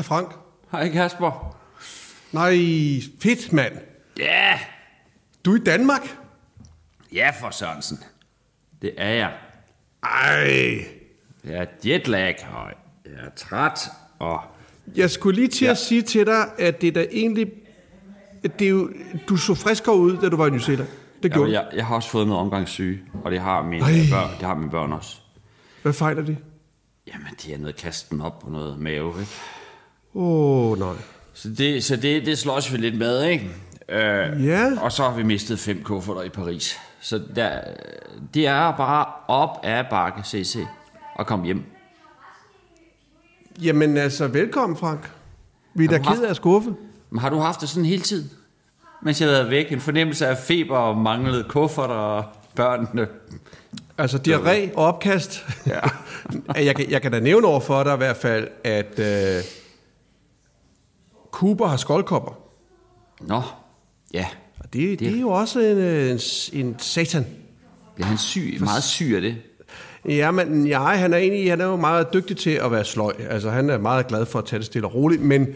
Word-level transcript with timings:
Hej 0.00 0.04
Frank. 0.04 0.32
Hej 0.72 0.88
Kasper. 0.92 1.56
Nej, 2.32 2.52
fedt 3.22 3.52
mand. 3.52 3.72
Ja, 4.18 4.58
Du 5.44 5.52
er 5.52 5.56
i 5.60 5.64
Danmark? 5.64 6.00
ja 7.12 7.30
for 7.40 7.50
Sørensen. 7.50 7.98
Det 8.82 8.94
er 8.96 9.08
jeg. 9.08 9.32
Ej. 10.02 10.84
Jeg 11.44 11.54
er 11.62 11.64
jetlag, 11.84 12.36
og 12.52 12.70
jeg 13.04 13.26
er 13.26 13.30
træt, 13.36 13.80
og 14.18 14.40
Jeg 14.96 15.10
skulle 15.10 15.36
lige 15.36 15.48
til 15.48 15.64
ja. 15.64 15.70
At 15.70 15.78
sige 15.78 16.02
til 16.02 16.26
dig, 16.26 16.44
at 16.58 16.80
det 16.80 16.88
er 16.88 16.92
da 16.92 17.06
egentlig... 17.10 17.52
Det 18.42 18.62
er 18.66 18.70
jo, 18.70 18.90
du 19.28 19.36
så 19.36 19.54
friskere 19.54 19.96
ud, 19.96 20.16
da 20.16 20.28
du 20.28 20.36
var 20.36 20.46
i 20.46 20.50
New 20.50 20.58
Zealand. 20.60 20.88
Det 21.22 21.32
gjorde 21.32 21.52
jeg, 21.52 21.66
jeg 21.74 21.86
har 21.86 21.94
også 21.94 22.10
fået 22.10 22.26
noget 22.26 22.40
omgangssyge, 22.40 23.00
og 23.24 23.30
det 23.30 23.40
har 23.40 23.62
mine 23.62 23.82
Ej. 23.84 23.90
børn, 24.10 24.30
det 24.38 24.46
har 24.46 24.54
mine 24.54 24.70
børn 24.70 24.92
også. 24.92 25.16
Hvad 25.82 25.92
fejler 25.92 26.22
de? 26.22 26.36
Jamen, 27.06 27.28
de 27.42 27.54
er 27.54 27.58
noget 27.58 27.76
kasten 27.76 28.20
op 28.20 28.38
på 28.38 28.50
noget 28.50 28.78
mave, 28.78 29.20
ikke? 29.20 29.32
Åh, 30.14 30.70
oh, 30.72 30.78
nej. 30.78 30.94
Så 31.34 31.48
det, 31.58 31.84
så 31.84 31.96
det, 31.96 32.26
det 32.26 32.38
slås 32.38 32.72
vi 32.72 32.78
lidt 32.78 32.98
med, 32.98 33.24
ikke? 33.24 33.50
Øh, 33.88 34.46
Ja. 34.46 34.70
Og 34.80 34.92
så 34.92 35.02
har 35.02 35.16
vi 35.16 35.22
mistet 35.22 35.58
fem 35.58 35.82
kufferter 35.82 36.22
i 36.22 36.28
Paris. 36.28 36.76
Så 37.00 37.20
der, 37.36 37.60
det 38.34 38.46
er 38.46 38.76
bare 38.76 39.06
op 39.28 39.60
af 39.62 39.86
bakke, 39.90 40.22
CC, 40.24 40.56
og 41.14 41.26
kom 41.26 41.42
hjem. 41.42 41.64
Jamen 43.62 43.96
altså, 43.96 44.26
velkommen 44.26 44.76
Frank. 44.78 45.10
Vi 45.74 45.84
er 45.84 45.88
da 45.88 45.98
ked 45.98 46.22
af 46.22 46.30
at 46.30 46.36
skuffe. 46.36 46.74
Men 47.10 47.18
har 47.20 47.30
du 47.30 47.38
haft 47.38 47.60
det 47.60 47.68
sådan 47.68 47.84
hele 47.84 48.02
tiden? 48.02 48.30
Mens 49.02 49.20
jeg 49.20 49.28
har 49.28 49.36
været 49.36 49.50
væk, 49.50 49.72
en 49.72 49.80
fornemmelse 49.80 50.26
af 50.26 50.38
feber 50.38 50.76
og 50.76 50.96
manglede 50.96 51.44
kufferter 51.48 51.94
og 51.94 52.24
børnene. 52.54 53.06
Altså, 53.98 54.18
diarré 54.28 54.74
og 54.76 54.84
opkast. 54.84 55.46
Ja. 55.66 55.80
jeg, 56.66 56.76
kan, 56.76 56.90
jeg 56.90 57.02
kan 57.02 57.12
da 57.12 57.20
nævne 57.20 57.46
over 57.46 57.60
for 57.60 57.82
dig 57.82 57.94
i 57.94 57.96
hvert 57.96 58.16
fald, 58.16 58.48
at 58.64 58.98
øh, 58.98 59.44
Cooper 61.30 61.66
har 61.66 61.76
skoldkopper. 61.76 62.32
Nå, 63.20 63.42
ja. 64.14 64.26
Og 64.58 64.72
det, 64.72 65.00
det 65.00 65.16
er 65.16 65.20
jo 65.20 65.28
også 65.30 65.60
en, 65.60 65.78
øh, 65.78 66.10
en, 66.10 66.20
en 66.52 66.78
satan. 66.78 67.26
Bliver 67.94 68.06
han 68.06 68.18
syg, 68.18 68.56
meget 68.60 68.82
syg 68.82 69.12
af 69.14 69.20
det? 69.20 69.36
Ja, 70.08 70.30
men 70.30 70.66
ja, 70.66 70.82
han 70.82 71.12
er 71.12 71.18
egentlig 71.18 71.50
han 71.50 71.60
er 71.60 71.64
jo 71.64 71.76
meget 71.76 72.12
dygtig 72.12 72.36
til 72.36 72.50
at 72.50 72.70
være 72.72 72.84
sløj. 72.84 73.12
Altså, 73.28 73.50
han 73.50 73.70
er 73.70 73.78
meget 73.78 74.06
glad 74.06 74.26
for 74.26 74.38
at 74.38 74.44
tage 74.44 74.58
det 74.58 74.66
stille 74.66 74.86
og 74.86 74.94
roligt, 74.94 75.22
men 75.22 75.46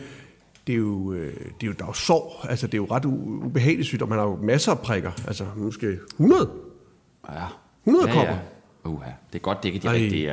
det 0.66 0.72
er 0.72 0.76
jo, 0.76 1.12
øh, 1.12 1.34
det 1.34 1.62
er 1.62 1.66
jo, 1.66 1.72
der 1.72 1.82
er 1.82 1.88
jo 1.88 1.92
sår. 1.92 2.46
Altså, 2.48 2.66
det 2.66 2.74
er 2.74 2.78
jo 2.78 2.86
ret 2.90 3.04
ubehageligt 3.04 3.86
sygdom. 3.88 4.10
Han 4.10 4.18
har 4.18 4.26
jo 4.26 4.38
masser 4.42 4.72
af 4.72 4.78
prikker. 4.78 5.10
Altså, 5.26 5.44
måske 5.56 5.98
100. 6.10 6.50
Ja. 7.32 7.44
100 7.84 8.08
ja, 8.08 8.14
kopper. 8.14 8.34
Ja. 8.84 8.90
Uh, 8.90 9.02
det 9.32 9.38
er 9.38 9.42
godt, 9.42 9.62
det 9.62 9.68
ikke 9.68 9.82
de 9.82 9.88
Ej. 9.88 9.94
rigtige 9.94 10.32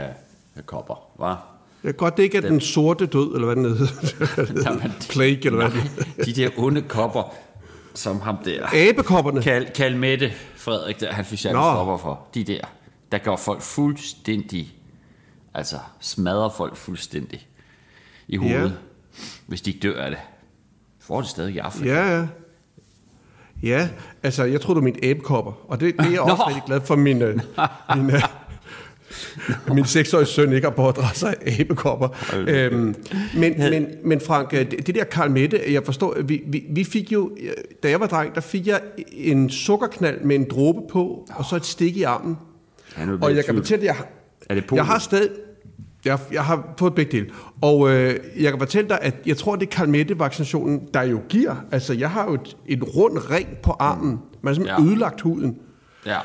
uh, 0.58 0.64
kopper, 0.66 0.96
hva'? 1.20 1.51
Er 1.84 1.92
godt, 1.92 2.18
det 2.18 2.24
ikke 2.24 2.38
er 2.38 2.42
den 2.42 2.62
sorte 2.62 3.06
død, 3.06 3.36
eller 3.36 3.46
hvad 3.46 3.56
den 3.56 3.66
hedder. 3.66 4.64
Jamen, 4.70 4.94
Plague, 5.12 5.46
eller 5.46 5.56
hvad 5.70 5.72
det 5.72 5.92
Nej, 6.18 6.26
de 6.26 6.34
der 6.34 6.50
onde 6.58 6.82
kopper, 6.82 7.34
som 7.94 8.22
ham 8.22 8.38
der... 8.46 8.90
Abekopperne. 8.90 9.42
Kal, 9.42 9.72
Kal 9.76 9.98
Mette 9.98 10.32
Frederik, 10.56 11.00
der, 11.00 11.12
han 11.12 11.26
fik 11.26 11.40
kopper 11.54 11.98
for. 11.98 12.28
De 12.34 12.44
der, 12.44 12.62
der 13.12 13.18
gør 13.18 13.36
folk 13.36 13.62
fuldstændig... 13.62 14.74
Altså, 15.54 15.76
smadrer 16.00 16.50
folk 16.50 16.76
fuldstændig 16.76 17.48
i 18.28 18.36
hovedet, 18.38 18.56
Ja. 18.56 18.64
ja. 18.64 18.72
hvis 19.48 19.62
de 19.62 19.72
ikke 19.72 19.88
dør 19.88 20.02
af 20.04 20.10
det. 20.12 20.20
Får 21.00 21.22
det 21.22 21.30
stadig 21.30 21.56
i 21.56 21.58
Afrika. 21.58 21.94
Ja, 21.94 22.18
ja. 22.20 22.28
Ja, 23.64 23.90
altså, 24.24 24.44
jeg 24.44 24.62
tror 24.62 24.74
du 24.74 24.82
mente 24.82 25.00
æbekopper. 25.04 25.52
Og 25.68 25.80
det, 25.80 25.98
det 25.98 26.06
er 26.06 26.12
jeg 26.12 26.22
også 26.22 26.36
Nå. 26.36 26.48
rigtig 26.48 26.64
glad 26.66 26.82
for, 26.82 26.96
min, 26.96 27.22
øh, 27.22 27.40
min, 29.76 29.86
seksårige 29.86 30.26
søn 30.26 30.54
ikke 30.54 30.68
har 30.68 30.76
pådraget 30.76 31.18
sig 31.18 31.36
æbekopper. 31.60 32.08
Øhm, 32.48 32.96
men, 33.36 33.54
men, 33.58 33.88
men 34.04 34.22
Frank, 34.22 34.54
øh, 34.54 34.72
det, 34.72 34.96
der 34.96 35.04
Karl 35.04 35.32
Mette, 35.32 35.62
jeg 35.72 35.82
forstår, 35.86 36.18
vi, 36.22 36.42
vi, 36.48 36.64
vi 36.70 36.84
fik 36.84 37.12
jo, 37.12 37.32
øh, 37.42 37.50
da 37.84 37.90
jeg 37.90 38.00
var 38.00 38.08
dreng, 38.08 38.36
der 38.36 38.42
fik 38.42 38.68
jeg 38.68 38.82
en 39.12 39.50
sukkerknald 39.50 40.22
med 40.22 40.36
en 40.36 40.48
dråbe 40.50 40.80
på, 40.92 41.28
og 41.36 41.46
så 41.46 41.56
et 41.56 41.66
stik 41.66 41.98
i 41.98 42.04
armen. 42.04 42.38
Og 43.22 43.36
jeg 43.36 43.46
kan 43.46 43.56
fortælle, 43.56 43.86
jeg, 43.86 43.96
Er 44.50 44.56
det 44.56 44.72
jeg 44.72 44.86
har 44.86 45.00
stadig... 45.00 45.30
Jeg, 46.06 46.20
jeg 46.32 46.46
har 46.46 46.74
fået 46.80 46.96
begge 46.96 47.12
dele. 47.12 47.30
Og 47.62 47.90
øh, 47.90 48.20
jeg 48.40 48.52
kan 48.52 48.60
fortælle 48.60 48.90
dig, 48.90 49.00
at 49.02 49.16
jeg 49.26 49.38
tror, 49.38 49.56
det 49.56 49.68
er 49.68 49.72
Kalmette-vaccinationen, 49.72 50.82
der 50.94 51.02
jo 51.02 51.22
giver. 51.30 51.56
Altså, 51.72 51.94
jeg 51.94 52.12
har 52.12 52.26
jo 52.26 52.34
et, 52.34 52.58
en 52.68 52.84
rund 52.84 53.18
ring 53.32 53.48
på 53.64 53.72
armen. 53.80 54.20
Man 54.42 54.48
har 54.48 54.54
simpelthen. 54.54 54.86
Ja. 54.86 54.92
ødelagt 54.92 55.22
huden. 55.22 55.58
Ja. 56.06 56.18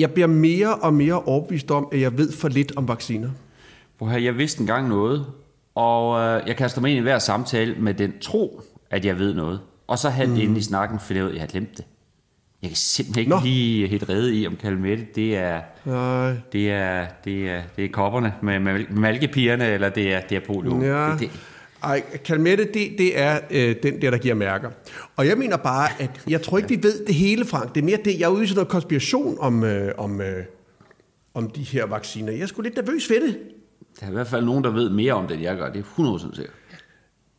Jeg 0.00 0.10
bliver 0.10 0.26
mere 0.26 0.74
og 0.74 0.94
mere 0.94 1.22
overbevist 1.22 1.70
om, 1.70 1.88
at 1.92 2.00
jeg 2.00 2.18
ved 2.18 2.32
for 2.32 2.48
lidt 2.48 2.72
om 2.76 2.88
vacciner. 2.88 3.30
At 4.02 4.08
høre, 4.08 4.22
jeg 4.22 4.38
vidste 4.38 4.60
engang 4.60 4.88
noget, 4.88 5.26
og 5.74 6.20
øh, 6.20 6.42
jeg 6.46 6.56
kaster 6.56 6.80
mig 6.80 6.90
ind 6.90 6.98
i 6.98 7.02
hver 7.02 7.18
samtale 7.18 7.74
med 7.74 7.94
den 7.94 8.12
tro, 8.20 8.62
at 8.90 9.04
jeg 9.04 9.18
ved 9.18 9.34
noget. 9.34 9.60
Og 9.86 9.98
så 9.98 10.08
halvt 10.08 10.32
mm. 10.32 10.40
inde 10.40 10.58
i 10.58 10.62
snakken, 10.62 11.00
for 11.00 11.14
jeg, 11.14 11.32
jeg 11.32 11.40
har 11.40 11.46
glemt 11.46 11.76
det. 11.76 11.84
Jeg 12.62 12.70
kan 12.70 12.76
simpelthen 12.76 13.20
ikke 13.20 13.30
Nå. 13.30 13.40
Lige 13.42 13.88
helt 13.88 14.08
redde 14.08 14.34
i, 14.34 14.46
om 14.46 14.56
Kalmette, 14.56 15.06
det 15.14 15.36
er, 15.36 15.60
Nej. 15.84 16.34
det 16.52 16.70
er, 16.70 17.06
det 17.24 17.50
er, 17.50 17.62
det 17.76 17.84
er 17.84 17.88
kopperne 17.88 18.34
med, 18.42 18.60
med 18.60 18.84
malkepigerne, 18.90 19.66
eller 19.66 19.88
det 19.88 20.14
er, 20.14 20.20
det 20.20 20.36
er 20.36 20.40
polio. 20.46 20.82
Ja. 20.82 21.10
Det, 21.10 21.20
det, 21.20 21.30
Ej, 21.82 22.02
Kalmette, 22.24 22.64
det, 22.64 22.92
det 22.98 23.18
er 23.20 23.40
øh, 23.50 23.76
den 23.82 24.02
der, 24.02 24.10
der 24.10 24.18
giver 24.18 24.34
mærker. 24.34 24.70
Og 25.16 25.26
jeg 25.26 25.38
mener 25.38 25.56
bare, 25.56 25.88
at 26.02 26.10
jeg 26.28 26.42
tror 26.42 26.58
ikke, 26.58 26.68
vi 26.68 26.82
ved 26.82 27.06
det 27.06 27.14
hele, 27.14 27.44
Frank. 27.44 27.74
Det 27.74 27.80
er 27.80 27.84
mere 27.84 27.98
det, 28.04 28.18
jeg 28.20 28.24
er 28.26 28.28
ude 28.30 28.44
i 28.44 28.46
sådan 28.46 28.56
noget 28.56 28.68
konspiration 28.68 29.36
om, 29.40 29.64
øh, 29.64 29.92
om, 29.98 30.20
øh, 30.20 30.44
om 31.34 31.50
de 31.50 31.62
her 31.62 31.86
vacciner. 31.86 32.32
Jeg 32.32 32.40
er 32.40 32.46
sgu 32.46 32.62
lidt 32.62 32.76
nervøs 32.76 33.10
ved 33.10 33.20
det. 33.28 33.38
der 34.00 34.06
er 34.06 34.10
i 34.10 34.12
hvert 34.12 34.28
fald 34.28 34.44
nogen, 34.44 34.64
der 34.64 34.70
ved 34.70 34.90
mere 34.90 35.12
om 35.12 35.26
det, 35.26 35.34
end 35.34 35.42
jeg 35.42 35.56
gør. 35.56 35.72
Det 35.72 35.78
er 35.78 35.84
100% 35.84 36.36
sikkert. 36.36 36.54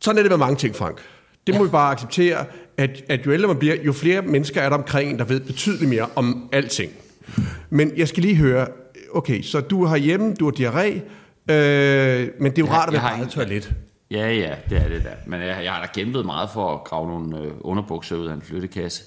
Sådan 0.00 0.18
er 0.18 0.22
det 0.22 0.30
med 0.32 0.38
mange 0.38 0.56
ting, 0.56 0.74
Frank. 0.76 0.98
Det 1.46 1.54
må 1.54 1.58
Ja. 1.60 1.64
vi 1.64 1.70
bare 1.70 1.92
acceptere, 1.92 2.44
at, 2.76 3.04
at 3.08 3.26
jo 3.26 3.32
ældre 3.32 3.48
man 3.48 3.56
bliver, 3.56 3.74
jo 3.82 3.92
flere 3.92 4.22
mennesker 4.22 4.60
er 4.60 4.68
der 4.68 4.76
omkring, 4.76 5.18
der 5.18 5.24
ved 5.24 5.40
betydeligt 5.40 5.88
mere 5.90 6.06
om 6.16 6.48
alting. 6.52 6.92
Men 7.70 7.92
jeg 7.96 8.08
skal 8.08 8.22
lige 8.22 8.36
høre, 8.36 8.66
okay, 9.14 9.42
så 9.42 9.60
du 9.60 9.84
har 9.84 9.96
hjemme, 9.96 10.34
du 10.34 10.44
har 10.44 10.52
diarré, 10.52 10.88
øh, 11.52 12.28
men 12.40 12.52
det 12.52 12.58
er 12.58 12.62
jo 12.62 12.66
Jeg- 12.66 12.74
rart 12.74 12.86
at 12.88 12.92
være 12.92 13.00
har 13.02 13.10
på 13.16 13.22
eget 13.22 13.30
toilet. 13.30 13.72
Ja, 14.12 14.32
ja, 14.32 14.54
det 14.70 14.78
er 14.78 14.88
det 14.88 15.04
da. 15.04 15.14
Men 15.26 15.40
jeg, 15.40 15.64
jeg 15.64 15.72
har 15.72 15.80
da 15.80 15.92
kæmpet 15.92 16.26
meget 16.26 16.50
for 16.50 16.74
at 16.74 16.84
grave 16.84 17.08
nogle 17.08 17.38
øh, 17.38 17.52
underbukser 17.60 18.16
ud 18.16 18.26
af 18.26 18.34
en 18.34 18.42
flyttekasse. 18.42 19.04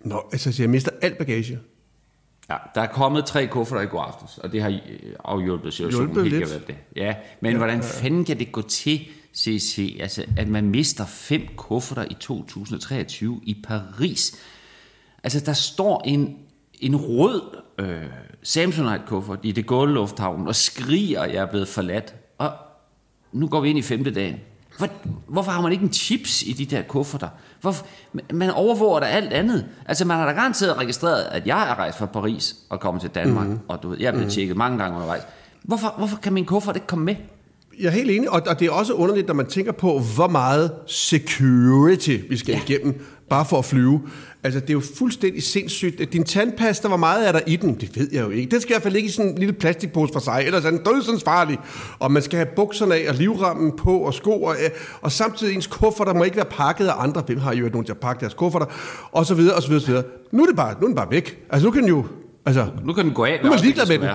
Nå, 0.00 0.28
altså, 0.32 0.52
så 0.52 0.62
jeg 0.62 0.70
mister 0.70 0.90
alt 1.02 1.18
bagage. 1.18 1.58
Ja, 2.50 2.56
der 2.74 2.80
er 2.80 2.86
kommet 2.86 3.24
tre 3.24 3.46
kufferter 3.46 3.82
i 3.82 3.86
går 3.86 4.00
aftes, 4.00 4.38
og 4.38 4.52
det 4.52 4.62
har 4.62 4.70
øh, 4.70 5.12
afhjulpet 5.24 5.72
situationen 5.72 6.14
Hjulpet 6.14 6.32
helt 6.32 6.38
lidt. 6.38 6.48
gevaldigt. 6.48 6.78
Ja, 6.96 7.14
men 7.40 7.52
ja, 7.52 7.58
hvordan 7.58 7.82
fanden 7.82 8.24
kan 8.24 8.38
det 8.38 8.52
gå 8.52 8.62
til, 8.62 9.08
CC, 9.34 9.96
altså, 10.00 10.24
at 10.36 10.48
man 10.48 10.64
mister 10.70 11.06
fem 11.06 11.42
kufferter 11.56 12.04
i 12.10 12.14
2023 12.20 13.40
i 13.42 13.64
Paris? 13.64 14.42
Altså, 15.22 15.40
der 15.40 15.52
står 15.52 16.02
en, 16.06 16.38
en 16.80 16.96
rød 16.96 17.42
øh, 17.78 18.02
Samsonite-kuffert 18.42 19.38
i 19.42 19.52
det 19.52 19.66
Gaulle 19.66 19.94
Lufthavn 19.94 20.46
og 20.48 20.54
skriger, 20.54 21.20
at 21.20 21.34
jeg 21.34 21.42
er 21.42 21.50
blevet 21.50 21.68
forladt. 21.68 22.14
Og 22.38 22.52
nu 23.32 23.46
går 23.46 23.60
vi 23.60 23.68
ind 23.68 23.78
i 23.78 23.82
femte 23.82 24.10
dagen. 24.10 24.36
Hvor, 24.78 24.88
hvorfor 25.28 25.50
har 25.50 25.60
man 25.60 25.72
ikke 25.72 25.84
en 25.84 25.92
chips 25.92 26.42
i 26.42 26.52
de 26.52 26.64
der 26.64 26.82
kufferter? 26.82 27.28
Hvorfor, 27.60 27.86
man 28.32 28.50
overvåger 28.50 29.00
da 29.00 29.06
alt 29.06 29.32
andet. 29.32 29.66
Altså, 29.86 30.04
man 30.04 30.16
har 30.16 30.26
da 30.26 30.32
garanteret 30.32 30.78
registreret, 30.78 31.22
at 31.22 31.46
jeg 31.46 31.70
er 31.70 31.74
rejst 31.74 31.98
fra 31.98 32.06
Paris 32.06 32.56
og 32.68 32.80
kommet 32.80 33.00
til 33.00 33.10
Danmark, 33.10 33.46
mm-hmm. 33.46 33.60
og 33.68 33.82
du 33.82 33.88
ved, 33.88 33.96
jeg 33.98 34.06
er 34.06 34.10
blevet 34.10 34.24
mm-hmm. 34.24 34.30
tjekket 34.30 34.56
mange 34.56 34.78
gange 34.78 34.94
undervejs. 34.94 35.22
Hvorfor, 35.62 35.94
hvorfor 35.98 36.16
kan 36.16 36.32
min 36.32 36.44
kuffert 36.44 36.76
ikke 36.76 36.86
komme 36.86 37.04
med? 37.04 37.14
Jeg 37.80 37.86
er 37.86 37.90
helt 37.90 38.10
enig, 38.10 38.30
og, 38.30 38.42
og 38.46 38.60
det 38.60 38.66
er 38.66 38.72
også 38.72 38.92
underligt, 38.92 39.26
når 39.26 39.34
man 39.34 39.46
tænker 39.46 39.72
på, 39.72 40.00
hvor 40.14 40.28
meget 40.28 40.72
security 40.86 42.16
vi 42.30 42.36
skal 42.36 42.52
ja. 42.52 42.60
igennem, 42.66 43.00
bare 43.30 43.44
for 43.44 43.58
at 43.58 43.64
flyve. 43.64 44.00
Altså, 44.44 44.60
det 44.60 44.68
er 44.70 44.72
jo 44.74 44.82
fuldstændig 44.98 45.42
sindssygt. 45.42 46.12
Din 46.12 46.24
tandpasta, 46.24 46.88
hvor 46.88 46.96
meget 46.96 47.28
er 47.28 47.32
der 47.32 47.40
i 47.46 47.56
den? 47.56 47.74
Det 47.74 47.96
ved 47.96 48.08
jeg 48.12 48.24
jo 48.24 48.30
ikke. 48.30 48.50
Den 48.50 48.60
skal 48.60 48.72
i 48.72 48.74
hvert 48.74 48.82
fald 48.82 48.94
ligge 48.94 49.08
i 49.08 49.12
sådan 49.12 49.30
en 49.30 49.38
lille 49.38 49.52
plastikpose 49.52 50.12
for 50.12 50.20
sig, 50.20 50.42
ellers 50.46 50.64
er 50.64 50.70
den 50.70 50.80
dødsens 50.84 51.24
farlig. 51.24 51.58
Og 51.98 52.12
man 52.12 52.22
skal 52.22 52.36
have 52.36 52.48
bukserne 52.56 52.94
af, 52.94 53.08
og 53.08 53.14
livrammen 53.14 53.72
på, 53.76 53.98
og 53.98 54.14
sko, 54.14 54.42
og, 54.42 54.54
øh, 54.64 54.70
og 55.00 55.12
samtidig 55.12 55.54
ens 55.54 55.66
kufferter 55.66 56.14
må 56.14 56.24
ikke 56.24 56.36
være 56.36 56.46
pakket 56.50 56.86
af 56.86 56.92
andre. 57.02 57.22
Hvem 57.26 57.38
har 57.38 57.54
jo 57.54 57.68
nogen 57.68 57.84
til 57.84 57.92
at 57.92 57.98
pakke 58.00 58.20
deres 58.20 58.34
kufferter? 58.34 58.66
Og 59.12 59.26
så 59.26 59.34
videre, 59.34 59.54
og 59.54 59.62
så 59.62 59.68
videre, 59.68 59.78
og 59.80 59.82
så 59.86 59.88
videre. 59.90 60.04
Nu 60.32 60.42
er 60.42 60.46
det 60.46 60.56
bare, 60.56 60.72
nu 60.72 60.80
er 60.82 60.86
den 60.86 60.94
bare 60.96 61.10
væk. 61.10 61.38
Altså, 61.50 61.66
nu 61.66 61.70
kan 61.72 61.82
den 61.82 61.88
jo... 61.88 62.04
Altså, 62.46 62.66
Nu 62.84 62.92
kan 62.92 63.04
den 63.04 63.14
gå 63.14 63.24
af. 63.24 63.38
nu 63.42 63.48
er 63.48 63.52
man 63.54 63.60
ligeglad 63.60 63.86
med 63.86 63.98
den. 63.98 64.08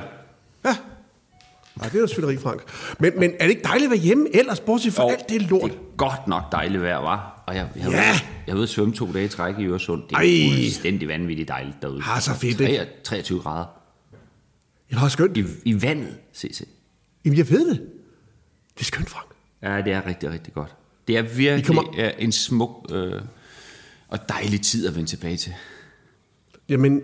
Ja. 0.65 0.75
Nej, 1.75 1.88
det 1.90 1.96
er 1.96 2.02
jo 2.02 2.08
selvfølgelig 2.08 2.42
Frank. 2.42 2.62
Men, 3.00 3.20
men 3.20 3.31
er 3.40 3.44
det 3.44 3.50
ikke 3.50 3.64
dejligt 3.64 3.86
at 3.86 3.92
være 3.92 4.00
hjemme 4.00 4.36
ellers, 4.36 4.60
bortset 4.60 4.94
fra 4.94 5.04
Og 5.04 5.12
alt 5.12 5.30
det 5.30 5.42
lort? 5.42 5.72
Det 5.72 5.78
er 5.78 5.96
godt 5.98 6.28
nok 6.28 6.52
dejligt 6.52 6.84
vejr, 6.84 6.98
var. 6.98 7.44
Og 7.48 7.56
jeg, 7.56 7.70
jeg, 7.75 7.84
Ja. 7.86 7.92
ja. 7.92 7.98
jeg, 8.02 8.16
jeg 8.48 8.56
ved 8.56 8.64
at 8.64 8.70
svømme 8.70 8.94
to 8.94 9.14
dage 9.14 9.25
i 9.25 9.28
træk 9.28 9.60
i 9.60 9.64
Øresund. 9.66 10.02
Det 10.10 10.12
er 10.12 10.18
Ej. 10.18 10.56
fuldstændig 10.56 11.08
vanvittigt 11.08 11.48
dejligt 11.50 11.81
derude. 11.81 12.02
Ah, 12.06 12.22
så 12.22 12.34
fedt, 12.34 12.62
ikke? 12.62 12.78
23, 12.78 12.86
23 13.04 13.40
grader. 13.40 13.66
Det 14.90 14.98
er 14.98 15.08
skønt. 15.08 15.38
I, 15.38 15.44
I 15.66 15.81
vandet, 15.81 16.18
CC. 16.36 16.68
Jamen, 17.25 17.38
jeg 17.38 17.50
ved 17.50 17.70
det. 17.70 17.80
Det 18.75 18.80
er 18.81 18.86
skønt, 18.86 19.10
Frank. 19.10 19.28
Ja, 19.62 19.81
det 19.81 19.94
er 19.94 20.08
rigtig, 20.08 20.30
rigtig 20.31 20.54
godt. 20.54 20.75
Det 21.08 21.18
er 21.18 21.22
virkelig 21.22 21.66
kommer- 21.66 21.84
kommer... 21.84 22.10
en 22.20 22.31
smuk 22.31 22.86
øh, 22.92 23.22
og 24.08 24.20
dejlig 24.30 24.62
tid 24.62 24.88
at 24.88 24.96
vende 24.96 25.10
tilbage 25.10 25.38
til. 25.38 25.54
Jamen, 26.70 27.02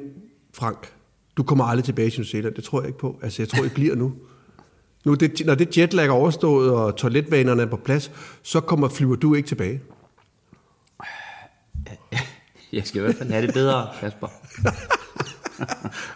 Frank, 0.54 0.92
du 1.38 1.44
kommer 1.44 1.64
aldrig 1.66 1.86
tilbage 1.86 2.10
til 2.10 2.20
New 2.20 2.26
Zealand. 2.28 2.56
Det 2.56 2.64
tror 2.64 2.82
jeg 2.82 2.88
ikke 2.88 3.00
på. 3.00 3.20
Altså, 3.24 3.42
jeg 3.42 3.50
tror, 3.50 3.64
I 3.66 3.70
bliver 3.70 3.96
nu. 3.96 4.14
Nu 5.10 5.16
det, 5.16 5.46
når 5.46 5.56
det 5.56 5.78
jetlag 5.78 6.08
er 6.08 6.12
overstået, 6.12 6.72
og 6.72 6.96
toiletvanerne 6.96 7.62
er 7.62 7.66
på 7.66 7.78
plads, 7.78 8.12
så 8.44 8.60
kommer 8.60 8.90
flyver 8.90 9.16
du 9.16 9.36
ikke 9.36 9.48
tilbage. 9.48 9.82
Jeg 12.74 12.86
skal 12.86 13.02
i 13.02 13.04
hvert 13.04 13.16
fald 13.16 13.32
have 13.32 13.48
det 13.48 13.54
bedre, 13.54 13.88
Kasper. 14.00 14.28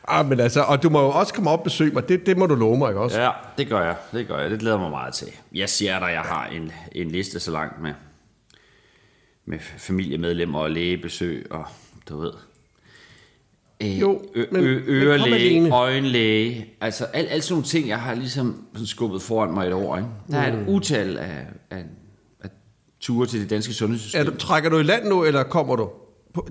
Ah, 0.07 0.25
men 0.25 0.39
altså, 0.39 0.61
og 0.61 0.83
du 0.83 0.89
må 0.89 1.01
jo 1.01 1.09
også 1.09 1.33
komme 1.33 1.49
op 1.49 1.59
og 1.59 1.63
besøge 1.63 1.91
mig. 1.91 2.09
Det, 2.09 2.25
det 2.25 2.37
må 2.37 2.45
du 2.45 2.55
love 2.55 2.77
mig, 2.77 2.89
ikke 2.89 3.01
også? 3.01 3.21
Ja, 3.21 3.31
det 3.57 3.67
gør 3.67 3.81
jeg. 3.81 3.95
Det 4.11 4.27
gør 4.27 4.39
jeg. 4.39 4.51
Det 4.51 4.59
glæder 4.59 4.77
mig 4.77 4.89
meget 4.89 5.13
til. 5.13 5.27
Jeg 5.53 5.69
siger 5.69 5.99
dig, 5.99 6.11
jeg 6.11 6.21
har 6.21 6.47
en, 6.47 6.71
en 6.91 7.07
liste 7.07 7.39
så 7.39 7.51
langt 7.51 7.81
med, 7.81 7.93
med 9.45 9.59
familiemedlemmer 9.59 10.59
og 10.59 10.71
lægebesøg 10.71 11.47
og 11.49 11.65
du 12.09 12.19
ved. 12.21 12.31
Øh, 13.83 14.01
Jo, 14.01 14.21
men- 14.51 14.63
ørelæge, 14.87 15.71
øjenlæge, 15.71 16.65
altså 16.81 17.05
al, 17.13 17.25
alle 17.25 17.41
sådan 17.41 17.53
nogle 17.53 17.65
ting, 17.65 17.87
jeg 17.87 17.99
har 17.99 18.15
ligesom 18.15 18.65
sådan 18.73 18.87
skubbet 18.87 19.21
foran 19.21 19.53
mig 19.53 19.67
et 19.67 19.73
år. 19.73 19.97
Ikke? 19.97 20.09
Der 20.31 20.37
er 20.37 20.53
et 20.53 20.65
utal 20.67 21.17
af, 21.17 21.45
af, 21.71 21.83
af 22.43 22.49
ture 23.01 23.27
til 23.27 23.41
det 23.41 23.49
danske 23.49 23.73
sundhedssystem. 23.73 24.21
Er 24.21 24.25
du, 24.25 24.35
trækker 24.37 24.69
du 24.69 24.79
i 24.79 24.83
land 24.83 25.07
nu, 25.07 25.23
eller 25.23 25.43
kommer 25.43 25.75
du? 25.75 25.89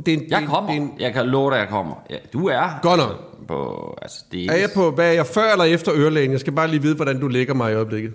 Det 0.06 0.14
er 0.14 0.18
en, 0.18 0.24
Jeg 0.30 0.42
er- 0.42 0.46
kommer. 0.46 0.70
Det 0.70 0.78
er, 0.78 0.82
en, 0.82 0.92
Jeg 1.00 1.12
kan 1.12 1.26
love 1.26 1.50
dig, 1.50 1.56
jeg 1.58 1.68
kommer. 1.68 1.94
Ja, 2.10 2.16
du 2.32 2.46
er. 2.48 2.78
Godt 2.82 2.98
nok. 3.00 3.46
På, 3.48 3.94
altså, 4.02 4.24
det 4.32 4.44
er 4.44 4.54
jeg 4.56 4.70
på, 4.74 4.90
hvad 4.90 5.08
er 5.08 5.12
jeg 5.12 5.26
før 5.26 5.52
eller 5.52 5.64
efter 5.64 5.92
ørelægen? 5.94 6.32
Jeg 6.32 6.40
skal 6.40 6.52
bare 6.52 6.68
lige 6.68 6.82
vide, 6.82 6.94
hvordan 6.94 7.20
du 7.20 7.28
lægger 7.28 7.54
mig 7.54 7.72
i 7.72 7.74
øjeblikket. 7.74 8.12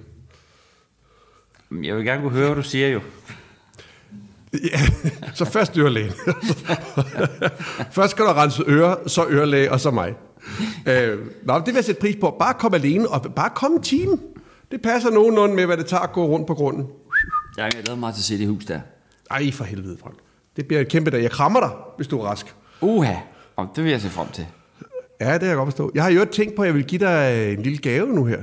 Jeg 1.84 1.96
vil 1.96 2.06
gerne 2.06 2.22
kunne 2.22 2.32
høre, 2.34 2.46
hvad 2.46 2.56
du 2.56 2.70
siger 2.70 2.88
jo. 2.88 3.00
Ja, 4.64 4.80
så 5.34 5.46
først 5.46 5.78
ørelægen. 5.78 6.12
først 7.98 8.12
skal 8.12 8.26
du 8.26 8.30
rense 8.32 8.64
ører, 8.68 8.96
så 9.08 9.26
ørelæge, 9.30 9.72
og 9.72 9.80
så 9.80 9.92
mig. 9.92 10.14
Øh, 10.88 11.20
nå, 11.46 11.58
det 11.58 11.66
vil 11.68 11.74
jeg 11.76 11.84
sætte 11.86 12.02
pris 12.02 12.16
på. 12.22 12.36
Bare 12.40 12.54
kom 12.54 12.74
alene, 12.74 13.10
og 13.10 13.34
bare 13.36 13.50
kom 13.56 13.72
en 13.72 13.82
time. 13.82 14.18
Det 14.72 14.82
passer 14.82 15.10
nogenlunde 15.12 15.56
med, 15.56 15.66
hvad 15.66 15.78
det 15.78 15.86
tager 15.86 16.02
at 16.02 16.12
gå 16.12 16.26
rundt 16.26 16.48
på 16.48 16.54
grunden. 16.54 16.88
Ja, 17.58 17.64
jeg 17.64 17.72
glæder 17.72 17.96
mig 17.96 18.14
til 18.14 18.20
at 18.22 18.24
se 18.24 18.38
det 18.38 18.48
hus 18.48 18.66
der. 18.66 18.80
Ej, 19.32 19.52
for 19.52 19.64
helvede, 19.64 19.98
Frank. 20.02 20.16
Det 20.56 20.68
bliver 20.68 20.82
et 20.82 20.88
kæmpe 20.88 21.12
dag. 21.12 21.22
Jeg 21.24 21.32
krammer 21.32 21.60
dig, 21.60 21.70
hvis 21.98 22.08
du 22.08 22.20
er 22.20 22.26
rask. 22.26 22.56
Uha, 22.82 23.14
Om 23.56 23.70
det 23.76 23.84
vil 23.84 23.92
jeg 23.92 24.02
se 24.02 24.10
frem 24.10 24.28
til. 24.34 24.46
Ja, 25.22 25.34
det 25.34 25.40
kan 25.40 25.50
jeg 25.50 25.56
godt 25.58 25.68
forstå. 25.68 25.92
Jeg 25.96 26.04
har 26.04 26.12
jo 26.12 26.26
tænkt 26.26 26.56
på, 26.56 26.62
at 26.62 26.66
jeg 26.66 26.76
vil 26.76 26.84
give 26.84 27.00
dig 27.00 27.54
en 27.54 27.62
lille 27.62 27.78
gave 27.78 28.08
nu 28.08 28.26
her. 28.26 28.40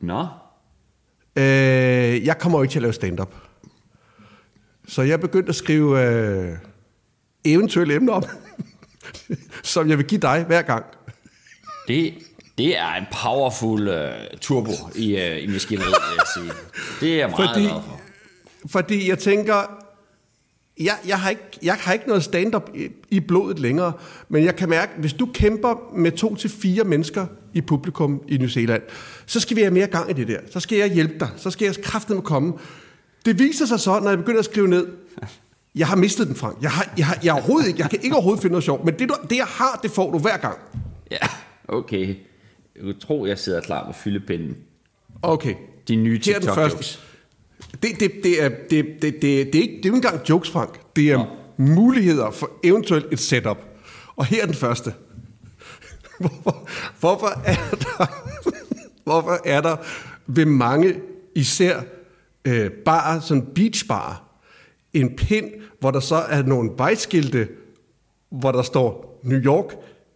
Nå, 0.00 0.26
Øh, 1.38 2.26
jeg 2.26 2.38
kommer 2.38 2.58
jo 2.58 2.62
ikke 2.62 2.72
til 2.72 2.78
at 2.78 2.82
lave 2.82 2.92
stand-up. 2.92 3.34
Så 4.88 5.02
jeg 5.02 5.12
er 5.12 5.16
begyndt 5.16 5.48
at 5.48 5.54
skrive 5.54 6.02
øh, 6.04 6.52
eventuelle 7.44 7.94
emner 7.94 8.12
op, 8.12 8.26
som 9.62 9.88
jeg 9.88 9.98
vil 9.98 10.06
give 10.06 10.20
dig 10.20 10.44
hver 10.46 10.62
gang. 10.62 10.84
det, 11.88 12.14
det 12.58 12.78
er 12.78 12.92
en 12.94 13.04
powerful 13.22 13.88
uh, 13.88 13.94
turbo 14.40 14.70
i, 14.94 15.14
uh, 15.14 15.42
i 15.42 15.46
maskineriet, 15.46 15.94
vil 16.10 16.16
jeg 16.18 16.26
sige. 16.34 16.52
Det 17.00 17.12
er 17.14 17.16
jeg 17.18 17.30
meget 17.30 17.50
Fordi- 17.50 17.60
glad 17.66 17.70
for. 17.82 18.00
Fordi 18.70 19.08
jeg 19.08 19.18
tænker, 19.18 19.82
jeg, 20.80 20.94
jeg, 21.06 21.20
har, 21.20 21.30
ikke, 21.30 21.42
jeg 21.62 21.74
har 21.74 21.92
ikke 21.92 22.08
noget 22.08 22.24
stand-up 22.24 22.70
i, 22.74 22.88
i 23.10 23.20
blodet 23.20 23.58
længere, 23.58 23.92
men 24.28 24.44
jeg 24.44 24.56
kan 24.56 24.68
mærke, 24.68 24.92
hvis 24.98 25.12
du 25.12 25.28
kæmper 25.34 25.92
med 25.96 26.12
to 26.12 26.34
til 26.36 26.50
fire 26.50 26.84
mennesker 26.84 27.26
i 27.54 27.60
publikum 27.60 28.22
i 28.28 28.36
New 28.36 28.48
Zealand, 28.48 28.82
så 29.26 29.40
skal 29.40 29.56
vi 29.56 29.60
have 29.62 29.74
mere 29.74 29.86
gang 29.86 30.10
i 30.10 30.12
det 30.12 30.28
der. 30.28 30.40
Så 30.50 30.60
skal 30.60 30.78
jeg 30.78 30.92
hjælpe 30.92 31.14
dig. 31.20 31.28
Så 31.36 31.50
skal 31.50 31.64
jeg 31.64 31.74
kraftedeme 31.82 32.22
komme. 32.22 32.52
Det 33.26 33.38
viser 33.38 33.66
sig 33.66 33.80
så, 33.80 34.00
når 34.00 34.08
jeg 34.08 34.18
begynder 34.18 34.38
at 34.38 34.44
skrive 34.44 34.68
ned, 34.68 34.86
jeg 35.74 35.86
har 35.86 35.96
mistet 35.96 36.26
den, 36.26 36.36
Frank. 36.36 36.62
Jeg, 36.62 36.70
har, 36.70 36.94
jeg, 36.98 37.06
har, 37.06 37.18
jeg, 37.24 37.32
overhovedet 37.32 37.68
ikke, 37.68 37.80
jeg 37.80 37.90
kan 37.90 37.98
ikke 38.02 38.16
overhovedet 38.16 38.42
finde 38.42 38.52
noget 38.52 38.64
sjovt, 38.64 38.84
men 38.84 38.98
det, 38.98 39.08
du, 39.08 39.14
det 39.30 39.36
jeg 39.36 39.46
har, 39.46 39.80
det 39.82 39.90
får 39.90 40.12
du 40.12 40.18
hver 40.18 40.36
gang. 40.36 40.58
Ja, 41.10 41.28
okay. 41.68 42.08
Jeg 42.74 42.82
kunne 42.82 43.00
tro, 43.00 43.26
jeg 43.26 43.38
sidder 43.38 43.60
klar 43.60 43.86
med 43.86 43.94
fyldepinden. 43.94 44.56
Okay. 45.22 45.54
De 45.88 45.96
nye 45.96 46.16
er 46.16 46.20
TikTok-jokes. 46.20 47.00
Det, 47.82 48.00
det, 48.00 48.10
det, 48.22 48.42
er, 48.42 48.48
det, 48.48 48.70
det, 48.70 49.02
det, 49.02 49.22
det, 49.22 49.34
er 49.34 49.38
ikke, 49.38 49.52
det 49.52 49.62
er 49.62 49.64
ikke 49.84 49.88
engang 49.88 50.28
jokes, 50.28 50.50
Frank. 50.50 50.80
Det 50.96 51.10
er 51.10 51.36
muligheder 51.56 52.30
for 52.30 52.50
eventuelt 52.64 53.06
et 53.12 53.18
setup. 53.18 53.58
Og 54.16 54.24
her 54.24 54.42
er 54.42 54.46
den 54.46 54.54
første. 54.54 54.94
Hvorfor, 56.20 56.68
hvorfor, 57.00 57.42
er 57.44 57.56
der, 57.70 58.06
hvorfor 59.04 59.40
er 59.44 59.60
der 59.60 59.76
ved 60.26 60.44
mange, 60.44 60.94
især 61.34 61.80
øh, 62.46 62.70
barer, 62.70 63.20
sådan 63.20 63.46
beachbarer, 63.54 64.22
en 64.92 65.16
pind, 65.16 65.50
hvor 65.80 65.90
der 65.90 66.00
så 66.00 66.16
er 66.16 66.42
nogle 66.42 66.70
vejskilte, 66.76 67.48
hvor 68.30 68.52
der 68.52 68.62
står 68.62 69.20
New 69.24 69.38
York 69.38 69.64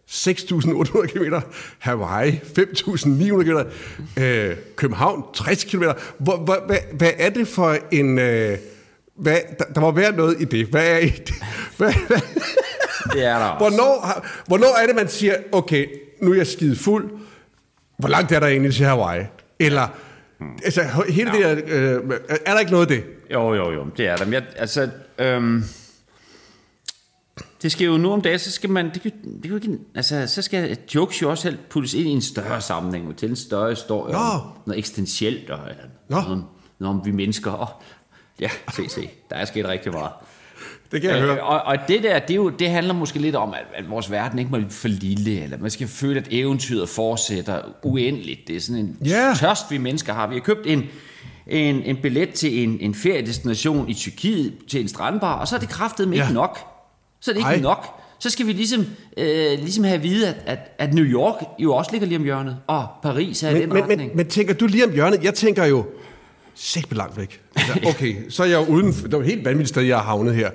6.800 0.09 1.07
km, 1.07 1.35
Hawaii 1.79 2.31
5.900 2.31 3.43
km, 3.43 3.57
øh, 4.21 4.55
København 4.75 5.23
60 5.33 5.63
km. 5.63 5.83
Hvor, 6.17 6.37
hvor, 6.37 6.63
hvad, 6.67 6.77
hvad 6.93 7.11
er 7.17 7.29
det 7.29 7.47
for 7.47 7.77
en... 7.91 8.19
Øh, 8.19 8.57
hvad, 9.15 9.37
der, 9.59 9.65
der 9.65 9.81
må 9.81 9.91
være 9.91 10.11
noget 10.15 10.41
i 10.41 10.45
det. 10.45 10.65
Hvad 10.67 10.87
er, 10.87 10.97
i 10.97 11.09
det? 11.09 11.33
Hvad, 11.77 11.93
hvad, 12.07 12.19
Det 13.13 13.25
er 13.25 13.39
der 13.39 13.45
også. 13.45 13.63
hvornår, 13.77 14.25
hvornår 14.47 14.81
er 14.81 14.87
det, 14.87 14.95
man 14.95 15.07
siger, 15.09 15.35
okay, 15.51 15.87
nu 16.21 16.31
er 16.31 16.35
jeg 16.35 16.47
skide 16.47 16.75
fuld. 16.75 17.11
Hvor 17.97 18.09
langt 18.09 18.31
er 18.31 18.39
der 18.39 18.47
egentlig 18.47 18.73
til 18.73 18.85
Hawaii? 18.85 19.25
Eller, 19.59 19.87
altså, 20.65 20.81
hele 21.09 21.31
ja. 21.37 21.55
det 21.55 21.67
der, 21.67 21.99
øh, 22.01 22.19
er 22.45 22.53
der 22.53 22.59
ikke 22.59 22.71
noget 22.71 22.91
af 22.91 22.97
det? 22.97 23.03
Jo, 23.33 23.53
jo, 23.53 23.71
jo, 23.71 23.85
det 23.97 24.07
er 24.07 24.15
der. 24.17 24.25
Men 24.25 24.33
jeg, 24.33 24.43
altså, 24.55 24.89
øhm, 25.19 25.63
det 27.61 27.71
skal 27.71 27.85
jo 27.85 27.97
nu 27.97 28.11
om 28.11 28.21
dagen, 28.21 28.39
så 28.39 28.51
skal 28.51 28.69
man, 28.69 28.85
det, 28.93 29.01
kan- 29.01 29.11
det 29.23 29.41
kan 29.41 29.49
jo 29.49 29.55
ikke, 29.55 29.77
altså, 29.95 30.27
så 30.27 30.41
skal 30.41 30.77
jokes 30.95 31.21
jo 31.21 31.29
også 31.29 31.41
selv 31.41 31.57
puttes 31.69 31.93
ind 31.93 32.07
i 32.07 32.11
en 32.11 32.21
større 32.21 32.61
sammenhæng, 32.61 33.17
til 33.17 33.29
en 33.29 33.35
større 33.35 33.69
historie, 33.69 34.13
Nå. 34.13 34.19
om 34.19 34.41
noget 34.65 34.79
eksistentielt, 34.79 35.49
og 35.49 35.59
Nå. 36.09 36.21
noget, 36.21 36.43
noget 36.79 36.95
om 36.99 37.05
vi 37.05 37.11
mennesker, 37.11 37.51
og 37.51 37.69
ja, 38.39 38.49
se, 38.73 38.89
se, 38.89 39.09
der 39.29 39.35
er 39.35 39.45
sket 39.45 39.67
rigtig 39.67 39.91
meget. 39.91 40.11
Det 40.91 41.01
kan 41.01 41.09
jeg 41.09 41.19
høre. 41.21 41.35
Øh, 41.37 41.49
og, 41.49 41.61
og 41.61 41.77
det 41.87 42.03
der, 42.03 42.19
det, 42.19 42.31
er 42.31 42.35
jo, 42.35 42.49
det 42.49 42.69
handler 42.69 42.93
måske 42.93 43.19
lidt 43.19 43.35
om, 43.35 43.53
at, 43.53 43.65
at 43.75 43.89
vores 43.89 44.11
verden 44.11 44.39
ikke 44.39 44.51
må 44.51 44.57
blive 44.57 44.69
for 44.71 44.87
lille, 44.87 45.43
eller 45.43 45.57
man 45.57 45.71
skal 45.71 45.87
føle, 45.87 46.19
at 46.19 46.27
eventyret 46.31 46.89
fortsætter 46.89 47.61
uendeligt. 47.83 48.39
Det 48.47 48.55
er 48.55 48.59
sådan 48.59 48.81
en 48.81 48.97
Ja. 49.05 49.33
tørst, 49.39 49.71
vi 49.71 49.77
mennesker 49.77 50.13
har. 50.13 50.27
Vi 50.27 50.35
har 50.35 50.41
købt 50.41 50.67
en, 50.67 50.83
en, 51.47 51.75
en 51.83 51.97
billet 52.01 52.29
til 52.33 52.63
en, 52.63 52.77
en 52.81 52.95
feriedestination 52.95 53.89
i 53.89 53.93
Tyrkiet, 53.93 54.53
til 54.69 54.81
en 54.81 54.87
strandbar, 54.87 55.33
og 55.33 55.47
så 55.47 55.55
er 55.55 55.59
det 55.59 55.69
kraftedeme 55.69 56.15
Ja. 56.15 56.21
ikke 56.23 56.33
nok. 56.33 56.59
Så 57.21 57.31
er 57.31 57.33
det 57.33 57.39
ikke 57.39 57.49
Ej. 57.49 57.59
nok. 57.59 57.85
Så 58.19 58.29
skal 58.29 58.47
vi 58.47 58.51
ligesom, 58.53 58.85
øh, 59.17 59.59
ligesom 59.59 59.83
have 59.83 59.95
at 59.95 60.03
vide, 60.03 60.27
at, 60.27 60.35
at, 60.45 60.59
at 60.77 60.93
New 60.93 61.05
York 61.05 61.35
jo 61.59 61.73
også 61.73 61.91
ligger 61.91 62.07
lige 62.07 62.17
om 62.17 62.23
hjørnet, 62.23 62.57
og 62.67 62.87
Paris 63.03 63.43
er 63.43 63.49
i 63.49 63.53
Men, 63.53 63.61
den 63.61 63.69
men, 63.69 63.77
retning. 63.81 64.01
men, 64.07 64.17
men 64.17 64.27
tænker 64.27 64.53
du 64.53 64.67
lige 64.67 64.85
om 64.85 64.91
hjørnet? 64.93 65.23
Jeg 65.23 65.33
tænker 65.33 65.65
jo, 65.65 65.85
sæt 66.55 66.85
langt 66.91 67.17
væk. 67.17 67.41
Altså, 67.55 67.73
okay, 67.87 68.15
så 68.29 68.43
er 68.43 68.47
jeg 68.47 68.67
jo 68.67 68.73
uden... 68.73 68.87
Det 68.91 69.11
var 69.11 69.19
et 69.19 69.25
helt 69.25 69.45
vanvittigt 69.45 69.69
sted, 69.69 69.83
jeg 69.83 69.97
har 69.97 70.03
havnet 70.03 70.35
her. 70.35 70.49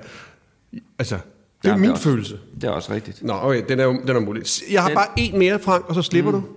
Altså, 0.99 1.15
det 1.15 1.21
er 1.63 1.69
Jamen, 1.69 1.81
min 1.81 1.91
også- 1.91 2.03
følelse. 2.03 2.39
Det 2.55 2.63
er 2.63 2.69
også 2.71 2.93
rigtigt. 2.93 3.23
Nå, 3.23 3.33
okay, 3.33 3.63
den 3.69 3.79
er 3.79 3.83
jo 3.83 3.91
den 4.07 4.15
er 4.15 4.19
mulig. 4.19 4.43
Jeg 4.71 4.81
har 4.81 4.89
Den- 4.89 4.95
bare 4.95 5.07
en 5.17 5.39
mere, 5.39 5.59
Frank, 5.59 5.85
og 5.89 5.95
så 5.95 6.01
slipper 6.01 6.31
mm. 6.31 6.41
du. 6.41 6.47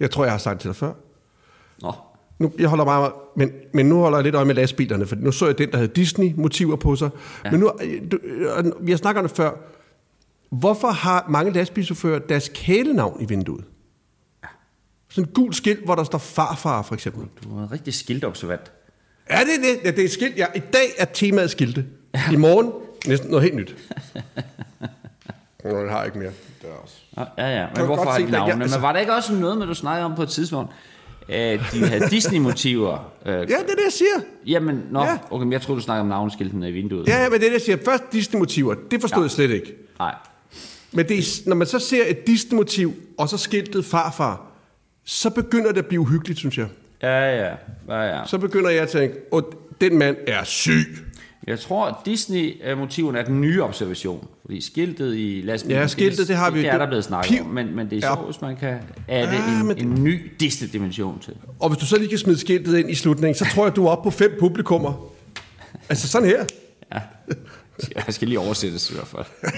Jeg 0.00 0.10
tror, 0.10 0.24
jeg 0.24 0.32
har 0.32 0.38
sagt 0.38 0.54
det 0.54 0.60
til 0.60 0.68
dig 0.68 0.76
før. 0.76 0.92
Nå, 1.82 1.92
Nu, 2.38 2.52
jeg 2.58 2.68
holder 2.68 2.84
meget, 2.84 3.12
men, 3.36 3.50
men 3.74 3.86
nu 3.86 3.98
holder 4.00 4.18
jeg 4.18 4.24
lidt 4.24 4.34
øje 4.34 4.44
med 4.44 4.54
lastbilerne, 4.54 5.06
for 5.06 5.16
nu 5.16 5.32
så 5.32 5.46
jeg 5.46 5.58
den, 5.58 5.70
der 5.70 5.76
havde 5.76 5.88
Disney-motiver 5.96 6.76
på 6.76 6.96
sig. 6.96 7.10
Ja. 7.44 7.50
Men 7.50 7.60
nu, 7.60 7.72
øh, 7.82 8.02
du, 8.12 8.18
øh, 8.24 8.64
vi 8.86 8.90
har 8.92 8.98
snakket 8.98 9.22
om 9.22 9.28
det 9.28 9.36
før. 9.36 9.50
Hvorfor 10.50 10.88
har 10.88 11.26
mange 11.28 11.52
lastbilchauffører 11.52 12.18
deres 12.18 12.50
kælenavn 12.54 13.22
i 13.22 13.24
vinduet? 13.24 13.64
Sådan 15.10 15.24
et 15.28 15.34
gult 15.34 15.56
skilt, 15.56 15.84
hvor 15.84 15.94
der 15.94 16.04
står 16.04 16.18
farfar, 16.18 16.82
for 16.82 16.94
eksempel. 16.94 17.26
du 17.44 17.58
er 17.58 17.62
en 17.62 17.72
rigtig 17.72 17.94
skiltobservant. 17.94 18.72
Er 19.26 19.38
det 19.40 19.46
det? 19.62 19.84
Ja, 19.84 19.90
det 19.90 20.04
er 20.04 20.08
skilt. 20.08 20.36
Ja, 20.36 20.46
I 20.54 20.58
dag 20.58 20.86
er 20.98 21.04
temaet 21.04 21.50
skilte. 21.50 21.84
I 22.32 22.36
morgen 22.36 22.72
næsten 23.06 23.30
noget 23.30 23.42
helt 23.42 23.56
nyt. 23.56 23.76
Nå, 25.64 25.82
det 25.82 25.90
har 25.90 25.96
jeg 25.98 26.06
ikke 26.06 26.18
mere. 26.18 26.30
Det 26.62 26.68
er 26.70 26.74
også. 26.82 26.94
Ja, 27.38 27.60
ja, 27.60 27.66
men 27.76 27.86
hvorfor 27.86 28.10
har 28.10 28.18
de 28.18 28.30
navne? 28.30 28.62
altså- 28.62 28.78
Men 28.78 28.82
var 28.82 28.92
der 28.92 29.00
ikke 29.00 29.14
også 29.14 29.34
noget 29.34 29.58
med, 29.58 29.66
du 29.66 29.74
snakkede 29.74 30.04
om 30.04 30.14
på 30.16 30.22
et 30.22 30.28
tidspunkt, 30.28 30.72
at 31.28 31.60
de 31.72 31.86
havde 31.86 32.08
Disney-motiver? 32.14 33.12
Øh, 33.26 33.32
Ja, 33.34 33.40
det 33.40 33.50
er 33.52 33.56
det, 33.58 33.84
jeg 33.84 33.92
siger. 33.92 34.24
Jamen, 34.46 34.82
nå, 34.90 35.02
Ja. 35.04 35.18
okay, 35.30 35.44
men 35.44 35.52
jeg 35.52 35.62
troede, 35.62 35.80
du 35.80 35.84
snakkede 35.84 36.00
om 36.00 36.06
navneskiltene 36.08 36.68
i 36.68 36.72
vinduet. 36.72 37.08
Ja, 37.08 37.22
ja, 37.22 37.28
men 37.28 37.40
det 37.40 37.46
er 37.46 37.50
det, 37.50 37.52
jeg 37.54 37.60
siger. 37.60 37.78
Først 37.84 38.02
Disney-motiver. 38.12 38.74
Det 38.90 39.00
forstod 39.00 39.18
Ja. 39.18 39.22
jeg 39.22 39.30
slet 39.30 39.50
ikke. 39.50 39.74
Nej, 39.98 40.14
Men 40.92 41.08
det 41.08 41.18
er, 41.18 41.48
når 41.48 41.56
man 41.56 41.66
så 41.66 41.78
ser 41.78 42.02
et 42.06 42.26
Disney-motiv, 42.26 42.94
og 43.18 43.28
så 43.28 43.38
skiltet 43.38 43.84
farfar, 43.84 44.46
så 45.04 45.30
begynder 45.30 45.68
det 45.72 45.78
at 45.78 45.86
blive 45.86 46.00
uhyggeligt, 46.00 46.38
synes 46.38 46.58
jeg. 46.58 46.66
ja, 47.02 47.36
ja, 47.44 47.54
ja, 47.88 48.02
ja. 48.18 48.20
Så 48.26 48.38
begynder 48.38 48.70
jeg 48.70 48.82
at 48.82 48.88
tænke, 48.88 49.16
at 49.36 49.44
den 49.80 49.98
mand 49.98 50.16
er 50.26 50.44
syg. 50.44 51.05
Jeg 51.46 51.60
tror, 51.60 51.86
at 51.86 51.94
Disney-motiven 52.06 53.16
er 53.16 53.24
den 53.24 53.40
nye 53.40 53.62
observation. 53.62 54.28
Fordi 54.42 54.60
skiltet 54.60 55.14
i 55.16 55.40
lastbilen... 55.44 55.80
Ja, 55.80 55.86
skiltet, 55.86 56.28
det 56.28 56.36
har 56.36 56.50
vi- 56.50 56.58
Det 56.62 56.68
er 56.68 56.78
der 56.78 56.86
blevet 56.86 57.04
snakket 57.04 57.30
Piv. 57.32 57.40
om, 57.40 57.46
men, 57.46 57.76
men 57.76 57.90
det 57.90 58.04
er 58.04 58.08
Ja. 58.08 58.14
sjovt, 58.14 58.26
hvis 58.30 58.40
man 58.40 58.56
kan 58.56 58.78
adde 59.08 59.32
Ja, 59.32 59.60
en, 59.60 59.66
men 59.66 59.76
det- 59.76 59.82
en 59.84 60.04
ny 60.04 60.30
Disney-dimension 60.40 61.18
til. 61.20 61.34
Og 61.60 61.68
hvis 61.68 61.78
du 61.78 61.86
så 61.86 61.96
lige 61.98 62.08
kan 62.08 62.18
smide 62.18 62.38
skiltet 62.38 62.78
ind 62.78 62.90
i 62.90 62.94
slutningen, 62.94 63.34
så 63.34 63.46
tror 63.54 63.66
jeg, 63.66 63.76
du 63.76 63.86
er 63.86 63.90
oppe 63.90 64.10
på 64.10 64.10
fem 64.10 64.36
publikummer. 64.40 65.10
Altså 65.88 66.08
sådan 66.08 66.28
her. 66.28 66.44
Ja. 66.94 67.00
Jeg 68.06 68.14
skal 68.14 68.28
lige 68.28 68.38
oversættes 68.40 68.90
i 68.90 68.94
hvert 68.94 69.06
fald. 69.06 69.24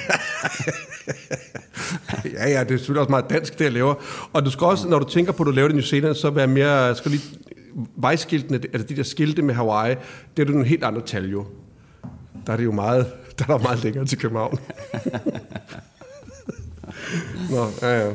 Ja, 2.34 2.48
ja, 2.50 2.64
det 2.64 2.70
er 2.70 2.76
selvfølgelig 2.76 3.00
også 3.00 3.10
meget 3.10 3.30
dansk, 3.30 3.58
det 3.58 3.64
jeg 3.64 3.72
laver. 3.72 3.94
Og 4.32 4.44
du 4.44 4.50
skal 4.50 4.64
også, 4.64 4.88
når 4.88 4.98
du 4.98 5.08
tænker 5.08 5.32
på, 5.32 5.42
at 5.42 5.46
du 5.46 5.50
laver 5.50 5.68
det 5.68 5.74
i 5.74 5.76
New 5.76 5.84
Zealand, 5.84 6.14
så 6.14 6.30
være 6.30 6.46
mere, 6.46 6.94
skal 6.96 7.10
lige 7.10 7.22
vejskiltene, 7.96 8.60
altså 8.72 8.88
de 8.88 8.96
der 8.96 9.02
skilte 9.02 9.42
med 9.42 9.54
Hawaii, 9.54 9.94
det 10.36 10.42
er 10.42 10.46
jo 10.46 10.52
nogle 10.52 10.66
helt 10.66 10.84
andre 10.84 11.00
tal 11.00 11.30
jo. 11.30 11.46
Der 12.48 12.54
er 12.54 12.56
det 12.56 12.64
jo 12.64 12.72
meget, 12.72 13.06
der 13.38 13.44
er 13.44 13.56
der 13.56 13.58
meget 13.58 13.84
længere 13.84 14.06
til 14.06 14.18
København. 14.18 14.58
Nå, 17.50 17.66
ja, 17.82 18.06
ja. 18.06 18.12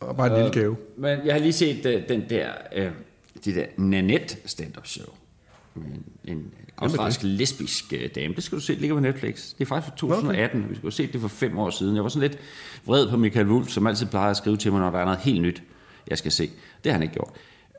Og 0.00 0.16
bare 0.16 0.26
en 0.26 0.34
lille 0.34 0.50
gave. 0.50 0.76
Men 0.96 1.18
jeg 1.24 1.34
har 1.34 1.40
lige 1.40 1.52
set 1.52 1.86
uh, 1.86 1.92
den 2.08 2.24
der, 2.30 2.48
uh, 2.76 2.82
det 3.44 3.54
der 3.54 3.64
Nanette 3.76 4.36
stand-up 4.46 4.86
show. 4.86 5.06
En, 5.76 6.04
en 6.24 6.52
australsk 6.76 7.20
lesbisk 7.22 7.84
uh, 7.92 7.98
dame. 8.14 8.34
Det 8.34 8.44
skal 8.44 8.58
du 8.58 8.62
se, 8.62 8.72
det 8.72 8.80
ligger 8.80 8.96
på 8.96 9.00
Netflix. 9.00 9.54
Det 9.58 9.64
er 9.64 9.68
faktisk 9.68 9.90
fra 9.90 9.96
2018. 9.96 10.58
Okay. 10.58 10.68
Vi 10.68 10.74
skulle 10.74 10.92
have 10.92 10.92
set 10.92 11.12
det 11.12 11.20
for 11.20 11.28
fem 11.28 11.58
år 11.58 11.70
siden. 11.70 11.96
Jeg 11.96 12.02
var 12.02 12.08
sådan 12.08 12.28
lidt 12.28 12.38
vred 12.84 13.10
på 13.10 13.16
Michael 13.16 13.46
Wolf, 13.46 13.68
som 13.68 13.86
altid 13.86 14.06
plejer 14.06 14.30
at 14.30 14.36
skrive 14.36 14.56
til 14.56 14.72
mig, 14.72 14.80
når 14.80 14.90
der 14.90 14.98
er 14.98 15.04
noget 15.04 15.20
helt 15.20 15.42
nyt, 15.42 15.62
jeg 16.08 16.18
skal 16.18 16.32
se. 16.32 16.50
Det 16.84 16.92
har 16.92 16.92
han 16.92 17.02
ikke 17.02 17.14
gjort. 17.14 17.30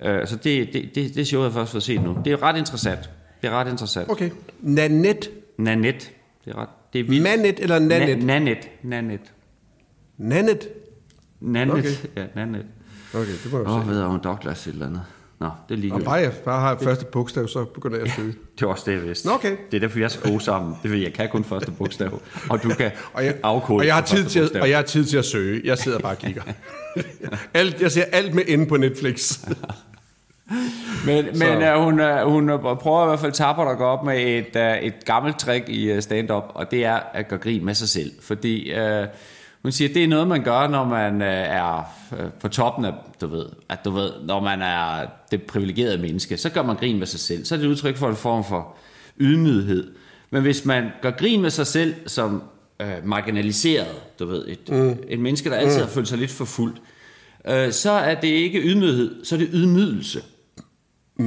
Uh, 0.05 0.27
så 0.27 0.35
det, 0.35 0.73
det, 0.73 0.95
det, 0.95 1.15
det 1.15 1.27
show, 1.27 1.43
jeg 1.43 1.53
først 1.53 1.71
fået 1.71 1.83
set 1.83 2.01
nu. 2.01 2.17
Det 2.25 2.33
er 2.33 2.43
ret 2.43 2.57
interessant. 2.57 3.09
Det 3.45 3.51
er 3.53 3.59
ret 3.59 3.67
interessant. 3.71 4.09
Okay. 4.09 4.29
Nanette. 4.61 5.29
Nanette. 5.57 6.05
Det 6.45 6.53
er 6.53 6.57
ret... 6.57 6.69
Det 6.93 6.99
er 6.99 7.03
vildt. 7.03 7.59
Eller 7.59 7.79
Nanette? 7.79 8.13
Na- 8.13 8.25
Nanette. 8.25 8.67
Nanette. 8.83 9.25
Nanette. 10.17 10.67
Nanette. 11.41 11.77
Okay. 11.77 11.91
Ja, 12.15 12.25
Nanette. 12.35 12.67
Okay, 13.13 13.31
det 13.43 13.51
må 13.51 13.57
jeg 13.57 13.67
Åh, 13.67 13.81
se. 13.83 13.89
ved 13.89 13.97
jeg, 13.97 14.05
om 14.05 14.19
Douglas 14.19 14.67
et 14.67 14.73
eller 14.73 14.85
andet. 14.85 15.01
Nå, 15.39 15.49
det 15.69 15.75
er 15.75 15.79
lige 15.79 15.93
Og 15.93 16.01
bare 16.03 16.13
jeg 16.15 16.31
bare 16.45 16.59
har 16.61 16.77
første 16.83 17.05
bogstav, 17.05 17.47
så 17.47 17.65
begynder 17.65 17.97
jeg 17.97 18.07
at 18.07 18.13
søge. 18.13 18.33
Det 18.59 18.61
er 18.61 18.67
også 18.67 18.83
det, 18.91 18.97
jeg 18.97 19.03
vidste. 19.03 19.27
Nå, 19.27 19.33
okay. 19.33 19.57
Det 19.71 19.77
er 19.77 19.79
derfor, 19.79 19.97
vi 19.97 20.03
er 20.03 20.07
så 20.07 20.19
gode 20.19 20.39
sammen. 20.41 20.75
Det 20.83 20.91
ved 20.91 20.97
jeg, 20.97 21.05
jeg 21.05 21.13
kan 21.13 21.29
kun 21.29 21.43
første 21.43 21.71
bogstav. 21.71 22.21
Og 22.49 22.63
du 22.63 22.69
kan 22.69 22.91
Og 23.13 23.25
jeg, 23.25 23.35
afkode 23.43 23.79
og 23.79 23.85
jeg 23.85 23.95
har 23.95 24.01
tid 24.01 24.17
første 24.17 24.29
til 24.29 24.39
at, 24.39 24.43
bogstav. 24.43 24.61
og 24.61 24.69
jeg 24.69 24.77
har 24.77 24.83
tid 24.83 25.05
til 25.05 25.17
at 25.17 25.25
søge. 25.25 25.61
Jeg 25.63 25.77
sidder 25.77 25.99
bare 25.99 26.11
og 26.11 26.17
kigger. 26.17 26.41
alt, 27.53 27.81
jeg 27.81 27.91
ser 27.91 28.03
alt 28.11 28.33
med 28.33 28.43
inde 28.47 28.65
på 28.65 28.77
Netflix. 28.77 29.39
Men, 31.05 31.25
men 31.39 31.75
uh, 31.75 31.83
hun, 31.83 31.99
uh, 31.99 32.31
hun 32.31 32.49
uh, 32.49 32.77
prøver 32.77 33.03
i 33.03 33.07
hvert 33.07 33.19
fald 33.19 33.31
tapper 33.31 33.63
at 33.63 33.77
gå 33.77 33.83
op 33.83 34.03
med 34.03 34.17
et, 34.17 34.55
uh, 34.55 34.85
et 34.87 35.05
gammelt 35.05 35.39
trick 35.39 35.69
i 35.69 36.01
stand-up, 36.01 36.43
og 36.49 36.71
det 36.71 36.85
er 36.85 36.99
at 37.13 37.27
gøre 37.27 37.39
grin 37.39 37.65
med 37.65 37.73
sig 37.73 37.89
selv. 37.89 38.11
Fordi 38.21 38.73
uh, 38.73 39.05
hun 39.61 39.71
siger, 39.71 39.89
at 39.89 39.95
det 39.95 40.03
er 40.03 40.07
noget, 40.07 40.27
man 40.27 40.43
gør, 40.43 40.67
når 40.67 40.85
man 40.85 41.21
uh, 41.21 41.27
er 41.27 41.95
på 42.39 42.47
toppen 42.47 42.85
af, 42.85 42.93
du 43.21 43.27
ved, 43.27 43.45
at 43.69 43.79
du 43.85 43.89
ved, 43.89 44.11
når 44.25 44.39
man 44.39 44.61
er 44.61 45.05
det 45.31 45.43
privilegerede 45.43 45.97
menneske, 45.97 46.37
så 46.37 46.49
gør 46.49 46.63
man 46.63 46.75
grin 46.75 46.99
med 46.99 47.07
sig 47.07 47.19
selv. 47.19 47.45
Så 47.45 47.55
er 47.55 47.59
det 47.59 47.65
et 47.65 47.69
udtryk 47.69 47.97
for 47.97 48.09
en 48.09 48.15
form 48.15 48.43
for 48.43 48.75
ydmyghed. 49.19 49.91
Men 50.29 50.41
hvis 50.41 50.65
man 50.65 50.89
gør 51.01 51.11
grin 51.11 51.41
med 51.41 51.49
sig 51.49 51.67
selv 51.67 51.95
som 52.07 52.43
uh, 52.83 53.07
marginaliseret, 53.07 53.95
du 54.19 54.25
ved, 54.25 54.47
et, 54.47 54.69
mm. 54.69 54.97
et 55.07 55.19
menneske, 55.19 55.49
der 55.49 55.55
altid 55.55 55.79
har 55.79 55.87
følt 55.87 56.07
sig 56.07 56.17
lidt 56.17 56.31
for 56.31 56.45
fuldt, 56.45 56.77
uh, 57.49 57.71
så 57.71 57.91
er 57.91 58.15
det 58.15 58.27
ikke 58.27 58.59
ydmyghed, 58.59 59.25
så 59.25 59.35
er 59.35 59.39
det 59.39 59.49
ydmygelse. 59.53 60.21
Okay, 61.19 61.25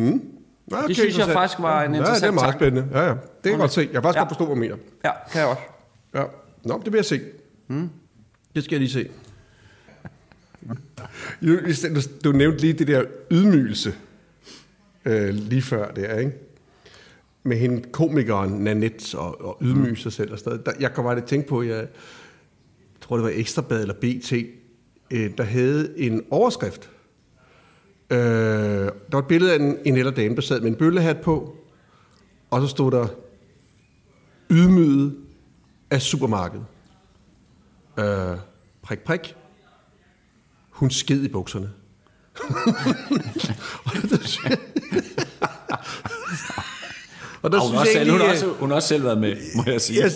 Det 0.88 0.96
synes 0.96 0.98
jeg 0.98 1.06
interessant. 1.06 1.32
faktisk 1.32 1.58
var 1.62 1.82
en 1.82 1.94
Ja, 1.94 1.98
det 2.00 2.04
er 2.04 2.08
interessant 2.08 2.34
meget 2.34 2.44
tanke. 2.52 2.58
spændende. 2.64 2.98
Ja, 2.98 3.04
ja. 3.06 3.10
Det 3.12 3.20
kan 3.42 3.50
jeg 3.52 3.58
godt 3.58 3.72
se. 3.72 3.80
Jeg 3.80 3.88
kan 3.90 4.02
faktisk 4.02 4.16
Ja. 4.16 4.20
godt 4.20 4.28
forstå, 4.30 4.44
hvad 4.46 4.54
du 4.56 4.60
mener. 4.60 4.76
Ja, 5.04 5.10
kan 5.32 5.40
jeg 5.40 5.48
også. 5.48 5.62
Ja. 6.14 6.24
Nå, 6.64 6.82
det 6.84 6.92
vil 6.92 6.98
jeg 6.98 7.04
se. 7.04 7.20
Hmm? 7.66 7.90
Det 8.54 8.64
skal 8.64 8.74
jeg 8.74 8.80
lige 8.80 8.90
se. 8.90 9.08
Du, 11.42 12.00
du, 12.24 12.32
nævnte 12.32 12.60
lige 12.60 12.72
det 12.72 12.86
der 12.86 13.04
ydmygelse 13.30 13.94
øh, 15.04 15.28
lige 15.34 15.62
før 15.62 15.90
der, 15.90 16.18
ikke? 16.18 16.32
Med 17.42 17.56
hende 17.56 17.82
komikeren 17.92 18.50
Nanette 18.64 19.18
og, 19.18 19.40
og 19.44 19.58
ydmyge 19.62 19.96
sig 19.96 20.12
selv 20.12 20.32
og 20.32 20.38
stadig. 20.38 20.66
Der, 20.66 20.72
jeg 20.80 20.94
kan 20.94 21.04
bare 21.04 21.14
lidt 21.14 21.26
tænke 21.26 21.48
på, 21.48 21.62
jeg 21.62 21.86
tror 23.00 23.16
det 23.16 23.24
var 23.24 23.32
Ekstrabad 23.34 23.80
eller 23.80 23.94
BT, 23.94 24.32
øh, 25.10 25.30
der 25.38 25.44
havde 25.44 25.92
en 25.98 26.22
overskrift. 26.30 26.90
Øh, 28.10 28.18
der 28.18 28.90
var 29.12 29.18
et 29.18 29.26
billede 29.26 29.52
af 29.52 29.56
en, 29.56 29.78
en 29.84 29.96
ældre 29.96 30.10
dame, 30.10 30.34
der 30.34 30.40
sad 30.40 30.60
med 30.60 30.70
en 30.70 30.76
bøllehat 30.76 31.20
på, 31.20 31.56
og 32.50 32.60
så 32.60 32.68
stod 32.68 32.90
der 32.90 33.06
ydmyget 34.50 35.16
af 35.90 36.02
supermarkedet. 36.02 36.66
Øh, 37.98 38.36
prik, 38.82 38.98
prik. 38.98 39.36
Hun 40.70 40.90
sked 40.90 41.22
i 41.22 41.28
bukserne. 41.28 41.70
og 47.42 47.52
der 47.52 47.60
synes 47.60 47.70
hun, 47.70 47.78
synes 47.78 47.80
også 47.80 47.98
jeg 47.98 48.06
selv, 48.06 48.10
hun, 48.10 48.20
har 48.20 48.26
egentlig, 48.26 48.48
også, 48.48 48.58
hun 48.60 48.68
har 48.68 48.76
også 48.76 48.88
selv 48.88 49.04
været 49.04 49.18
med, 49.18 49.36
må 49.56 49.62
jeg 49.66 49.80
sige. 49.80 50.00
jeg, 50.02 50.10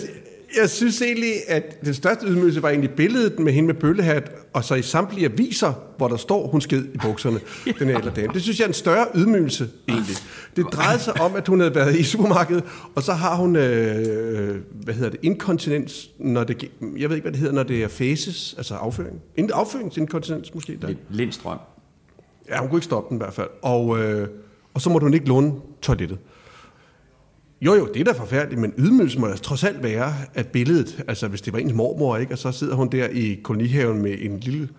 jeg 0.61 0.69
synes 0.69 1.01
egentlig, 1.01 1.33
at 1.47 1.85
den 1.85 1.93
største 1.93 2.27
ydmygelse 2.27 2.63
var 2.63 2.69
egentlig 2.69 2.91
billedet 2.91 3.39
med 3.39 3.53
hende 3.53 3.67
med 3.67 3.75
bøllehat, 3.75 4.31
og 4.53 4.63
så 4.63 4.75
i 4.75 4.81
samtlige 4.81 5.25
aviser, 5.25 5.73
hvor 5.97 6.07
der 6.07 6.17
står, 6.17 6.47
hun 6.47 6.61
sked 6.61 6.85
i 6.93 6.97
bukserne, 6.97 7.39
den 7.79 7.87
her 7.87 7.97
ældre 7.97 8.11
dame. 8.15 8.33
Det 8.33 8.41
synes 8.41 8.59
jeg 8.59 8.63
er 8.63 8.67
en 8.67 8.73
større 8.73 9.05
ydmygelse, 9.15 9.69
egentlig. 9.87 10.15
Det 10.55 10.65
drejede 10.71 10.99
sig 11.01 11.21
om, 11.21 11.35
at 11.35 11.47
hun 11.47 11.59
havde 11.59 11.75
været 11.75 11.95
i 11.95 12.03
supermarkedet, 12.03 12.63
og 12.95 13.03
så 13.03 13.13
har 13.13 13.35
hun, 13.35 13.55
øh, 13.55 14.55
hvad 14.83 14.93
hedder 14.93 15.09
det, 15.09 15.19
inkontinens, 15.23 16.09
når 16.19 16.43
det, 16.43 16.71
jeg 16.97 17.09
ved 17.09 17.15
ikke, 17.15 17.23
hvad 17.23 17.31
det 17.31 17.39
hedder, 17.39 17.53
når 17.55 17.63
det 17.63 17.83
er 17.83 17.87
faces, 17.87 18.53
altså 18.57 18.73
afføring. 18.75 19.21
In- 19.37 19.51
Afføringsinkontinens 19.53 20.53
måske. 20.53 20.77
Der. 20.81 20.93
Lindstrøm. 21.09 21.57
Ja, 22.49 22.59
hun 22.59 22.69
kunne 22.69 22.77
ikke 22.77 22.85
stoppe 22.85 23.09
den 23.09 23.17
i 23.17 23.21
hvert 23.23 23.33
fald. 23.33 23.49
Og, 23.61 23.99
øh, 24.03 24.27
og 24.73 24.81
så 24.81 24.89
måtte 24.89 25.05
hun 25.05 25.13
ikke 25.13 25.27
låne 25.27 25.53
toilettet. 25.81 26.17
Jo, 27.65 27.73
jo, 27.75 27.87
det 27.93 27.99
er 27.99 28.03
da 28.03 28.11
forfærdeligt, 28.19 28.61
men 28.61 28.73
ydmygelse 28.77 29.19
må 29.19 29.27
da 29.27 29.35
trods 29.35 29.63
alt 29.63 29.83
være, 29.83 30.13
at 30.33 30.47
billedet, 30.47 31.03
altså 31.07 31.27
hvis 31.27 31.41
det 31.41 31.53
var 31.53 31.59
ens 31.59 31.73
mormor, 31.73 32.17
ikke, 32.17 32.33
og 32.33 32.37
så 32.37 32.51
sidder 32.51 32.75
hun 32.75 32.89
der 32.91 33.07
i 33.07 33.39
kolonihaven 33.43 34.01
med 34.01 34.15
en 34.21 34.39
lille, 34.39 34.69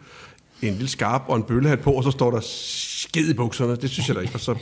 en 0.63 0.73
lille 0.73 0.89
skarp 0.89 1.23
og 1.29 1.37
en 1.37 1.43
bøllehat 1.43 1.81
på, 1.81 1.93
og 1.93 2.05
så 2.05 2.11
står 2.11 2.31
der 2.31 2.41
skid 2.43 3.31
i 3.31 3.35
bukserne. 3.35 3.77
Det 3.77 3.91
synes 3.91 4.09
jeg 4.09 4.17
da 4.17 4.21
ikke 4.21 4.35
var 4.35 4.39
så... 4.39 4.55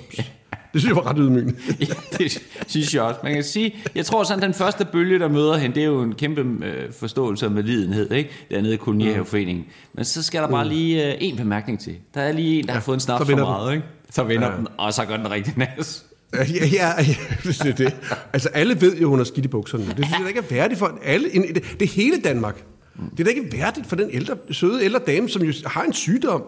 Det 0.72 0.80
synes 0.80 0.88
jeg 0.96 1.04
var 1.04 1.10
ret 1.10 1.16
ydmygende. 1.18 1.54
Ja, 1.80 1.94
det 2.18 2.42
synes 2.66 2.94
jeg 2.94 3.02
også. 3.02 3.20
Man 3.22 3.34
kan 3.34 3.44
sige, 3.44 3.74
jeg 3.94 4.06
tror 4.06 4.24
sådan, 4.24 4.42
den 4.42 4.54
første 4.54 4.84
bølge, 4.84 5.18
der 5.18 5.28
møder 5.28 5.56
hende, 5.56 5.74
det 5.74 5.82
er 5.82 5.86
jo 5.86 6.02
en 6.02 6.14
kæmpe 6.14 6.40
øh, 6.66 6.92
forståelse 6.92 7.46
af 7.46 7.52
medlidenhed, 7.52 8.12
ikke? 8.12 8.30
Dernede 8.50 8.74
i 8.74 8.76
kolonihaveforeningen. 8.76 9.64
Men 9.94 10.04
så 10.04 10.22
skal 10.22 10.42
der 10.42 10.48
bare 10.48 10.68
lige 10.68 11.08
øh, 11.12 11.16
en 11.20 11.36
bemærkning 11.36 11.80
til. 11.80 11.96
Der 12.14 12.20
er 12.20 12.32
lige 12.32 12.58
en, 12.58 12.64
der 12.66 12.72
ja, 12.72 12.74
har 12.74 12.80
fået 12.84 12.96
en 12.96 13.00
så 13.00 13.16
for 13.18 13.24
vinder 13.24 13.44
den. 13.44 13.52
meget, 13.52 13.72
ikke? 13.74 13.86
Så 14.10 14.24
vinder 14.24 14.46
Ja. 14.46 14.52
ja. 14.52 14.58
den, 14.58 14.68
og 14.78 14.92
så 14.92 15.04
gør 15.04 15.16
den 15.16 15.30
rigtig 15.30 15.54
nas. 15.76 16.04
Ja, 16.34 16.44
ja, 16.48 16.66
ja, 16.72 17.16
det 17.44 17.60
er 17.60 17.72
det. 17.72 17.96
Altså, 18.32 18.48
alle 18.48 18.80
ved 18.80 18.96
jo, 18.96 19.08
hun 19.08 19.18
har 19.18 19.24
skidt 19.24 19.44
i 19.44 19.48
bukserne. 19.48 19.84
Det 19.84 19.94
synes 19.94 20.10
jeg 20.10 20.20
da 20.22 20.28
ikke 20.28 20.40
er 20.40 20.54
værdigt 20.54 20.78
for 20.78 20.98
alle. 21.02 21.30
Det, 21.30 21.54
det 21.54 21.82
er 21.82 21.90
hele 21.92 22.20
Danmark. 22.20 22.64
Det 23.10 23.20
er 23.20 23.24
da 23.24 23.30
ikke 23.30 23.52
værdigt 23.52 23.86
for 23.86 23.96
den 23.96 24.10
ældre, 24.12 24.36
søde 24.50 24.84
ældre 24.84 25.00
dame, 25.06 25.28
som 25.28 25.42
jo 25.42 25.52
har 25.66 25.82
en 25.82 25.92
sygdom. 25.92 26.42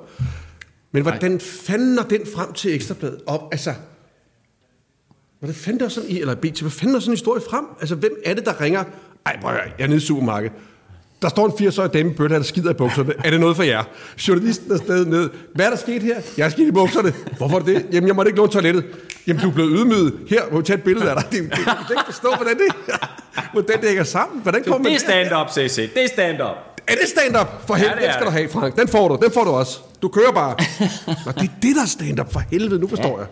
Men 0.93 1.03
hvordan 1.03 1.41
fanden 1.41 1.95
når 1.95 2.03
den 2.03 2.21
frem 2.35 2.53
til 2.53 2.75
Ekstrabladet 2.75 3.21
op? 3.27 3.49
Altså, 3.53 3.75
hvordan 5.39 5.55
fanden 5.55 5.81
der 5.81 5.89
sådan 5.89 6.11
i, 6.11 6.21
eller 6.21 6.35
BT, 6.35 6.61
hvad 6.61 6.71
fanden 6.71 6.97
er 6.97 7.01
sådan 7.01 7.11
en 7.11 7.17
historie 7.17 7.43
frem? 7.51 7.65
Altså, 7.81 7.95
hvem 7.95 8.13
er 8.25 8.35
det, 8.35 8.45
der 8.45 8.61
ringer? 8.61 8.85
Ej, 9.27 9.41
prøv 9.41 9.53
jeg 9.53 9.73
er 9.79 9.87
nede 9.87 9.97
i 9.97 10.01
supermarkedet. 10.01 10.57
Der 11.23 11.29
står 11.29 11.59
en 11.59 11.69
80-årig 11.69 11.93
dame 11.93 12.11
i 12.11 12.15
bøtte, 12.15 12.37
der 12.37 12.43
skider 12.43 12.71
i 12.71 12.75
bukserne. 12.75 13.13
Er 13.25 13.31
det 13.31 13.41
noget 13.41 13.57
for 13.57 13.63
jer? 13.63 13.85
Journalisten 14.29 14.73
er 14.73 14.77
stadig 14.77 15.09
ned. 15.09 15.31
Hvad 15.55 15.67
er 15.67 15.71
der 15.71 15.77
sket 15.77 16.03
her? 16.03 16.21
Jeg 16.39 16.45
er 16.45 16.49
skidt 16.49 16.69
i 16.69 16.73
bukserne. 16.73 17.13
Hvorfor 17.37 17.59
er 17.59 17.63
det? 17.63 17.87
Jamen, 17.93 18.07
jeg 18.07 18.17
måtte 18.17 18.29
ikke 18.29 18.37
låne 18.37 18.53
toilettet. 18.53 18.85
Jamen, 19.27 19.43
du 19.43 19.49
er 19.49 19.53
blevet 19.53 19.73
ydmyget. 19.75 20.15
Her, 20.29 20.63
tage 20.65 20.77
et 20.77 20.83
billede 20.85 21.11
af 21.11 21.17
dig. 21.17 21.25
Det, 21.33 21.43
det, 21.43 21.51
det, 21.51 21.65
kan 21.65 21.75
ikke 21.91 22.05
forstå, 22.07 22.35
hvordan 22.37 22.57
det, 22.59 22.75
hvordan 23.53 23.81
det 23.81 23.89
hænger 23.89 24.05
sammen. 24.05 24.43
Hvordan 24.43 24.65
kommer 24.65 24.89
Det 24.89 24.95
er 24.95 24.99
stand-up, 24.99 25.51
CC. 25.51 25.95
Det 25.95 26.05
er 26.05 26.09
stand-up. 26.09 26.57
er 26.87 26.95
det 27.01 27.09
stand-up? 27.09 27.67
For 27.67 27.75
helvede, 27.75 27.97
det 27.97 28.09
er 28.09 28.13
den 28.13 28.13
skal 28.13 28.27
det. 28.27 28.33
du 28.33 28.39
have, 28.39 28.49
Frank. 28.49 28.77
Den 28.77 28.89
får 28.89 29.09
du, 29.09 29.19
den 29.23 29.33
får 29.33 29.45
du 29.45 29.51
også. 29.51 29.79
Du 30.03 30.09
kører 30.09 30.33
bare. 30.33 30.57
Nå, 31.27 31.33
det 31.33 31.43
er 31.43 31.55
det, 31.63 31.77
der 31.77 31.83
er 31.83 31.87
stand-up. 31.87 32.33
For 32.33 32.43
helvede, 32.51 32.81
nu 32.81 32.89
forstår 32.89 33.19
jeg. 33.19 33.27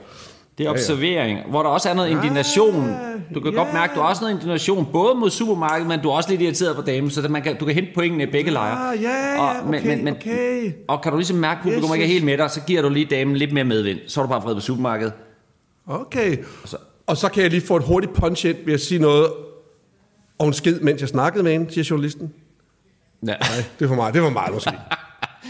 Det 0.59 0.67
er 0.67 0.71
observering, 0.71 1.39
hvor 1.51 1.63
der 1.63 1.71
også 1.71 1.91
er 1.91 1.95
noget 1.95 2.11
indignation. 2.11 2.97
Du 3.35 3.41
kan 3.41 3.53
ja. 3.53 3.59
godt 3.59 3.73
mærke, 3.73 3.91
at 3.91 3.97
du 3.97 4.01
har 4.01 4.09
også 4.09 4.23
noget 4.23 4.35
indignation, 4.35 4.89
både 4.93 5.15
mod 5.15 5.31
supermarkedet, 5.31 5.89
men 5.89 6.01
du 6.01 6.09
er 6.09 6.13
også 6.13 6.31
lidt 6.31 6.43
irriteret 6.43 6.77
på 6.77 6.83
damen, 6.83 7.11
så 7.11 7.29
man 7.29 7.43
kan, 7.43 7.57
du 7.57 7.65
kan 7.65 7.75
hente 7.75 7.91
pointene 7.95 8.23
i 8.23 8.27
begge 8.27 8.51
lejre. 8.51 8.93
Ah, 8.93 9.03
ja, 9.03 9.09
ja, 9.09 9.69
okay, 9.69 10.11
okay. 10.11 10.73
Og 10.89 11.03
kan 11.03 11.13
du 11.13 11.19
ligesom 11.19 11.37
mærke, 11.37 11.59
at 11.59 11.63
publikum 11.63 11.85
Yes, 11.91 11.95
ikke 11.95 12.05
er 12.05 12.09
helt 12.09 12.25
med 12.25 12.39
dig, 12.39 12.51
så 12.51 12.61
giver 12.61 12.83
du 12.83 12.89
lige 12.89 13.07
damen 13.11 13.37
lidt 13.37 13.53
mere 13.53 13.65
medvind. 13.65 13.99
Så 14.07 14.21
er 14.21 14.25
du 14.25 14.31
bare 14.31 14.43
vred 14.43 14.55
på 14.55 14.61
supermarkedet. 14.61 15.13
Okay. 15.87 16.37
Og 17.07 17.17
så 17.17 17.29
kan 17.29 17.43
jeg 17.43 17.51
lige 17.51 17.67
få 17.67 17.77
et 17.77 17.83
hurtigt 17.85 18.15
punch 18.15 18.47
ind 18.47 18.57
ved 18.67 18.75
at 18.75 18.81
sige 18.81 18.99
noget, 18.99 19.27
og 20.39 20.45
hun 20.45 20.53
sked, 20.53 20.81
mens 20.81 21.01
jeg 21.01 21.09
snakkede 21.09 21.45
med 21.45 21.53
hende, 21.53 21.73
siger 21.73 21.85
journalisten. 21.91 22.33
Ja. 23.27 23.27
Nej, 23.27 23.37
det 23.79 23.85
er 23.85 23.89
for 23.89 23.95
meget. 23.95 24.15
Det 24.15 24.23
var 24.23 24.31
meget 24.31 24.55
måske. 24.55 24.71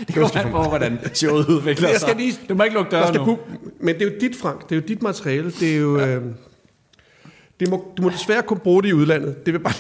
Det 0.07 0.15
kommer 0.15 0.37
an 0.37 0.51
på, 0.51 0.63
hvordan 0.63 0.99
showet 1.15 1.47
udvikler 1.49 1.89
Jeg 1.89 2.01
sig. 2.01 2.09
skal 2.09 2.21
lige, 2.21 2.33
Du 2.49 2.55
må 2.55 2.63
ikke 2.65 2.77
lukke 2.77 2.91
der 2.91 2.99
døren 3.01 3.15
skal 3.15 3.27
nu. 3.27 3.35
pu- 3.37 3.69
Men 3.81 3.95
det 3.95 4.03
er 4.07 4.11
jo 4.11 4.17
dit, 4.21 4.37
Frank. 4.37 4.69
Det 4.69 4.73
er 4.77 4.81
jo 4.81 4.87
dit 4.89 5.03
materiale. 5.03 5.51
Det 5.61 5.73
er 5.75 5.79
jo... 5.79 5.99
Ja. 5.99 6.07
Øh, 6.17 6.23
det 7.61 7.71
må, 7.71 7.93
du 7.97 8.03
må 8.03 8.09
desværre 8.09 8.43
kunne 8.43 8.59
bruge 8.61 8.83
det 8.83 8.89
i 8.89 8.93
udlandet. 8.93 9.47
Det 9.47 9.55
vil 9.55 9.59
bare... 9.61 9.75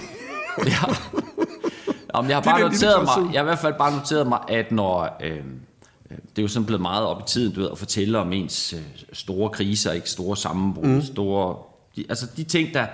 Ja. 0.66 0.94
Om 2.14 2.28
jeg 2.28 2.36
har 2.36 2.42
bare 2.42 2.60
noteret 2.60 3.02
mig, 3.04 3.32
jeg 3.32 3.40
har 3.40 3.44
i 3.44 3.48
hvert 3.48 3.58
fald 3.58 3.74
bare 3.78 3.96
noteret 3.96 4.26
mig, 4.26 4.38
at 4.48 4.72
når, 4.72 5.16
øh, 5.24 5.36
det 6.30 6.38
er 6.38 6.42
jo 6.42 6.48
sådan 6.48 6.66
blevet 6.66 6.82
meget 6.82 7.06
op 7.06 7.20
i 7.20 7.22
tiden, 7.26 7.54
du 7.54 7.60
ved, 7.60 7.68
at 7.72 7.78
fortælle 7.78 8.18
om 8.18 8.32
ens 8.32 8.72
øh, 8.72 8.80
store 9.12 9.50
kriser, 9.50 9.92
ikke 9.92 10.10
store 10.10 10.36
sammenbrud, 10.36 10.84
mm. 10.86 11.02
store, 11.02 11.56
de, 11.96 12.04
altså 12.08 12.26
de 12.36 12.44
ting, 12.44 12.74
der 12.74 12.86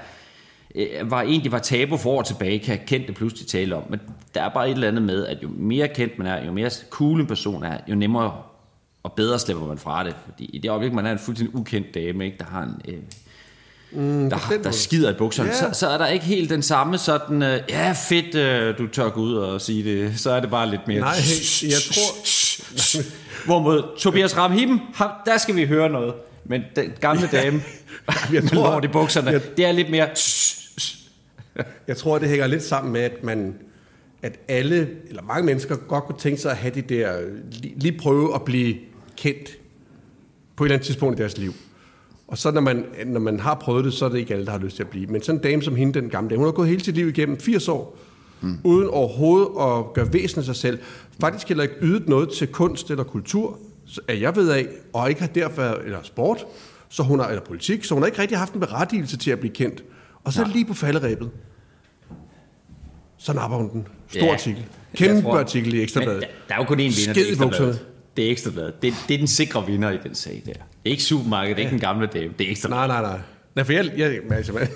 øh, 0.75 1.10
var 1.10 1.22
egentlig 1.22 1.52
var 1.52 1.58
tabu 1.58 1.96
for 1.96 2.10
år 2.10 2.22
tilbage, 2.22 2.58
kan 2.58 2.78
kendte 2.87 3.12
pludselig 3.12 3.46
tale 3.46 3.76
om. 3.76 3.82
Men 3.88 4.00
der 4.34 4.42
er 4.42 4.48
bare 4.48 4.68
et 4.68 4.75
eller 4.75 4.88
andet 4.88 5.02
med, 5.02 5.26
at 5.26 5.38
jo 5.42 5.48
mere 5.56 5.88
kendt 5.88 6.18
man 6.18 6.26
er, 6.26 6.44
jo 6.46 6.52
mere 6.52 6.70
cool 6.90 7.20
en 7.20 7.26
person 7.26 7.64
er, 7.64 7.78
jo 7.88 7.94
nemmere 7.94 8.32
og 9.02 9.12
bedre 9.12 9.38
slipper 9.38 9.66
man 9.66 9.78
fra 9.78 10.04
det. 10.04 10.14
Fordi 10.25 10.44
i 10.44 10.58
det 10.58 10.70
øjeblik, 10.70 10.92
man 10.92 11.06
er 11.06 11.12
en 11.12 11.18
fuldstændig 11.18 11.56
ukendt 11.56 11.94
dame, 11.94 12.25
ikke, 12.25 12.38
der 12.38 12.44
har 12.44 12.62
en... 12.62 12.94
Øh, 12.94 12.98
mm, 13.90 14.30
der, 14.30 14.38
der 14.62 14.70
skider 14.70 15.10
i 15.10 15.14
bukserne, 15.14 15.48
Ja. 15.48 15.54
så, 15.54 15.78
så 15.78 15.88
er 15.88 15.98
der 15.98 16.06
ikke 16.06 16.25
helt 16.25 16.50
den 16.50 16.62
samme 16.62 16.98
sådan, 16.98 17.42
øh, 17.42 17.60
ja 17.68 17.92
fedt, 17.92 18.34
øh, 18.34 18.78
du 18.78 18.87
tør 18.87 19.08
gå 19.08 19.20
ud 19.20 19.34
og 19.34 19.60
sige 19.60 19.84
det, 19.84 20.20
så 20.20 20.30
er 20.30 20.40
det 20.40 20.50
bare 20.50 20.70
lidt 20.70 20.88
mere... 20.88 21.00
Nej, 21.00 21.14
jeg 21.62 21.78
tror... 21.92 22.26
Hvorimod 23.46 23.98
Tobias 23.98 24.37
Ramhim, 24.37 24.78
der 25.26 25.38
skal 25.38 25.56
vi 25.56 25.66
høre 25.66 25.88
noget. 25.90 26.14
Men 26.44 26.62
den 26.76 26.92
gamle 27.00 27.28
dame, 27.32 27.62
jeg 28.32 28.42
med 28.42 28.50
tror- 28.50 28.70
lort 28.70 28.84
i 28.84 28.88
bukserne, 28.88 29.30
jeg- 29.30 29.56
det 29.56 29.64
er 29.66 29.72
lidt 29.72 29.90
mere... 29.90 30.08
Jeg 31.88 31.96
tror, 31.96 32.18
det 32.18 32.28
hænger 32.28 32.46
lidt 32.46 32.62
sammen 32.62 32.92
med, 32.92 33.00
at 33.00 33.25
man 33.25 33.54
at 34.22 34.38
alle, 34.48 34.88
eller 35.08 35.22
mange 35.22 35.46
mennesker, 35.46 35.76
godt 35.76 36.04
kunne 36.04 36.18
tænke 36.18 36.40
sig 36.40 36.50
at 36.50 36.56
have 36.56 36.75
det 36.75 36.88
der, 36.88 37.12
lige, 37.52 37.75
lige 37.78 37.98
prøve 37.98 38.34
at 38.34 38.42
blive 38.44 38.76
kendt 39.16 39.50
på 40.56 40.64
et 40.64 40.66
eller 40.68 40.75
andet 40.76 40.87
tidspunkt 40.87 41.18
i 41.18 41.22
deres 41.22 41.38
liv. 41.38 41.52
Og 42.28 42.38
så 42.38 42.50
når 42.50 42.60
man, 42.60 42.84
når 43.06 43.20
man 43.20 43.40
har 43.40 43.54
prøvet 43.54 43.84
det, 43.84 43.92
så 43.92 44.04
er 44.04 44.08
det 44.08 44.18
ikke 44.18 44.34
alle, 44.34 44.46
der 44.46 44.52
har 44.52 44.58
lyst 44.58 44.76
til 44.76 44.82
at 44.82 44.88
blive. 44.88 45.06
Men 45.06 45.22
sådan 45.22 45.38
en 45.38 45.42
dame 45.42 45.62
som 45.62 45.76
hende, 45.76 46.00
den 46.00 46.10
gamle 46.10 46.30
dame, 46.30 46.38
hun 46.38 46.46
har 46.46 46.52
gået 46.52 46.68
hele 46.68 46.84
sit 46.84 46.94
liv 46.94 47.08
igennem 47.08 47.40
80 47.40 47.68
år, 47.68 47.98
mm. 48.40 48.59
uden 48.64 48.88
overhovedet 48.88 49.47
at 49.47 49.92
gøre 49.95 50.12
væsen 50.12 50.38
af 50.38 50.45
sig 50.45 50.57
selv. 50.57 50.78
Faktisk 51.21 51.49
heller 51.49 51.62
ikke 51.64 51.75
ydet 51.83 52.09
noget 52.09 52.28
til 52.28 52.47
kunst 52.49 52.90
eller 52.90 53.04
kultur, 53.04 53.59
at 54.09 54.21
jeg 54.21 54.37
ved 54.37 54.50
af, 54.50 54.66
og 54.92 55.09
ikke 55.09 55.21
har 55.21 55.28
derfor, 55.28 55.62
eller 55.62 55.99
sport, 56.02 56.47
så 56.88 57.02
hun 57.02 57.18
har, 57.21 57.26
eller 57.28 57.45
politik, 57.45 57.85
så 57.85 57.95
hun 57.95 58.02
har 58.02 58.07
ikke 58.07 58.23
rigtig 58.23 58.38
haft 58.38 58.52
en 58.54 58.61
berettigelse 58.61 59.16
til 59.16 59.30
at 59.30 59.38
blive 59.40 59.54
kendt. 59.54 59.85
Og 60.25 60.33
så 60.33 60.42
Nej. 60.42 60.52
lige 60.52 60.64
på 60.64 60.75
falderæbet, 60.75 61.30
så 63.18 63.33
napper 63.33 63.57
hun 63.57 63.71
den. 63.73 63.87
Stor 64.09 64.21
Ja, 64.26 64.33
artikel. 64.33 64.61
jeg 64.61 65.09
Kæmpe 65.09 65.23
tror- 65.23 65.38
artikel 65.38 65.75
i 65.75 65.83
Ekstrabladet. 65.83 66.21
Der, 66.21 66.26
der 66.49 66.54
er 66.54 66.59
jo 66.59 66.64
kun 66.64 66.76
én 66.76 66.80
vinder, 66.80 66.92
Skid 66.92 67.14
det 67.14 67.21
i 67.21 67.25
er 67.28 67.30
Ekstrabladet. 67.30 67.87
Det 68.16 68.26
er 68.26 68.30
Ekstrabladet. 68.30 68.83
Det, 68.83 68.95
det 69.09 69.14
er 69.14 69.18
den 69.18 69.26
sikre 69.26 69.66
vinder 69.66 69.90
i 69.90 69.99
den 70.04 70.14
sag 70.14 70.42
der. 70.47 70.52
Det 70.52 70.61
er 70.87 70.90
ikke 70.90 71.02
supermarkedet, 71.02 71.57
det 71.57 71.62
er 71.62 71.66
ikke 71.66 71.73
den 71.73 71.80
gamle 71.80 72.07
dame, 72.07 72.33
det 72.38 72.47
er 72.47 72.50
Ekstrabladet. 72.50 72.88
Nej, 72.88 73.00
nej, 73.02 73.11
nej. 73.11 73.21
Nej, 73.54 73.64
for 73.64 73.73
jeg, 73.73 73.92
jeg, 73.97 74.21
altså, 74.30 74.52
hvad- 74.57 74.66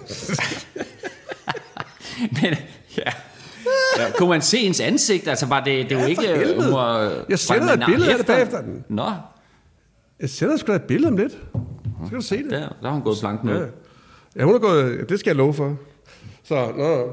Men, 2.42 2.54
ja. 2.98 3.12
Ja. 3.98 4.10
Kunne 4.18 4.28
man 4.28 4.42
se 4.42 4.58
ens 4.58 4.80
ansigt? 4.80 5.28
Altså, 5.28 5.46
var 5.46 5.64
det, 5.64 5.84
det 5.90 5.92
er 5.92 5.96
jo 5.96 6.00
Ja, 6.02 6.06
ikke... 6.06 6.22
helvede. 6.26 6.64
hun 6.64 6.72
var- 6.72 7.24
Jeg 7.28 7.38
sender 7.38 7.72
et 7.72 7.82
billede 7.86 8.10
af 8.10 8.14
det 8.18 8.20
efter- 8.20 8.34
bagefter. 8.34 8.62
Nå, 8.88 9.10
jeg 10.20 10.30
sender 10.30 10.56
sgu 10.56 10.70
da 10.72 10.76
et 10.76 10.82
billede 10.82 11.08
om 11.10 11.16
lidt. 11.16 11.32
Så 11.32 12.06
skal 12.06 12.18
du 12.18 12.22
se 12.22 12.42
det. 12.42 12.50
der, 12.50 12.58
der 12.58 12.86
har 12.86 12.90
hun 12.90 13.02
gået 13.02 13.16
planken 13.20 13.48
ud. 13.50 13.54
Ja. 13.54 13.64
ja, 14.36 14.44
hun 14.44 14.54
er 14.54 14.58
gået, 14.58 15.08
det 15.08 15.20
skal 15.20 15.30
jeg 15.30 15.36
love 15.36 15.54
for. 15.54 15.76
Så, 16.44 16.72
nå. 16.76 17.12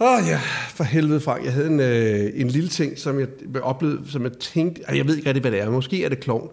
Åh 0.00 0.12
oh, 0.18 0.26
ja, 0.28 0.40
for 0.74 0.84
helvede, 0.84 1.20
Frank. 1.20 1.44
Jeg 1.44 1.52
havde 1.52 1.66
en, 1.66 1.80
øh, 1.80 2.30
en 2.34 2.48
lille 2.48 2.68
ting, 2.68 2.98
som 2.98 3.20
jeg 3.20 3.28
oplevede, 3.62 4.10
som 4.10 4.22
jeg 4.24 4.32
tænkte, 4.32 4.82
ej, 4.88 4.96
jeg 4.96 5.06
ved 5.06 5.16
ikke 5.16 5.28
rigtig, 5.28 5.40
hvad 5.40 5.50
det 5.50 5.60
er. 5.60 5.70
Måske 5.70 6.04
er 6.04 6.08
det 6.08 6.20
klovn. 6.20 6.50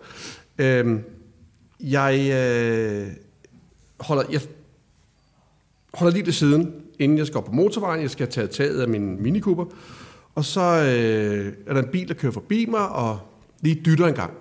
Øhm, 0.58 1.02
jeg 1.80 2.30
øh, 2.34 3.08
holder, 4.00 4.24
jeg 4.32 4.42
holder 5.94 6.14
lige 6.14 6.24
til 6.26 6.34
siden, 6.34 6.74
inden 7.00 7.18
jeg 7.18 7.28
skal 7.28 7.38
op 7.38 7.46
på 7.46 7.52
motorvejen. 7.52 8.02
Jeg 8.02 8.10
skal 8.10 8.28
tage 8.28 8.48
taget 8.48 8.82
af 8.82 8.88
min 8.88 9.24
Mini 9.24 9.40
Cooper. 9.40 9.66
Og 10.36 10.46
så 10.46 10.62
øh, 10.62 11.54
er 11.68 11.74
der 11.74 11.82
en 11.82 11.90
bil, 11.92 12.08
der 12.08 12.14
kører 12.14 12.32
forbi 12.34 12.66
mig, 12.66 12.90
og 12.90 13.20
lige 13.62 13.82
dytter 13.86 14.08
en 14.08 14.14
gang. 14.14 14.34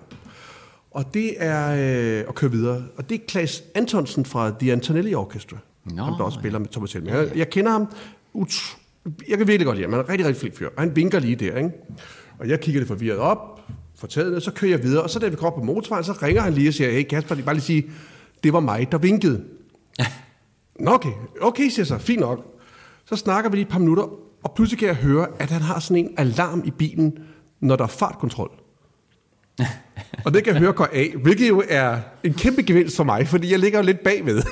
Og 0.91 1.13
det 1.13 1.33
er 1.37 1.71
øh, 1.71 2.25
at 2.29 2.35
køre 2.35 2.51
videre. 2.51 2.83
Og 2.97 3.09
det 3.09 3.15
er 3.15 3.25
Klaas 3.27 3.63
Antonsen 3.75 4.25
fra 4.25 4.51
The 4.59 4.71
Antonelli 4.71 5.13
Orchestra. 5.13 5.57
Nå, 5.85 6.03
ham, 6.03 6.13
der 6.17 6.23
også 6.23 6.39
spiller 6.39 6.59
med 6.59 6.67
Thomas 6.67 6.93
Helmer. 6.93 7.15
Jeg, 7.17 7.31
jeg 7.35 7.49
kender 7.49 7.71
ham. 7.71 7.87
Ut- 8.33 8.77
jeg 9.29 9.37
kan 9.37 9.47
virkelig 9.47 9.65
godt 9.65 9.77
lide 9.77 9.85
ham. 9.85 9.93
Han 9.93 9.99
er 9.99 10.03
en 10.03 10.09
rigtig, 10.09 10.27
rigtig 10.27 10.39
flink 10.39 10.57
fyr. 10.57 10.67
Og 10.67 10.81
han 10.81 10.95
vinker 10.95 11.19
lige 11.19 11.35
der, 11.35 11.57
ikke? 11.57 11.69
Og 12.39 12.49
jeg 12.49 12.59
kigger 12.59 12.81
det 12.81 12.87
forvirret 12.87 13.17
op, 13.17 13.61
får 13.99 14.07
taget 14.07 14.43
så 14.43 14.51
kører 14.51 14.71
jeg 14.71 14.83
videre. 14.83 15.03
Og 15.03 15.09
så 15.09 15.19
da 15.19 15.27
vi 15.27 15.35
kommer 15.35 15.51
op 15.51 15.57
på 15.57 15.63
motorvejen, 15.63 16.03
så 16.03 16.11
ringer 16.23 16.41
han 16.41 16.53
lige 16.53 16.69
og 16.69 16.73
siger, 16.73 16.91
hey 16.91 17.03
Kasper, 17.03 17.35
bare 17.35 17.55
lige 17.55 17.63
sige, 17.63 17.85
det 18.43 18.53
var 18.53 18.59
mig, 18.59 18.91
der 18.91 18.97
vinkede. 18.97 19.43
Nå, 20.79 20.91
okay. 20.91 21.11
Okay, 21.41 21.63
siger 21.63 21.81
jeg 21.81 21.87
så. 21.87 21.97
Fint 21.97 22.19
nok. 22.19 22.45
Så 23.05 23.15
snakker 23.15 23.49
vi 23.49 23.55
lige 23.55 23.65
et 23.65 23.71
par 23.71 23.79
minutter, 23.79 24.03
og 24.43 24.53
pludselig 24.55 24.79
kan 24.79 24.87
jeg 24.87 24.95
høre, 24.95 25.27
at 25.39 25.49
han 25.49 25.61
har 25.61 25.79
sådan 25.79 26.05
en 26.05 26.13
alarm 26.17 26.61
i 26.65 26.71
bilen, 26.71 27.17
når 27.61 27.75
der 27.75 27.83
er 27.83 27.87
fartkontrol. 27.87 28.51
og 30.25 30.33
det 30.33 30.43
kan 30.43 30.53
jeg 30.53 30.61
høre 30.61 30.73
går 30.73 30.89
af, 30.93 31.13
hvilket 31.21 31.49
jo 31.49 31.63
er 31.69 31.97
en 32.23 32.33
kæmpe 32.33 32.63
gevinst 32.63 32.95
for 32.95 33.03
mig, 33.03 33.27
fordi 33.27 33.51
jeg 33.51 33.59
ligger 33.59 33.79
jo 33.79 33.85
lidt 33.85 34.03
bagved. 34.03 34.43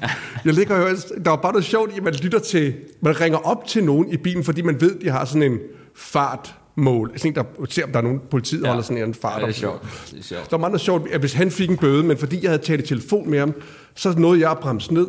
jeg 0.44 0.54
ligger 0.54 0.76
jo, 0.76 0.96
der 1.24 1.32
er 1.32 1.36
bare 1.36 1.52
noget 1.52 1.64
sjovt 1.64 1.92
i, 1.92 1.96
at 1.96 2.02
man 2.02 2.14
lytter 2.14 2.38
til, 2.38 2.74
man 3.00 3.20
ringer 3.20 3.38
op 3.38 3.66
til 3.66 3.84
nogen 3.84 4.12
i 4.12 4.16
bilen, 4.16 4.44
fordi 4.44 4.62
man 4.62 4.80
ved, 4.80 5.00
de 5.00 5.10
har 5.10 5.24
sådan 5.24 5.52
en 5.52 5.58
fartmål. 5.96 7.10
Altså 7.10 7.28
en, 7.28 7.34
der 7.34 7.44
ser, 7.68 7.84
om 7.84 7.92
der 7.92 7.98
er 7.98 8.02
nogen 8.02 8.20
politiet 8.30 8.62
ja. 8.62 8.68
holder 8.68 8.82
sådan 8.82 9.02
en 9.02 9.14
fart. 9.14 9.40
Ja, 9.40 9.46
det 9.46 9.52
er 9.52 9.58
sjovt. 9.58 9.82
Det 10.10 10.18
er 10.18 10.22
sjovt. 10.22 10.50
Der 10.50 10.56
var 10.56 10.68
meget 10.68 10.80
sjovt, 10.80 11.10
at 11.10 11.20
hvis 11.20 11.32
han 11.32 11.50
fik 11.50 11.70
en 11.70 11.76
bøde, 11.76 12.02
men 12.02 12.18
fordi 12.18 12.38
jeg 12.42 12.50
havde 12.50 12.62
talt 12.62 12.84
i 12.84 12.86
telefon 12.86 13.30
med 13.30 13.38
ham, 13.38 13.54
så 13.94 14.14
nåede 14.18 14.40
jeg 14.40 14.50
at 14.50 14.58
bremse 14.58 14.94
ned, 14.94 15.06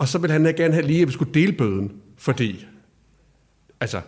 og 0.00 0.08
så 0.08 0.18
ville 0.18 0.32
han 0.32 0.54
gerne 0.56 0.74
have 0.74 0.86
lige, 0.86 1.02
at 1.02 1.08
vi 1.08 1.12
skulle 1.12 1.34
dele 1.34 1.52
bøden, 1.52 1.92
fordi, 2.16 2.66
altså, 3.80 4.00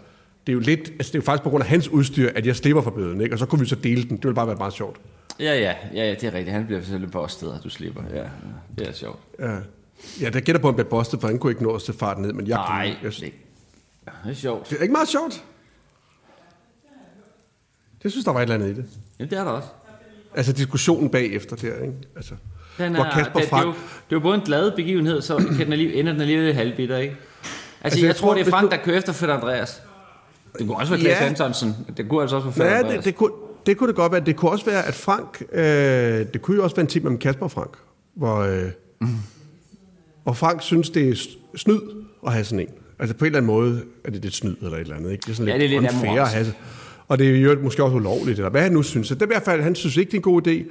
det 0.47 0.53
er 0.53 0.55
jo 0.55 0.61
lidt, 0.61 0.81
altså 0.89 1.13
det 1.13 1.15
er 1.15 1.19
jo 1.19 1.23
faktisk 1.23 1.43
på 1.43 1.51
grund 1.51 1.63
af 1.63 1.69
hans 1.69 1.89
udstyr, 1.89 2.31
at 2.35 2.47
jeg 2.47 2.57
slipper 2.57 2.83
for 2.83 2.91
bøden, 2.91 3.21
ikke? 3.21 3.35
og 3.35 3.39
så 3.39 3.47
kunne 3.47 3.61
vi 3.61 3.67
så 3.67 3.75
dele 3.75 4.03
den. 4.03 4.17
Det 4.17 4.25
ville 4.25 4.35
bare 4.35 4.47
være 4.47 4.57
meget 4.57 4.73
sjovt. 4.73 5.01
Ja, 5.41 5.45
ja, 5.45 5.75
ja, 5.95 6.05
ja, 6.05 6.11
det 6.11 6.25
er 6.25 6.35
rigtigt. 6.35 6.55
Han 6.55 6.67
bliver 6.67 6.81
selvfølgelig 6.81 7.11
bustet, 7.11 7.53
og 7.53 7.65
du 7.65 7.69
slipper. 7.69 8.03
Ja, 8.15 8.25
det 8.79 8.89
er 8.89 8.93
sjovt. 8.93 9.21
Ja, 9.39 9.59
ja 10.21 10.31
der 10.31 10.41
gætter 10.41 10.63
på, 10.63 10.69
at 10.69 10.73
han 10.73 10.75
blev 10.75 10.87
bustet, 10.87 11.21
for 11.21 11.29
han 11.29 11.39
kunne 11.39 11.53
ikke 11.53 11.63
nå 11.63 11.75
at 11.75 11.83
se 11.83 11.93
farten 11.93 12.23
ned, 12.23 12.33
men 12.33 12.47
jeg 12.47 12.57
Nej, 12.57 12.87
kunne. 12.87 12.99
Jeg, 13.03 13.13
det, 13.13 13.33
det 14.25 14.31
er 14.31 14.35
sjovt. 14.35 14.71
det 14.71 14.79
er 14.79 14.83
ikke 14.83 14.93
meget 14.93 15.09
sjovt. 15.09 15.45
Det 18.03 18.11
synes, 18.11 18.25
der 18.25 18.33
var 18.33 18.41
et 18.41 18.43
eller 18.43 18.55
andet 18.55 18.69
i 18.69 18.75
det. 18.75 18.85
Ja, 19.19 19.25
det 19.25 19.33
er 19.39 19.45
der 19.45 19.51
også. 19.51 19.69
Altså 20.35 20.53
diskussionen 20.53 21.11
bagefter 21.11 21.57
der, 21.57 21.83
ikke? 21.83 21.95
Altså, 22.17 22.35
Den 22.79 22.95
hvor 22.95 23.05
er, 23.05 23.11
Kasper 23.11 23.25
det, 23.25 23.35
det, 23.35 23.45
er 23.45 23.49
Frank... 23.49 23.67
jo, 23.67 23.71
det 23.71 23.77
er 24.11 24.17
jo 24.17 24.21
både 24.21 24.35
en 24.35 24.41
glad 24.41 24.71
begivenhed, 24.77 25.23
så 25.23 25.37
kan 25.57 25.65
den 25.65 25.73
alligevel, 25.73 25.99
ender 25.99 26.13
den 26.13 26.21
alligevel 26.21 26.55
halvbitter, 26.55 26.97
ikke? 26.99 27.17
Altså, 27.17 27.49
Altså, 27.85 27.99
jeg, 28.01 28.07
jeg 28.07 28.17
tror, 28.17 28.29
tror, 28.29 28.35
det 28.39 28.47
er 28.47 28.51
Frank, 28.51 28.71
du- 28.71 28.77
der 28.77 28.83
kører 28.83 28.99
efter 28.99 29.13
Fætter 29.13 29.35
Andreas. 29.37 29.83
Det 30.59 30.67
kunne 30.67 30.77
også 30.77 30.93
være 30.93 31.01
Klaas 31.01 31.21
Ja. 31.21 31.27
Antonsen. 31.27 31.75
Det 31.97 32.09
kunne 32.09 32.21
altså 32.23 32.37
også 32.37 32.49
være 32.49 32.55
Fætter 32.55 32.73
Ja, 32.73 32.79
Andreas. 32.79 32.97
det, 32.97 33.05
det, 33.05 33.15
kunne, 33.17 33.31
det 33.67 33.77
kunne 33.77 33.89
det 33.89 33.97
godt 33.97 34.13
være. 34.13 34.21
Det 34.21 34.37
kunne 34.37 34.51
også 34.51 34.65
være, 34.65 34.87
at 34.87 34.95
Frank... 34.95 35.43
Øh, 35.53 35.63
det 36.33 36.43
kunne 36.43 36.57
jo 36.57 36.63
også 36.65 36.77
være 36.77 36.81
en 36.83 36.87
ting 36.89 37.05
mellem 37.05 37.19
Kasper 37.19 37.45
og 37.45 37.51
Frank, 37.51 37.71
hvor, 38.17 38.37
øh, 38.39 38.63
mm. 39.01 39.09
hvor 40.23 40.33
Frank 40.33 40.63
synes, 40.63 40.91
det 40.91 41.09
er 41.09 41.15
snyd 41.57 41.81
at 42.27 42.33
have 42.33 42.45
sådan 42.45 42.61
en. 42.61 42.69
Altså 42.99 43.17
på 43.17 43.25
en 43.25 43.27
eller 43.27 43.39
anden 43.39 43.47
måde 43.47 43.83
er 44.05 44.11
det 44.11 44.23
lidt 44.23 44.35
snyd 44.35 44.57
eller 44.63 44.77
et 44.77 44.81
eller 44.81 44.97
andet. 44.97 45.13
Ikke? 45.13 45.23
Det 45.23 45.31
er 45.31 45.35
sådan 45.35 45.49
Ja, 45.53 45.57
lidt, 45.57 45.71
det 45.71 45.77
er 45.77 45.81
lidt 45.81 45.93
unfair 45.93 46.23
at 46.23 46.29
have. 46.29 46.47
Og 47.09 47.19
det 47.19 47.37
er 47.37 47.41
jo 47.41 47.59
måske 47.63 47.85
også 47.85 47.97
ulovligt, 47.97 48.39
eller 48.39 48.51
hvad 48.51 48.63
han 48.63 48.73
nu 48.73 48.83
synes. 48.83 49.09
Så 49.09 49.15
det 49.15 49.23
er 49.23 49.27
i 49.27 49.29
hvert 49.29 49.43
fald, 49.43 49.63
han 49.63 49.75
synes 49.75 49.97
ikke, 49.97 50.11
det 50.11 50.15
er 50.15 50.19
en 50.19 50.23
god 50.23 50.47
idé. 50.47 50.63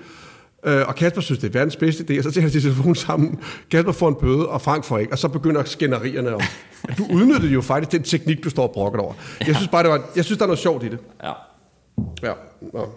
Øh, 0.63 0.87
og 0.87 0.95
Kasper 0.95 1.21
synes, 1.21 1.39
det 1.39 1.47
er 1.47 1.51
verdens 1.59 1.75
bedste 1.75 2.03
idé, 2.03 2.17
og 2.17 2.23
så 2.23 2.31
tager 2.31 2.49
de 2.49 2.61
telefonen 2.61 2.95
sammen. 2.95 3.39
Kasper 3.71 3.91
får 3.91 4.07
en 4.09 4.15
bøde, 4.15 4.49
og 4.49 4.61
Frank 4.61 4.83
får 4.83 4.97
ikke. 4.97 5.13
Og 5.13 5.17
så 5.17 5.27
begynder 5.27 5.63
skænderierne 5.63 6.35
om. 6.35 6.41
Du 6.97 7.05
udnyttede 7.13 7.51
jo 7.53 7.61
faktisk 7.61 7.91
den 7.91 8.03
teknik, 8.03 8.43
du 8.43 8.49
står 8.49 8.63
og 8.67 8.71
brokker 8.73 8.99
over. 8.99 9.13
Jeg 9.47 9.55
synes 9.55 9.67
bare, 9.67 9.83
det 9.83 9.91
var, 9.91 10.01
jeg 10.15 10.25
synes, 10.25 10.37
der 10.37 10.43
er 10.45 10.47
noget 10.47 10.59
sjovt 10.59 10.83
i 10.83 10.89
det. 10.89 10.99
Ja, 11.23 11.31
Ja, 12.23 12.33
Nå. 12.73 12.89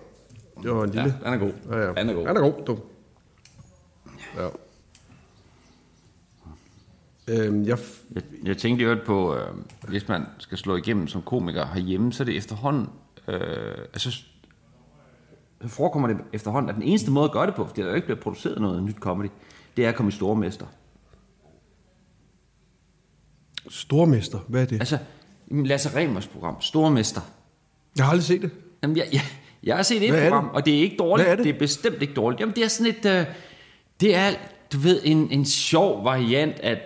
det 0.63 0.71
var 0.71 0.85
en 0.85 0.91
ja, 0.95 1.03
lille... 1.03 1.19
den 1.25 1.33
er 1.35 1.37
god. 1.39 1.53
Ja, 1.71 1.79
ja. 1.79 1.93
Den 1.93 2.09
er 2.09 2.15
god. 2.15 2.27
Han 2.27 2.37
er 2.37 2.41
god, 2.41 2.65
du. 2.67 2.79
Ja. 4.37 4.49
Øhm, 7.29 7.65
jeg, 7.67 7.79
Jeg, 8.15 8.23
jeg 8.45 8.57
tænkte 8.57 8.85
jo 8.85 8.97
på, 9.07 9.35
øh, 9.37 9.41
hvis 9.89 10.09
man 10.09 10.23
skal 10.39 10.59
slå 10.59 10.77
igennem 10.77 11.09
som 11.09 11.23
komiker 11.23 11.67
herhjemme, 11.67 12.13
så 12.13 12.23
er 12.23 12.25
det 12.25 12.37
efterhånden, 12.37 12.89
øh, 13.29 13.39
altså, 13.93 14.11
så 14.11 14.23
forekommer 15.69 16.09
det 16.09 16.17
efterhånden, 16.33 16.69
at 16.69 16.75
den 16.75 16.83
eneste 16.83 17.11
måde 17.11 17.25
at 17.25 17.33
gøre 17.33 17.47
det 17.47 17.55
på, 17.55 17.67
fordi 17.67 17.81
der 17.81 17.89
jo 17.89 17.95
ikke 17.95 18.07
bliver 18.07 18.21
produceret 18.21 18.61
noget 18.61 18.83
nyt 18.83 18.97
comedy, 18.97 19.29
det 19.77 19.85
er 19.85 19.89
at 19.89 19.95
komme 19.95 20.09
i 20.09 20.13
stormester. 20.13 20.67
stormester, 23.69 24.39
hvad 24.49 24.63
er 24.63 24.67
det? 24.67 24.81
Altså, 24.81 24.99
Lasse 25.51 25.99
Remers 25.99 26.27
program, 26.27 26.61
Stormester. 26.61 27.21
Jeg 27.97 28.05
har 28.05 28.11
aldrig 28.11 28.25
set 28.25 28.43
det. 28.43 28.51
Jamen, 28.83 28.97
jeg, 28.97 29.09
jeg, 29.13 29.21
jeg 29.63 29.77
har 29.77 29.83
set 29.83 30.03
et 30.03 30.23
program, 30.23 30.45
det? 30.45 30.55
og 30.55 30.67
det 30.67 30.75
er 30.75 30.79
ikke 30.79 30.97
dårligt. 30.97 31.29
Er 31.29 31.37
det? 31.37 31.45
det 31.45 31.55
er 31.55 31.59
bestemt 31.59 32.03
ikke 32.03 32.15
dårligt. 32.15 32.41
Jamen, 32.41 32.55
det 32.55 32.65
er 32.65 32.69
sådan 32.69 32.95
et... 32.99 33.07
Øh, 33.07 33.27
det 34.01 34.17
er, 34.17 34.31
du 34.73 34.79
ved, 34.79 35.01
en, 35.05 35.31
en 35.31 35.45
sjov 35.45 36.05
variant 36.05 36.61
af 36.61 36.81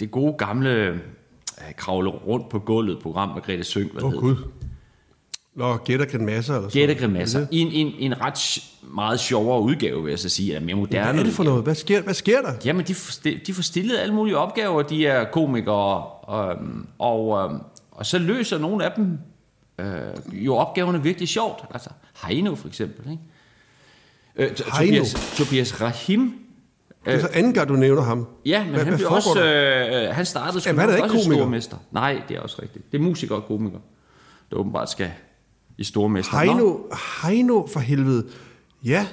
det 0.00 0.10
gode 0.10 0.32
gamle 0.32 0.70
øh, 0.70 0.98
kravle 1.76 2.10
rundt 2.10 2.48
på 2.48 2.58
gulvet 2.58 2.98
program 3.02 3.28
med 3.28 3.42
Grete 3.42 3.64
Søng, 3.64 3.92
hvad 3.92 4.02
oh, 4.02 4.12
Gud. 4.12 4.36
Nå, 5.54 5.76
gætter 5.76 6.06
kan 6.06 6.24
masser 6.26 6.56
eller 6.56 6.70
Gætte 6.70 6.94
sådan 6.94 7.08
grimasser. 7.10 7.46
I 7.50 7.58
en, 7.60 7.68
en, 7.72 7.94
en 8.12 8.20
ret 8.20 8.62
meget 8.82 9.20
sjovere 9.20 9.60
udgave, 9.60 10.02
vil 10.02 10.10
jeg 10.10 10.18
så 10.18 10.28
sige. 10.28 10.54
Eller 10.54 10.66
mere 10.66 10.76
moderne 10.76 11.10
Hvad 11.12 11.20
er 11.20 11.24
det 11.24 11.34
for 11.34 11.44
noget? 11.44 11.62
Hvad 11.62 11.74
sker, 11.74 12.02
hvad 12.02 12.14
sker 12.14 12.42
der? 12.42 12.52
Jamen, 12.64 12.86
de, 12.86 12.94
de 13.46 13.54
får 13.54 13.62
stillet 13.62 13.98
alle 13.98 14.14
mulige 14.14 14.36
opgaver, 14.38 14.82
de 14.82 15.06
er 15.06 15.24
komikere, 15.24 16.04
øhm, 16.50 16.86
og, 16.98 17.44
øhm, 17.44 17.60
og 17.90 18.06
så 18.06 18.18
løser 18.18 18.58
nogle 18.58 18.84
af 18.84 18.92
dem 18.96 19.18
øh, 19.78 19.86
jo 20.32 20.54
opgaverne 20.56 21.02
virkelig 21.02 21.28
sjovt. 21.28 21.64
Altså, 21.74 21.90
Heino 22.26 22.54
for 22.54 22.68
eksempel, 22.68 23.10
ikke? 23.10 23.22
Øh, 24.36 24.56
Heino? 24.78 24.96
Tobias, 25.04 25.34
Tobias 25.36 25.80
Rahim, 25.80 26.34
Det 27.04 27.14
er 27.14 27.20
så 27.20 27.28
anden 27.32 27.54
gang, 27.54 27.68
du 27.68 27.74
nævner 27.74 28.02
ham. 28.02 28.26
ja, 28.46 28.64
men 28.64 28.74
Hvad- 28.74 28.84
han 28.84 28.96
blev 28.96 29.08
også, 29.10 29.30
der? 29.34 30.08
øh, 30.08 30.14
han 30.14 30.26
startede 30.26 30.60
sgu 30.60 30.72
nok 30.72 30.90
ikke 30.90 31.02
også 31.02 31.16
i 31.16 31.22
komiker. 31.22 31.42
stormester. 31.42 31.76
Nej, 31.90 32.22
det 32.28 32.36
er 32.36 32.40
også 32.40 32.58
rigtigt. 32.62 32.92
Det 32.92 32.98
er 32.98 33.02
musiker 33.02 33.34
og 33.34 33.44
komiker, 33.46 33.78
der 34.50 34.56
åbenbart 34.56 34.90
skal 34.90 35.10
i 35.78 35.84
stormester. 35.84 36.44
Nå, 36.44 36.52
Heino, 36.52 36.76
Heino 37.22 37.66
for 37.66 37.80
helvede. 37.80 38.26
Ja. 38.84 39.06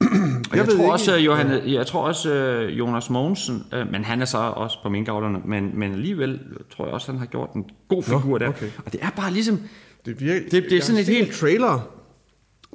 Og 0.50 0.56
jeg, 0.56 0.66
ved 0.66 0.76
tror 0.76 0.82
ikke. 0.84 0.92
også, 0.92 1.16
Johan, 1.16 1.68
jeg 1.72 1.86
tror 1.86 2.00
også, 2.06 2.34
øh, 2.34 2.78
Jonas 2.78 3.10
Mogensen, 3.10 3.64
øh, 3.74 3.90
men 3.92 4.04
han 4.04 4.20
er 4.20 4.24
så 4.24 4.38
også 4.38 4.78
på 4.82 4.88
minkavlerne, 4.88 5.38
men, 5.44 5.70
men 5.78 5.92
alligevel 5.92 6.40
tror 6.76 6.84
jeg 6.84 6.94
også, 6.94 7.10
han 7.12 7.18
har 7.18 7.26
gjort 7.26 7.52
en 7.54 7.64
god 7.88 8.02
figur 8.02 8.38
der. 8.38 8.48
okay. 8.48 8.66
Og 8.86 8.92
det 8.92 9.00
er 9.02 9.10
bare 9.10 9.32
ligesom, 9.32 9.60
Det, 10.06 10.20
virker, 10.20 10.40
Det- 10.40 10.52
det 10.52 10.72
er 10.72 10.76
jeg 10.76 10.82
sådan 10.84 11.00
et 11.00 11.06
helt- 11.06 11.32
trailer. 11.34 11.88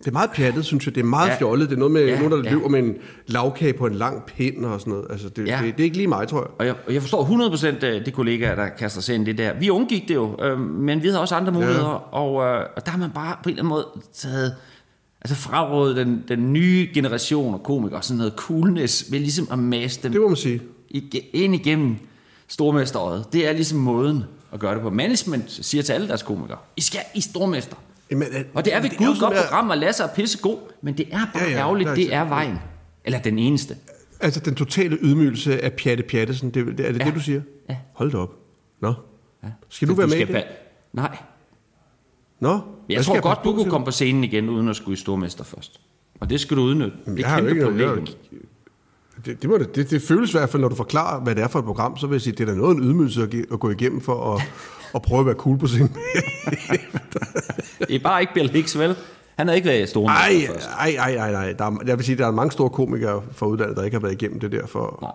Det 0.06 0.08
er 0.08 0.14
meget 0.14 0.30
pjattet, 0.32 0.66
synes 0.66 0.86
jeg. 0.86 0.96
Det 0.96 1.02
er 1.02 1.06
meget 1.06 1.30
Ja. 1.30 1.38
fjollet. 1.40 1.70
Det 1.70 1.76
er 1.76 1.80
noget 1.80 1.92
med 1.92 2.06
Ja, 2.06 2.16
nogen, 2.20 2.32
der 2.32 2.50
ja. 2.50 2.56
løber 2.56 2.70
med 2.70 2.80
en 2.80 2.96
lavkage 3.28 3.74
på 3.74 3.86
en 3.88 3.94
lang 3.96 4.24
pind 4.26 4.66
og 4.66 4.80
sådan 4.80 4.92
noget. 4.94 5.08
Altså, 5.10 5.30
det, 5.30 5.48
Ja. 5.48 5.60
det, 5.66 5.74
det, 5.78 5.80
er 5.80 5.84
ikke 5.84 5.98
lige 5.98 6.08
mig, 6.08 6.28
tror 6.28 6.40
jeg. 6.40 6.48
og 6.60 6.66
jeg, 6.66 6.76
og 6.88 6.94
jeg 6.94 7.02
forstår 7.02 7.24
100% 7.26 7.84
af 7.86 8.04
de 8.04 8.12
kollegaer, 8.12 8.56
der 8.56 8.70
kaster 8.70 9.02
sig 9.02 9.16
ind 9.16 9.28
i 9.28 9.32
det 9.32 9.38
der. 9.38 9.54
Vi 9.60 9.70
undgik 9.70 10.08
det 10.08 10.16
jo, 10.16 10.36
øh, 10.44 10.60
men 10.60 11.02
vi 11.04 11.08
havde 11.08 11.22
også 11.22 11.36
andre 11.36 11.52
muligheder, 11.52 11.90
ja. 11.90 12.18
og, 12.18 12.44
øh, 12.44 12.66
og 12.78 12.86
der 12.86 12.92
har 12.92 12.98
man 13.00 13.10
bare 13.12 13.36
på 13.44 13.50
en 13.50 13.54
eller 13.56 13.64
anden 13.64 13.70
måde 13.70 13.88
taget, 14.14 14.56
altså 15.22 15.36
frarådet 15.36 15.96
den, 15.96 16.24
den 16.28 16.54
nye 16.54 16.88
generation 16.94 17.54
af 17.54 17.64
komikere, 17.64 18.02
sådan 18.04 18.18
noget 18.18 18.34
coolness, 18.38 19.12
ved 19.12 19.20
ligesom 19.20 19.48
at 19.52 19.60
mase 19.60 20.00
dem 20.04 20.12
Det 20.12 20.22
må 20.22 20.28
man 20.28 20.38
sige. 20.38 20.62
ig- 20.96 21.30
ind 21.34 21.56
igennem 21.56 21.96
stormesteråret. 22.48 23.26
Det 23.34 23.48
er 23.50 23.54
ligesom 23.54 23.78
måden 23.80 24.24
at 24.54 24.60
gøre 24.60 24.74
det 24.74 24.82
på. 24.82 24.90
Management 24.90 25.52
siger 25.52 25.82
til 25.84 25.94
alle 25.94 26.08
deres 26.08 26.24
komikere, 26.24 26.58
I 26.78 26.82
skal 26.82 27.00
i 27.16 27.22
stormester. 27.22 27.76
Jamen, 28.14 28.28
Og 28.54 28.66
det 28.66 28.74
er 28.76 28.82
ved 28.82 28.90
Gud 28.98 29.06
sådan 29.06 29.20
godt 29.20 29.34
der- 29.36 29.42
program, 29.48 29.70
og 29.70 29.78
Lasse 29.78 30.04
er 30.04 30.08
pissegod, 30.08 30.58
men 30.82 30.98
det 30.98 31.08
er 31.12 31.18
bare 31.34 31.44
ja, 31.44 31.50
Ja, 31.52 31.58
ærgerligt, 31.58 31.90
er 31.90 31.94
det 31.96 32.02
ikke- 32.02 32.14
er 32.14 32.28
vejen. 32.28 32.60
Eller 33.06 33.20
den 33.20 33.40
eneste. 33.40 33.76
Altså, 34.20 34.40
den 34.40 34.56
totale 34.56 34.98
ydmygelse 35.02 35.62
af 35.64 35.74
Pjatte 35.74 36.04
Pjattesen, 36.04 36.50
det, 36.50 36.66
det, 36.78 36.88
er 36.88 36.92
det 36.92 37.00
Ja. 37.00 37.06
det, 37.06 37.16
du 37.16 37.20
siger? 37.20 37.42
Ja. 37.70 37.78
Hold 37.94 38.12
da 38.12 38.18
op. 38.18 38.34
Nå. 38.82 38.94
Ja. 39.44 39.48
Skal 39.70 39.88
du 39.88 39.94
være 39.94 40.08
med 40.08 40.18
i 40.18 40.22
skal 40.22 40.36
det? 40.36 40.42
pa- 40.42 40.48
Nej. 40.94 41.18
Nå. 42.40 42.50
Jeg 42.50 42.60
Hvad 42.98 43.04
tror 43.04 43.20
godt, 43.22 43.40
du 43.44 43.54
kunne 43.54 43.70
komme 43.70 43.86
på 43.86 43.92
scenen 43.92 44.24
igen, 44.24 44.50
uden 44.50 44.68
at 44.70 44.76
skulle 44.76 44.94
i 44.94 44.98
stormester 45.00 45.44
først. 45.44 45.80
Og 46.20 46.30
det 46.30 46.40
skal 46.40 46.58
du 46.58 46.62
udnytte. 46.62 46.98
Det 47.06 47.20
Jeg 47.20 47.32
er 47.32 47.36
kæmpe 47.36 47.50
ikke 47.52 47.66
privilegium. 47.66 47.98
jeg- 48.32 48.40
Det, 49.26 49.42
det, 49.42 49.50
må 49.50 49.58
det, 49.58 49.76
det, 49.76 49.90
det 49.92 50.02
føles 50.02 50.30
i 50.30 50.38
hvert 50.38 50.50
fald, 50.50 50.62
når 50.62 50.70
du 50.70 50.76
forklarer, 50.76 51.20
hvad 51.22 51.36
det 51.36 51.44
er 51.44 51.48
for 51.48 51.60
et 51.60 51.66
program, 51.66 51.98
så 51.98 52.08
vil 52.08 52.14
jeg 52.16 52.22
sige, 52.22 52.34
det 52.34 52.40
er 52.40 52.46
da 52.46 52.54
noget 52.58 52.78
en 52.78 52.84
ydmygelse 52.84 53.24
at, 53.24 53.34
at 53.54 53.60
gå 53.60 53.70
igennem 53.70 54.02
for 54.02 54.36
at, 54.36 54.42
at 54.96 55.02
prøve 55.02 55.20
at 55.20 55.26
være 55.26 55.36
cool 55.36 55.58
på 55.58 55.68
scenen. 55.68 55.96
Det 57.88 57.96
er 57.96 58.00
bare 58.00 58.22
ikke 58.22 58.34
Bill 58.34 58.50
Hicks, 58.50 58.80
vel? 58.80 58.96
Han 59.36 59.48
havde 59.48 59.58
ikke 59.58 59.70
været 59.70 59.84
i 59.84 59.88
stormester 59.88 60.24
Ej, 60.24 60.48
først. 60.48 60.70
ej, 60.80 60.96
ej, 61.00 61.16
ej, 61.16 61.32
nej. 61.32 61.54
Der 61.54 61.66
er, 61.66 61.78
jeg 61.86 61.98
vil 61.98 62.06
sige, 62.06 62.18
der 62.18 62.28
er 62.28 62.32
mange 62.32 62.52
store 62.52 62.70
komikere 62.70 63.22
fra 63.32 63.46
udlandet, 63.46 63.78
der 63.78 63.84
ikke 63.84 63.96
har 63.96 64.02
været 64.02 64.14
igennem 64.14 64.40
det 64.40 64.52
der. 64.52 64.68
For... 64.68 65.00
Nej. 65.02 65.12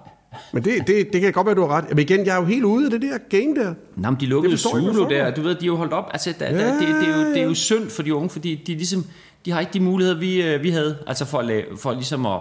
Men 0.53 0.65
det, 0.65 0.87
det, 0.87 1.13
det 1.13 1.21
kan 1.21 1.33
godt 1.33 1.47
være, 1.47 1.55
du 1.55 1.61
har 1.61 1.69
ret. 1.77 1.85
Men 1.89 1.99
igen, 1.99 2.27
jeg 2.27 2.35
er 2.37 2.41
jo 2.41 2.45
helt 2.45 2.65
ude 2.65 2.85
af 2.85 2.91
det 2.91 3.03
der 3.03 3.19
game 3.29 3.55
der. 3.55 3.75
Nå, 3.97 4.11
men 4.11 4.21
de 4.21 4.27
lukkede 4.27 4.59
Zulu 4.59 5.09
der. 5.09 5.31
Du 5.35 5.43
ved, 5.43 5.55
de 5.55 5.65
er 5.65 5.67
jo 5.67 5.77
holdt 5.77 5.93
op. 5.93 6.05
Altså, 6.13 6.35
der, 6.39 6.51
der, 6.51 6.65
Ja, 6.65 6.73
det, 6.73 6.81
det, 6.81 7.09
er 7.09 7.19
jo, 7.19 7.25
det 7.25 7.37
er 7.37 7.41
ja. 7.41 7.49
jo 7.49 7.55
synd 7.55 7.91
for 7.91 8.03
de 8.03 8.15
unge, 8.15 8.31
fordi 8.31 8.63
de 8.67 8.75
ligesom, 8.75 9.05
de 9.45 9.51
har 9.51 9.61
ikke 9.61 9.73
de 9.73 9.81
muligheder, 9.81 10.19
vi, 10.19 10.43
øh, 10.43 10.63
vi 10.63 10.71
havde. 10.71 10.99
Altså 11.07 11.25
for, 11.25 11.39
at 11.39 11.45
lave, 11.45 11.65
for 11.77 11.93
ligesom 11.93 12.27
at 12.27 12.41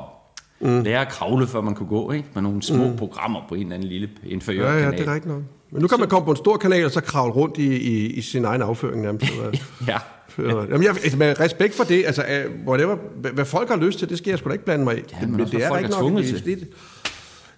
mm. 0.59 0.81
lære 0.83 1.01
at 1.01 1.09
kravle, 1.09 1.47
før 1.47 1.61
man 1.61 1.75
kunne 1.75 1.89
gå, 1.89 2.11
ikke? 2.11 2.27
Med 2.33 2.41
nogle 2.41 2.63
små 2.63 2.87
mm. 2.87 2.97
programmer 2.97 3.39
på 3.49 3.55
en 3.55 3.61
eller 3.61 3.75
anden 3.75 3.89
lille 3.89 4.09
inferiør 4.25 4.67
Ja, 4.67 4.73
ja, 4.77 4.83
kanal. 4.83 4.99
det 4.99 5.07
er 5.07 5.13
rigtigt 5.13 5.33
nok. 5.33 5.43
Men 5.71 5.81
nu 5.81 5.87
kan 5.87 5.99
man 5.99 6.09
komme 6.09 6.25
på 6.25 6.31
en 6.31 6.37
stor 6.37 6.57
kanal, 6.57 6.85
og 6.85 6.91
så 6.91 7.01
kravle 7.01 7.33
rundt 7.33 7.57
i, 7.57 7.75
i, 7.75 8.07
i 8.13 8.21
sin 8.21 8.45
egen 8.45 8.61
afføring 8.61 9.01
nærmest. 9.01 9.25
Ja. 9.87 9.97
Jamen, 10.37 10.83
jeg, 10.83 10.89
altså, 11.03 11.17
med 11.17 11.39
respekt 11.39 11.75
for 11.75 11.83
det, 11.83 12.05
altså, 12.05 12.23
uh, 12.23 12.67
whatever, 12.67 12.95
hvad, 13.15 13.31
hvad 13.31 13.45
folk 13.45 13.69
har 13.69 13.75
lyst 13.75 13.99
til, 13.99 14.09
det 14.09 14.17
skal 14.17 14.29
jeg 14.31 14.39
sgu 14.39 14.47
da 14.47 14.53
ikke 14.53 14.65
blande 14.65 14.83
mig 14.83 14.97
i. 14.97 15.01
Ja, 15.21 15.25
men 15.27 15.35
hvad 15.35 15.45
folk 15.47 15.63
er 15.63 15.75
rigtigt 15.75 15.97
tvunget 15.97 16.25
det- 16.25 16.43
til. 16.43 16.59
det- 16.59 16.67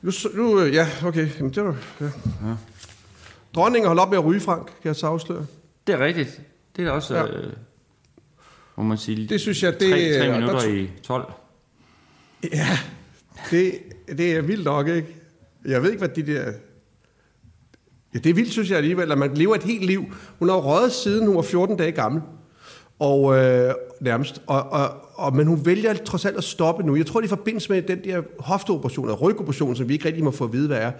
Nu, 0.01 0.11
nu, 0.43 0.59
øh, 0.61 0.73
ja, 0.73 0.87
okay. 1.05 1.27
Jamen, 1.39 1.53
det 1.53 1.63
var, 1.63 1.75
ja. 2.01 2.05
ja. 2.05 2.11
Dronningen 3.55 3.87
holdt 3.87 4.01
op 4.01 4.09
med 4.09 4.17
at 4.17 4.25
ryge, 4.25 4.39
Frank, 4.39 4.65
kan 4.65 4.73
jeg 4.83 4.95
så 4.95 5.07
afsløre. 5.07 5.45
Det 5.87 5.95
er 5.95 5.99
rigtigt. 5.99 6.41
Det 6.75 6.87
er 6.87 6.91
også, 6.91 7.15
ja. 7.17 7.25
Øh, 7.27 7.53
må 8.77 8.83
man 8.83 8.97
sige, 8.97 9.27
Det 9.27 9.41
synes 9.41 9.63
jeg, 9.63 9.73
det- 9.79 9.89
tre, 9.91 9.97
tre 10.19 10.25
der 10.27 10.33
minutter 10.35 10.59
tro- 10.59 10.67
i 10.69 10.89
12. 11.03 11.31
Ja, 12.53 12.67
det, 13.51 13.71
det 14.17 14.31
er 14.35 14.41
vildt 14.41 14.65
nok, 14.65 14.87
ikke? 14.87 15.07
Jeg 15.65 15.83
ved 15.83 15.89
ikke, 15.91 15.99
hvad 16.05 16.09
de 16.23 16.33
der... 16.33 16.51
Ja, 18.13 18.19
det 18.19 18.29
er 18.29 18.33
vildt, 18.33 18.51
synes 18.51 18.69
jeg 18.69 18.77
alligevel, 18.77 19.11
at 19.11 19.17
man 19.17 19.33
lever 19.33 19.55
et 19.55 19.63
helt 19.63 19.85
liv. 19.85 20.05
Hun 20.39 20.49
har 20.49 20.55
røget 20.55 20.91
siden 20.91 21.27
hun 21.27 21.35
var 21.35 21.41
14 21.41 21.77
dage 21.77 21.91
gammel. 21.91 22.21
Og 22.99 23.37
øh, 23.37 23.73
nærmest. 24.01 24.41
Og, 24.47 24.69
og, 24.71 24.89
og, 25.13 25.35
men 25.35 25.47
hun 25.47 25.65
vælger 25.65 25.93
trods 25.93 26.25
alt 26.25 26.37
at 26.37 26.43
stoppe 26.43 26.83
nu. 26.83 26.95
Jeg 26.95 27.05
tror, 27.05 27.21
det 27.21 27.25
er 27.31 27.33
i 27.33 27.37
forbindelse 27.37 27.71
med 27.71 27.81
den 27.81 28.03
der 28.03 28.21
hofteoperation, 28.39 29.05
eller 29.05 29.17
rygoperation, 29.17 29.75
som 29.75 29.87
vi 29.87 29.93
ikke 29.93 30.05
rigtig 30.05 30.23
må 30.23 30.31
få 30.31 30.43
at 30.43 30.53
vide, 30.53 30.67
hvad 30.67 30.77
er. 30.77 30.91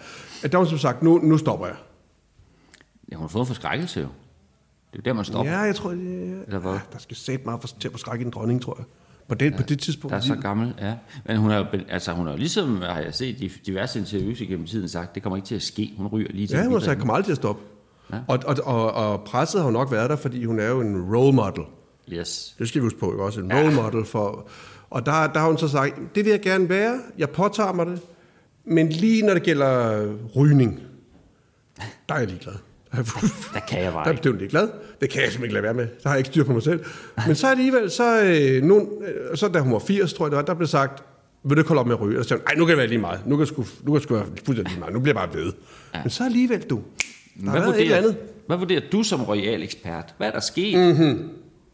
At 0.44 0.52
der 0.52 0.58
har 0.58 0.58
hun 0.58 0.70
som 0.70 0.78
sagt, 0.78 1.04
nu, 1.04 1.20
nu 1.24 1.38
stopper 1.38 1.66
jeg. 1.66 1.76
Ja, 3.12 3.16
hun 3.16 3.24
har 3.24 3.28
fået 3.28 3.48
forskrækkelse 3.48 4.00
jo. 4.00 4.08
Det 4.94 5.00
er 5.00 5.04
der, 5.04 5.14
man 5.14 5.26
stopper. 5.26 5.52
Ja, 5.52 5.60
jeg 5.60 5.76
tror, 5.76 5.90
det, 5.90 6.44
Eller 6.48 6.60
hvad? 6.60 6.72
Ja, 6.72 6.80
der 6.94 7.00
skal 7.00 7.18
sætte 7.18 7.46
meget 7.46 7.62
for, 7.62 7.68
til 7.68 7.88
at 7.88 7.92
forskrække 7.92 8.26
en 8.26 8.32
dronning, 8.32 8.62
tror 8.62 8.76
jeg. 8.78 8.86
På 9.30 9.36
det, 9.36 9.52
ja, 9.52 9.58
på 9.58 9.64
det 9.64 9.80
tidspunkt. 9.80 10.12
Der 10.12 10.18
er 10.18 10.22
så 10.22 10.36
gammel, 10.36 10.74
ja. 10.82 10.94
Men 11.26 11.38
hun 11.38 11.52
har 11.52 11.68
altså 11.90 12.12
hun 12.12 12.28
har 12.28 12.36
ligesom, 12.36 12.82
har 12.82 13.00
jeg 13.00 13.14
set 13.14 13.42
i 13.42 13.48
diverse 13.66 14.00
interviews 14.00 14.42
igennem 14.42 14.66
tiden 14.66 14.90
sagt, 14.90 15.16
det 15.16 15.24
kommer 15.24 15.38
ikke 15.38 15.48
til 15.48 15.56
at 15.56 15.62
ske. 15.62 15.94
Hun 15.98 16.08
ryger 16.08 16.32
lige 16.32 16.48
til 16.48 16.58
Ja, 16.58 16.64
hun 16.64 16.74
har 16.74 16.80
sagt, 16.80 17.00
kommer 17.00 17.14
aldrig 17.14 17.26
til 17.26 17.32
at 17.32 17.38
stoppe. 17.38 17.64
Ja. 18.14 18.18
Og, 18.28 18.40
og, 18.46 18.58
og, 18.64 18.92
og 18.94 19.24
presset 19.24 19.62
har 19.62 19.68
jo 19.68 19.72
nok 19.72 19.92
været 19.92 20.10
der, 20.10 20.16
fordi 20.16 20.46
hun 20.46 20.60
er 20.60 20.68
jo 20.68 20.82
en 20.82 21.16
role 21.16 21.36
model. 21.36 21.64
Yes. 22.14 22.56
Det 22.60 22.68
skal 22.68 22.82
vi 22.82 22.86
huske 22.86 23.00
på, 23.00 23.12
ikke 23.12 23.24
også? 23.24 23.40
En 23.40 23.54
role 23.54 23.76
model 23.76 24.06
for... 24.06 24.48
Og 24.90 25.06
der, 25.06 25.12
der 25.12 25.40
har 25.40 25.48
hun 25.48 25.58
så 25.58 25.68
sagt, 25.68 25.96
det 26.16 26.26
vil 26.26 26.32
jeg 26.32 26.42
gerne 26.42 26.70
være, 26.70 27.00
jeg 27.18 27.30
påtager 27.30 27.74
mig 27.74 27.86
det, 27.86 28.02
men 28.66 28.90
lige 28.90 29.26
når 29.26 29.34
det 29.34 29.44
gælder 29.44 30.06
rygning, 30.36 30.80
der 32.10 32.16
er 32.16 32.20
jeg 32.20 32.28
ligeglad. 32.28 32.54
Der 33.54 33.60
kan 33.70 33.84
jeg 33.84 33.94
bare 33.94 34.06
Der 34.06 34.12
er 34.12 34.16
jeg 34.24 34.34
ikke 34.42 34.48
glad. 34.48 34.70
Det 35.02 35.10
kan 35.10 35.22
jeg 35.22 35.32
simpelthen 35.32 35.44
ikke 35.44 35.54
lade 35.54 35.64
være 35.64 35.74
med. 35.74 35.88
Der 36.04 36.10
har 36.10 36.16
jeg 36.16 36.20
ikke 36.20 36.28
styr 36.28 36.44
på 36.44 36.54
mig 36.54 36.64
selv. 36.64 36.86
Men 37.28 37.36
så 37.36 37.48
alligevel, 37.48 37.92
så, 37.92 38.24
øh, 38.24 38.64
nogen, 38.64 38.88
øh, 39.32 39.38
så 39.38 39.48
da 39.48 39.60
hun 39.60 39.74
var 39.74 39.80
80, 39.80 40.14
tror 40.14 40.26
jeg 40.26 40.32
det 40.32 40.36
var, 40.38 40.42
der 40.44 40.54
blev 40.54 40.68
sagt, 40.68 41.04
vil 41.44 41.56
du 41.58 41.62
ikke 41.62 41.68
holde 41.68 41.80
op 41.80 41.88
med 41.88 41.96
at 41.96 42.02
ryge? 42.02 42.20
Og 42.20 42.24
så 42.26 42.28
sagde 42.30 42.42
hun, 42.42 42.48
"Ej, 42.48 42.56
nu 42.60 42.66
kan 42.66 42.70
det 42.72 42.78
være 42.78 42.88
lige 42.88 43.00
meget. 43.00 43.20
Nu 43.28 43.38
kan 43.38 43.46
sgu, 43.46 43.66
nu 43.84 43.92
kan 43.92 44.02
sgu 44.02 44.14
være 44.14 44.26
fuldstændig 44.26 44.66
lige 44.68 44.80
meget. 44.80 44.94
Nu 44.94 45.00
bliver 45.00 45.20
jeg 45.22 45.30
bare 45.30 45.40
ved. 45.44 45.54
Ja. 45.96 46.02
Men 46.04 46.10
så 46.10 46.24
alligevel, 46.26 46.62
du. 46.62 46.80
Der 47.46 47.52
Hvad 47.52 47.62
vurderer, 47.62 47.98
andet. 47.98 48.18
hvad 48.48 48.58
vurderer 48.58 48.82
du 48.92 49.04
som 49.04 49.24
royal 49.24 49.64
ekspert? 49.64 50.14
Hvad 50.18 50.28
er 50.28 50.32
der 50.32 50.40
sket? 50.40 50.98
Mm. 51.00 51.20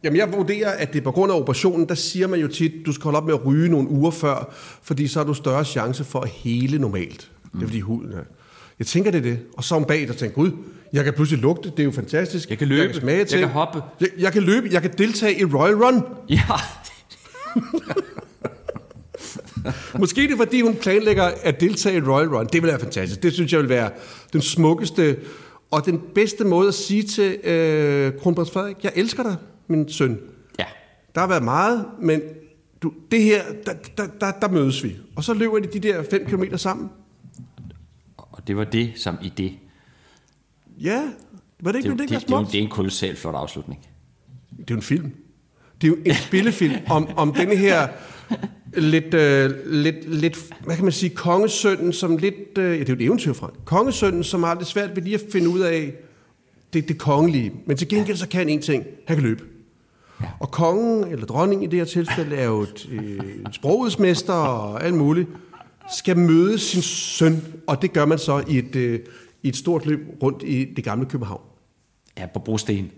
Jamen, 0.04 0.18
jeg 0.18 0.34
vurderer, 0.34 0.70
at 0.72 0.94
det 0.94 1.00
er 1.00 1.04
på 1.04 1.12
grund 1.12 1.32
af 1.32 1.36
operationen, 1.40 1.88
der 1.90 1.96
siger 1.96 2.28
man 2.28 2.40
jo 2.40 2.48
tit, 2.48 2.72
du 2.86 2.92
skal 2.92 3.04
holde 3.04 3.18
op 3.18 3.26
med 3.26 3.34
at 3.34 3.46
ryge 3.46 3.70
nogle 3.70 3.90
uger 3.90 4.12
før, 4.12 4.54
fordi 4.84 5.08
så 5.08 5.20
har 5.20 5.26
du 5.26 5.34
større 5.34 5.66
chance 5.66 6.04
for 6.04 6.20
at 6.20 6.30
hele 6.30 6.78
normalt. 6.80 7.32
Det 7.54 7.62
er 7.62 7.66
fordi 7.66 7.80
huden 7.80 8.12
er. 8.14 8.24
Jeg 8.80 8.88
tænker, 8.88 9.12
det 9.12 9.18
er 9.18 9.22
det. 9.22 9.40
Og 9.58 9.64
så 9.64 9.76
om 9.76 9.86
bag, 9.86 10.08
der 10.08 10.14
tænker 10.14 10.36
gud, 10.36 10.52
jeg 10.96 11.04
kan 11.04 11.14
pludselig 11.14 11.42
lugte, 11.42 11.70
det 11.70 11.80
er 11.80 11.84
jo 11.84 11.92
fantastisk. 11.92 12.50
Jeg 12.50 12.58
kan 12.58 12.68
løbe, 12.68 12.82
jeg 12.82 12.92
kan, 12.92 13.02
smage 13.02 13.18
jeg 13.18 13.28
til. 13.28 13.40
kan 13.40 13.48
hoppe. 13.48 13.82
Jeg, 14.02 14.10
jeg 14.18 14.34
kan 14.34 14.44
løbe, 14.44 14.68
jeg 14.72 14.82
kan 14.82 14.92
deltage 14.98 15.40
i 15.40 15.46
Royal 15.46 15.76
Run. 15.76 16.04
Ja, 16.30 16.42
Måske 20.00 20.22
det 20.22 20.32
er, 20.32 20.38
fordi 20.38 20.62
hun 20.62 20.76
planlægger 20.76 21.24
at 21.44 21.62
deltage 21.62 21.98
i 21.98 22.02
Royal 22.02 22.30
Run. 22.36 22.48
Det 22.54 22.62
vil 22.62 22.70
være 22.70 22.80
fantastisk. 22.80 23.24
Det 23.24 23.34
synes 23.34 23.54
jeg 23.54 23.60
vil 23.62 23.70
være 23.70 23.92
den 24.34 24.42
smukkeste 24.42 25.18
og 25.72 25.86
den 25.86 26.02
bedste 26.16 26.44
måde 26.44 26.68
at 26.68 26.74
sige 26.74 27.04
til 27.04 27.38
øh, 27.44 28.14
kronprins 28.22 28.52
Frederik, 28.52 28.76
jeg 28.84 28.92
elsker 28.96 29.24
dig, 29.24 29.36
min 29.68 29.90
søn. 29.90 30.20
ja. 30.60 30.66
Der 31.16 31.22
har 31.22 31.28
været 31.28 31.44
meget, 31.44 31.86
men 32.02 32.22
du, 32.82 32.92
det 33.12 33.22
her, 33.24 33.42
der, 33.66 33.74
der, 33.98 34.04
der, 34.22 34.32
der 34.32 34.50
mødes 34.50 34.84
vi. 34.84 34.96
Og 35.16 35.24
så 35.24 35.34
løber 35.34 35.60
de 35.60 35.68
de 35.68 35.80
der 35.80 36.04
5 36.12 36.26
km 36.26 36.44
sammen. 36.56 36.90
Og 38.18 38.48
det 38.48 38.58
var 38.58 38.64
det 38.64 38.92
som 38.96 39.16
i 39.24 39.34
det. 39.38 39.52
Ja, 40.82 41.02
var 41.60 41.72
det 41.72 41.84
Det, 41.84 41.90
ikke 41.90 41.90
det, 41.90 42.00
det, 42.00 42.20
det, 42.20 42.30
det, 42.30 42.38
det, 42.38 42.52
det, 42.52 42.60
er 42.60 42.64
en 42.64 42.70
kolossalt 42.70 43.18
flot 43.18 43.36
afslutning. 43.36 43.88
det 44.50 44.60
er 44.60 44.66
jo 44.70 44.76
en 44.76 44.82
film. 44.82 45.12
Det 45.82 45.88
er 45.88 45.92
jo 45.92 45.98
en 46.06 46.16
spillefilm 46.16 46.76
om, 46.90 47.10
om 47.18 47.34
denne 47.34 47.56
her 47.56 47.88
lidt, 48.78 49.14
øh, 49.14 49.52
lidt, 49.66 50.10
lidt, 50.10 50.38
hvad 50.64 50.76
kan 50.76 50.86
man 50.86 50.92
sige, 50.94 51.10
kongesønnen, 51.10 51.94
som 51.94 52.18
lidt, 52.18 52.58
øh, 52.58 52.64
ja, 52.64 52.80
det 52.80 52.90
er 52.90 52.94
jo 52.94 52.96
et 52.96 53.02
eventyr 53.02 53.34
fra. 53.34 53.52
Kongesønnen, 53.66 54.24
som 54.24 54.44
har 54.44 54.54
det 54.56 54.68
svært 54.68 54.96
ved 54.96 55.04
lige 55.04 55.16
at 55.16 55.24
finde 55.32 55.50
ud 55.50 55.60
af 55.60 55.94
det, 56.74 56.88
det 56.88 56.98
kongelige. 56.98 57.54
Men 57.66 57.78
til 57.78 57.88
gengæld 57.88 58.18
så 58.18 58.28
kan 58.28 58.38
han 58.38 58.50
en 58.50 58.62
ting, 58.62 58.84
han 59.08 59.18
kan 59.18 59.24
løbe. 59.26 59.44
Ja. 60.22 60.26
Og 60.40 60.52
kongen, 60.52 61.04
eller 61.12 61.26
dronningen 61.26 61.64
i 61.64 61.68
det 61.68 61.80
her 61.80 61.86
tilfælde, 61.86 62.36
er 62.36 62.46
jo 62.46 62.62
et, 62.62 62.90
øh, 62.92 63.20
en 63.46 63.54
sprogedsmester 63.54 64.34
og 64.34 64.84
alt 64.84 64.96
muligt, 64.96 65.30
skal 65.98 66.18
møde 66.18 66.60
sin 66.60 66.82
søn, 66.82 67.44
og 67.68 67.82
det 67.82 67.94
gør 67.94 68.06
man 68.06 68.18
så 68.18 68.44
i 68.48 68.58
et, 68.58 68.76
øh, 68.76 69.00
i 69.46 69.50
et 69.50 69.56
stort 69.56 69.86
løb 69.86 70.00
rundt 70.24 70.44
i 70.44 70.74
det 70.76 70.84
gamle 70.84 71.06
København. 71.06 71.42
Ja, 72.18 72.26
på 72.34 72.40
brosten. 72.40 72.92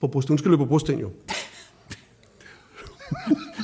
På 0.00 0.06
Brosten. 0.06 0.30
Hun 0.32 0.38
skal 0.38 0.50
løbe 0.50 0.62
på 0.62 0.68
Brosten 0.68 0.98
jo. 0.98 1.10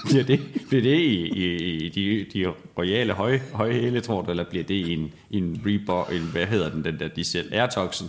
Bliver 0.08 0.24
det, 0.24 0.40
bliver 0.68 0.82
det 0.82 0.94
i, 0.98 1.26
i, 1.26 1.54
i 1.86 1.88
de, 1.88 2.26
de 2.40 2.52
royale 2.78 3.12
høje, 3.12 3.42
høje 3.52 3.72
hæle, 3.72 4.00
tror 4.00 4.22
du, 4.22 4.30
eller 4.30 4.44
bliver 4.50 4.64
det 4.64 4.74
i 4.74 4.92
en, 4.92 5.12
i 5.30 5.36
en 5.38 5.62
Reebok, 5.66 6.12
en, 6.12 6.22
hvad 6.32 6.46
hedder 6.46 6.70
den, 6.70 6.84
den 6.84 6.98
der, 6.98 7.08
de 7.08 7.24
selv, 7.24 7.54
Airtoxen? 7.54 8.08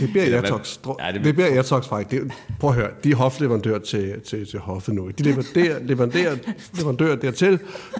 Det 0.00 0.10
bliver 0.10 0.24
Airtox. 0.24 0.78
Ja, 1.00 1.12
det- 1.12 1.24
det, 1.24 1.34
bliver 1.34 1.48
Airtox 1.50 1.88
faktisk. 1.88 2.22
Det, 2.22 2.32
prøv 2.60 2.70
at 2.70 2.76
høre, 2.76 2.90
de 3.04 3.10
er 3.10 3.16
hofleverandør 3.16 3.78
til, 3.78 4.20
til, 4.20 4.46
til 4.46 4.58
hoffet 4.58 4.94
nu. 4.94 5.08
De 5.10 5.22
leverer, 5.22 5.78
leverer, 5.82 6.36
leverandør 6.78 7.16
dertil. 7.16 7.52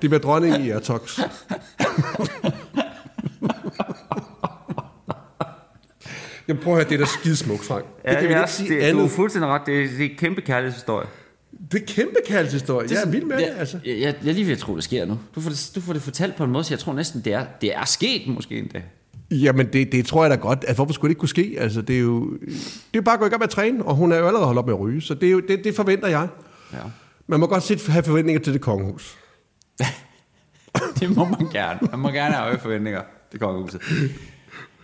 De 0.02 0.08
bliver 0.08 0.18
dronning 0.18 0.64
i 0.66 0.70
Airtox. 0.70 1.18
Jeg 6.48 6.59
prøver 6.59 6.76
at 6.76 6.85
høre, 6.85 6.90
det 6.90 7.00
er 7.00 7.04
da 7.04 7.11
skidesmukt, 7.20 7.64
Frank. 7.64 7.85
Det 7.85 8.18
kan 8.18 8.28
vi 8.28 8.35
ikke 8.35 8.50
sige 8.50 8.74
det, 8.74 8.80
andet. 8.80 9.00
Du 9.00 9.04
er 9.04 9.09
fuldstændig 9.09 9.50
ret. 9.50 9.62
Det 9.66 9.82
er, 9.82 9.87
det 9.88 10.00
er 10.06 10.11
en 10.11 10.16
kæmpe 10.16 10.40
kærlighedshistorie. 10.40 11.06
Det 11.72 11.82
er 11.82 11.87
kæmpe 11.87 12.16
kærlighedshistorie. 12.26 12.88
Jeg 12.90 13.02
er 13.02 13.11
vild 13.11 13.24
med 13.24 13.37
det, 13.37 13.48
altså. 13.59 13.78
Jeg, 13.85 14.00
jeg, 14.00 14.14
jeg 14.24 14.35
lige 14.35 14.46
ved 14.46 14.52
at 14.52 14.59
tro, 14.59 14.76
det 14.76 14.85
sker 14.85 15.04
nu. 15.04 15.18
Du 15.35 15.40
får 15.40 15.50
det, 15.50 15.70
du 15.74 15.80
får 15.80 15.92
det 15.92 16.02
fortalt 16.02 16.37
på 16.37 16.44
en 16.44 16.50
måde, 16.50 16.64
så 16.64 16.74
jeg 16.74 16.78
tror 16.78 16.92
næsten, 16.92 17.20
det 17.20 17.32
er, 17.32 17.46
det 17.61 17.76
er 17.76 17.85
sket 17.85 18.28
måske 18.28 18.59
endda. 18.59 18.82
Jamen, 19.30 19.66
det, 19.72 19.92
det 19.92 20.06
tror 20.06 20.24
jeg 20.24 20.30
da 20.30 20.37
godt. 20.37 20.59
Altså, 20.59 20.74
hvorfor 20.74 20.92
skulle 20.92 21.09
det 21.09 21.11
ikke 21.11 21.20
kunne 21.20 21.28
ske? 21.28 21.56
Altså, 21.59 21.82
det 21.82 21.96
er 21.96 22.00
jo, 22.00 22.30
det 22.94 22.98
er 22.98 23.00
bare 23.00 23.14
at 23.14 23.20
gå 23.20 23.26
i 23.26 23.28
gang 23.28 23.40
med 23.40 23.46
at 23.46 23.50
træne, 23.50 23.85
og 23.85 23.94
hun 23.94 24.12
er 24.12 24.16
jo 24.16 24.26
allerede 24.26 24.46
holdt 24.46 24.59
op 24.59 24.66
med 24.66 24.74
at 24.74 24.80
ryge, 24.80 25.02
så 25.02 25.14
det, 25.14 25.26
er 25.26 25.32
jo, 25.32 25.40
det, 25.40 25.64
det 25.64 25.76
forventer 25.76 26.09
jeg. 26.09 26.28
Ja. 26.72 26.78
Man 27.26 27.40
må 27.40 27.46
godt 27.46 27.62
sit 27.62 27.87
have 27.87 28.02
forventninger 28.02 28.40
til 28.42 28.52
det 28.52 28.61
kongehus. 28.61 29.16
Det 31.00 31.16
må 31.16 31.24
man 31.24 31.48
gerne. 31.52 31.78
Man 31.90 32.00
må 32.00 32.09
gerne 32.09 32.35
have 32.35 32.59
forventninger 32.59 33.02
til 33.30 33.40
kongehuset. 33.40 33.80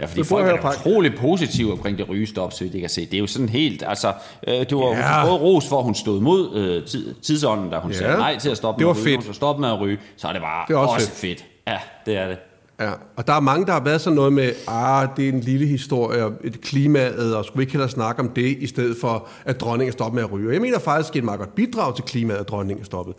Ja, 0.02 0.06
fordi 0.06 0.22
folk 0.24 0.46
er 0.46 0.68
utrolig 0.70 1.14
positive 1.14 1.72
omkring 1.72 1.98
det 1.98 2.08
rygestop, 2.08 2.52
så 2.52 2.64
jeg 2.72 2.80
kan 2.80 2.90
se. 2.90 3.06
Det 3.06 3.14
er 3.14 3.18
jo 3.18 3.26
sådan 3.26 3.48
helt, 3.48 3.82
altså, 3.86 4.12
øh, 4.48 4.54
du 4.70 4.82
har 4.82 4.88
Ja. 4.96 5.24
fået 5.24 5.40
ros 5.40 5.68
for, 5.68 5.78
at 5.78 5.84
hun 5.84 5.94
stod 5.94 6.20
mod 6.20 6.54
øh, 6.56 6.86
tid, 6.86 7.14
tidsånden, 7.22 7.70
da 7.70 7.78
hun 7.78 7.90
Ja. 7.90 7.96
sagde 7.98 8.16
nej 8.16 8.38
til 8.38 8.50
at 8.50 8.56
stoppe 8.56 8.78
Det 8.78 8.86
med 8.86 8.94
var 8.94 9.00
at 9.00 9.06
ryge. 9.06 9.14
fedt. 9.16 9.24
Hun 9.26 9.34
så 9.34 9.36
stoppe 9.36 9.60
med 9.60 9.68
at 9.68 9.80
ryge, 9.80 9.98
så 10.16 10.28
er 10.28 10.32
det 10.32 10.42
bare 10.42 10.64
Det 10.68 10.74
er 10.74 10.78
også 10.78 10.94
også, 10.94 11.10
fedt. 11.10 11.44
Ja, 11.68 11.78
det 12.06 12.16
er 12.16 12.28
det. 12.28 12.36
Ja, 12.80 12.90
og 13.16 13.26
der 13.26 13.32
er 13.32 13.40
mange, 13.40 13.66
der 13.66 13.72
har 13.72 13.80
været 13.84 14.00
sådan 14.00 14.14
noget 14.16 14.32
med, 14.32 14.50
ah, 14.68 15.08
det 15.16 15.24
er 15.28 15.32
en 15.32 15.40
lille 15.40 15.66
historie, 15.66 16.24
og 16.24 16.32
et 16.44 16.60
klimaet, 16.60 17.36
og 17.36 17.44
skulle 17.44 17.58
vi 17.58 17.62
ikke 17.62 17.72
hellere 17.72 17.88
snakke 17.90 18.20
om 18.22 18.28
det, 18.28 18.56
i 18.60 18.66
stedet 18.66 18.96
for, 19.00 19.28
at 19.44 19.60
dronningen 19.60 19.92
stopper 19.92 20.14
med 20.14 20.22
at 20.22 20.32
ryge. 20.32 20.52
Jeg 20.52 20.60
mener 20.60 20.78
faktisk, 20.78 21.12
det 21.12 21.18
er 21.18 21.20
et 21.20 21.24
meget 21.24 21.38
godt 21.40 21.54
bidrag 21.54 21.94
til 21.96 22.04
klimaet, 22.04 22.38
at 22.38 22.48
dronningen 22.48 22.80
er 22.82 22.86
stoppet. 22.86 23.14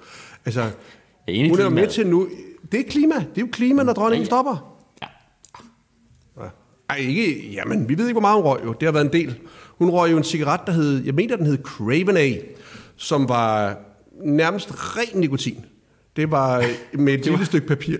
Altså, 0.45 0.61
er 1.27 1.49
hun 1.49 1.59
er 1.59 1.63
jo 1.63 1.69
med 1.69 1.87
til 1.87 2.07
nu, 2.07 2.27
det 2.71 2.79
er 2.79 2.83
klima, 2.89 3.15
det 3.15 3.37
er 3.37 3.41
jo 3.41 3.47
klima, 3.51 3.83
når 3.83 3.93
dronningen 3.93 4.15
Ja, 4.29 4.35
ja. 4.35 4.41
stopper. 4.41 4.72
Ej, 6.89 6.95
ikke, 6.95 7.49
jamen, 7.51 7.89
vi 7.89 7.97
ved 7.97 8.05
ikke, 8.07 8.13
hvor 8.13 8.21
meget 8.21 8.35
hun 8.35 8.43
røg 8.45 8.59
jo. 8.65 8.73
Det 8.73 8.87
har 8.87 8.91
været 8.93 9.05
en 9.05 9.13
del. 9.13 9.35
Hun 9.77 9.89
røg 9.89 10.11
jo 10.11 10.17
en 10.17 10.23
cigaret, 10.23 10.61
der 10.65 10.71
hed, 10.73 11.03
jeg 11.03 11.13
mener, 11.13 11.35
den 11.35 11.45
hed 11.45 11.57
Craven 11.63 12.17
A, 12.17 12.31
som 12.97 13.29
var 13.29 13.77
nærmest 14.25 14.69
ren 14.97 15.19
nikotin. 15.19 15.65
Det 16.15 16.31
var 16.31 16.57
øh, 16.59 16.99
med 16.99 17.13
et 17.13 17.25
lille 17.25 17.45
stykke 17.45 17.67
papir. 17.67 17.97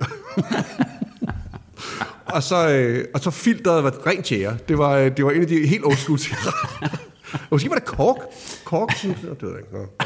og, 2.36 2.44
så, 2.44 2.70
øh, 2.70 3.06
og 3.14 3.20
så 3.20 3.32
filteret 3.32 3.84
var 3.84 4.08
rent 4.08 4.26
tjære. 4.26 4.58
Det 4.68 4.78
var, 4.78 4.92
øh, 4.98 5.18
det 5.18 5.26
var 5.26 5.32
en 5.32 5.42
af 5.42 5.48
de 5.48 5.68
helt 5.68 5.86
old 5.86 5.96
school 5.98 6.20
cigaretter. 6.20 6.58
Og 7.34 7.40
Måske 7.52 7.70
var 7.70 7.76
det 7.76 7.86
kork. 7.86 8.18
Kork. 8.64 8.90
Det 9.02 9.42
ved 9.42 9.50
jeg 9.50 9.60
ikke. 9.60 9.74
Nå, 9.74 9.80
ja. 9.80 10.06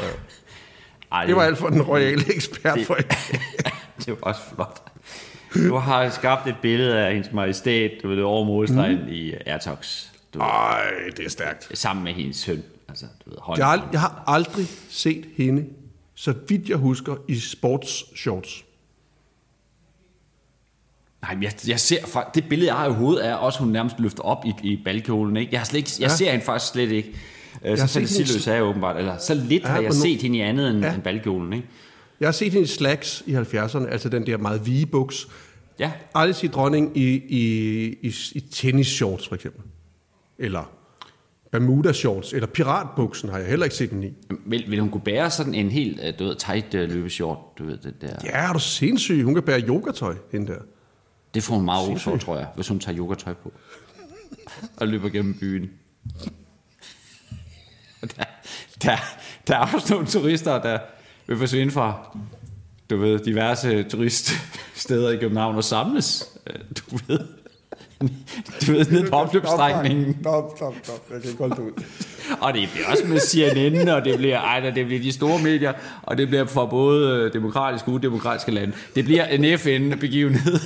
Ej, 1.12 1.24
Det 1.26 1.36
var 1.36 1.42
alt 1.42 1.58
for 1.58 1.68
den 1.68 1.82
royale 1.82 2.34
ekspert 2.34 2.78
Det- 2.78 2.86
for 2.86 2.94
det 4.04 4.08
var 4.08 4.16
også 4.22 4.40
flot. 4.54 4.82
Du 5.54 5.74
har 5.76 6.10
skabt 6.10 6.46
et 6.48 6.56
billede 6.62 6.98
af 6.98 7.12
hendes 7.14 7.32
majestæt, 7.32 7.90
du 8.02 8.08
ved, 8.08 8.22
over 8.22 8.44
målstregen 8.44 8.98
mm. 9.02 9.08
i 9.08 9.32
Airtox. 9.46 10.04
Du 10.34 10.38
ved, 10.38 10.46
Ej, 10.46 10.80
det 11.16 11.24
er 11.26 11.30
stærkt. 11.30 11.78
sammen 11.78 12.04
med 12.04 12.12
hendes 12.12 12.36
søn. 12.36 12.62
Altså, 12.88 13.06
du 13.24 13.30
ved. 13.30 13.38
Jeg 13.56 13.66
har, 13.66 13.88
jeg 13.92 14.00
har 14.00 14.24
aldrig 14.26 14.66
set 14.88 15.24
hende, 15.36 15.64
så 16.14 16.34
vidt 16.48 16.68
jeg 16.68 16.76
husker, 16.76 17.16
i 17.28 17.38
sportsshorts. 17.38 18.64
Nej, 21.22 21.34
men 21.34 21.42
jeg, 21.42 21.52
jeg 21.68 21.80
ser 21.80 21.96
fa- 21.98 22.30
det 22.34 22.48
billede, 22.48 22.70
jeg 22.70 22.76
har 22.78 22.88
i 22.88 22.92
hovedet, 22.92 23.26
er 23.26 23.34
også, 23.34 23.58
hun 23.58 23.68
nærmest 23.68 24.00
løfter 24.00 24.22
op 24.22 24.44
i, 24.44 24.52
i 24.62 24.80
balkjolen. 24.84 25.36
Ikke? 25.36 25.52
Jeg, 25.52 25.60
har 25.60 25.64
slet 25.64 25.78
ikke, 25.78 25.90
jeg 26.00 26.08
Ja. 26.10 26.16
ser 26.16 26.30
hende 26.30 26.44
faktisk 26.44 26.72
slet 26.72 26.90
ikke. 26.90 27.12
Øh, 27.64 27.78
har 27.78 27.86
så 27.86 27.94
fantasiløs 27.98 28.46
er 28.46 28.54
jeg 28.54 28.62
åbenbart. 28.62 28.96
Eller 28.96 29.18
så 29.18 29.34
lidt 29.34 29.62
Ja, 29.62 29.68
har 29.68 29.80
jeg 29.80 29.92
set 29.94 30.22
hende 30.22 30.38
i 30.38 30.40
andet 30.40 30.70
end, 30.70 30.80
ja. 30.84 30.94
end 30.94 31.02
balkjolen. 31.02 31.52
Ikke? 31.52 31.68
Jeg 32.20 32.26
har 32.26 32.32
set 32.32 32.52
hende 32.52 32.64
i 32.64 32.66
slacks 32.66 33.22
i 33.26 33.34
70'erne, 33.34 33.86
altså 33.86 34.08
den 34.08 34.26
der 34.26 34.36
meget 34.36 34.66
vige 34.66 34.86
buks. 34.86 35.28
Ja, 35.78 35.92
Aldrig 36.14 36.36
set 36.36 36.54
dronning 36.54 36.96
i, 36.96 37.14
i, 37.14 37.42
i, 38.02 38.14
i 38.34 38.40
tennisshorts, 38.40 39.28
for 39.28 39.34
eksempel. 39.34 39.62
Eller 40.38 40.78
Bermuda 41.52 41.92
shorts, 41.92 42.32
eller 42.32 42.46
piratbuksen 42.46 43.28
har 43.28 43.38
jeg 43.38 43.48
heller 43.48 43.64
ikke 43.64 43.76
set 43.76 43.90
hende 43.90 44.06
i. 44.06 44.12
vil, 44.46 44.64
vil 44.68 44.80
hun 44.80 44.90
kunne 44.90 45.00
bære 45.00 45.30
sådan 45.30 45.54
en 45.54 45.70
helt 45.70 46.00
øh, 46.04 46.18
du 46.18 46.24
ved, 46.24 46.36
tight 46.36 46.74
øh, 46.74 46.90
løbeshort? 46.90 47.38
Du 47.58 47.64
ved, 47.64 47.78
det, 47.78 47.94
der. 48.00 48.08
Ja, 48.24 48.30
er 48.30 48.52
du 48.52 48.58
sindssyg? 48.58 49.22
Hun 49.24 49.34
kan 49.34 49.42
bære 49.42 49.60
yogatøj, 49.60 50.14
hende 50.32 50.52
der. 50.52 50.58
det 51.34 51.42
får 51.42 51.54
hun 51.54 51.64
meget 51.64 51.88
ros 51.88 52.22
tror 52.24 52.36
jeg, 52.36 52.46
hvis 52.54 52.68
hun 52.68 52.80
tager 52.80 52.98
yogatøj 52.98 53.34
på. 53.34 53.52
og 54.76 54.88
løber 54.88 55.08
gennem 55.08 55.34
byen. 55.40 55.70
Der, 58.00 58.24
der, 58.82 58.96
der 59.46 59.56
er 59.56 59.74
også 59.74 59.94
nogle 59.94 60.06
turister, 60.06 60.62
der 60.62 60.78
vil 61.28 61.36
forsvinde 61.36 61.72
fra 61.72 62.16
du 62.90 62.96
ved, 62.96 63.18
diverse 63.18 63.82
turiststeder 63.82 65.10
i 65.10 65.16
København 65.16 65.56
og 65.56 65.64
samles. 65.64 66.28
øh, 66.46 66.54
Du 66.76 66.98
ved, 67.06 67.18
du 68.66 68.72
ved, 68.72 68.86
ned 68.90 69.10
på 69.10 69.16
opløbsstrækningen. 69.16 70.16
Stop, 70.20 70.52
stop, 70.56 70.74
stop. 70.82 71.06
Jeg 71.12 71.20
kan 71.20 71.30
ikke 71.30 71.38
holde 71.42 71.54
det 71.56 71.62
ud. 71.62 71.82
Og 72.40 72.54
det 72.54 72.68
bliver 72.74 72.86
også 72.90 73.04
med 73.06 73.20
CNN, 73.20 73.88
og 73.88 74.04
det 74.04 74.18
bliver, 74.18 74.40
ej, 74.40 74.60
det 74.70 74.86
bliver 74.86 75.02
de 75.02 75.12
store 75.12 75.42
medier, 75.42 75.72
og 76.02 76.18
det 76.18 76.28
bliver 76.28 76.44
for 76.46 76.66
både 76.66 77.16
øh, 77.16 77.32
demokratiske 77.32 77.88
og 77.88 77.92
udemokratiske 77.94 78.50
lande. 78.52 78.72
Det 78.94 79.04
bliver 79.04 79.24
en 79.26 79.58
FN-begivenhed. 79.58 80.58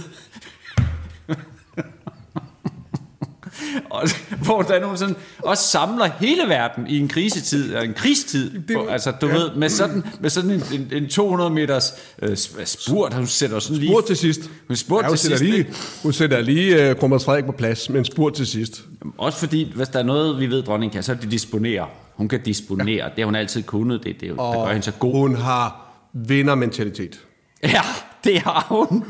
og, 3.96 4.08
hvor 4.44 4.62
der 4.62 4.74
er 4.74 4.80
nogen 4.80 4.98
sådan, 4.98 5.16
også 5.38 5.64
samler 5.68 6.10
hele 6.20 6.42
verden 6.48 6.86
i 6.88 6.98
en 6.98 7.08
krisetid, 7.08 7.76
en 7.76 7.94
krigstid. 7.94 8.50
Det- 8.50 8.68
Det, 8.68 8.78
altså, 8.90 9.10
du 9.20 9.26
ja. 9.28 9.34
ved, 9.34 9.50
med 9.56 9.68
sådan, 9.68 10.04
med 10.20 10.30
sådan 10.30 10.50
en, 10.50 10.62
en, 10.72 11.02
en 11.02 11.08
200 11.08 11.50
meters 11.50 11.92
øh, 12.22 12.36
spurt, 12.64 13.14
hun 13.14 13.26
sætter 13.26 13.58
sådan 13.58 13.76
lige... 13.76 13.90
Spurt 13.92 14.04
til 14.04 14.16
sidst. 14.16 14.40
Hun 14.68 14.76
spurgte 14.76 15.04
Ja, 15.04 15.08
hun 15.08 15.16
til 15.16 15.28
sidst, 15.28 15.42
lige, 15.44 15.66
hun 16.02 16.12
sætter 16.12 16.40
lige 16.40 16.90
uh, 16.90 16.96
Kronprins 16.96 17.24
Frederik 17.24 17.44
på 17.44 17.52
plads, 17.52 17.90
men 17.90 18.04
spurt 18.04 18.34
til 18.34 18.46
sidst. 18.46 18.82
Også 19.18 19.38
fordi, 19.38 19.72
hvis 19.74 19.88
der 19.88 19.98
er 19.98 20.02
noget, 20.02 20.40
vi 20.40 20.46
ved, 20.46 20.62
dronningen 20.62 20.92
kan, 20.94 21.02
så 21.02 21.12
er 21.12 21.16
det 21.16 21.30
disponere. 21.30 21.86
Hun 22.16 22.28
kan 22.28 22.40
disponere. 22.42 22.86
Ja. 22.96 23.04
Det 23.04 23.18
har 23.18 23.24
hun 23.24 23.34
altid 23.34 23.62
kunnet. 23.62 24.00
Det, 24.04 24.20
det, 24.20 24.28
jo- 24.28 24.36
der 24.36 24.64
gør 24.64 24.72
hende 24.72 24.82
så 24.82 24.92
god. 24.98 25.12
Hun 25.14 25.36
har 25.36 25.92
vindermentalitet. 26.14 27.20
Ja, 27.62 27.80
det 28.24 28.38
har 28.38 28.66
hun. 28.68 29.04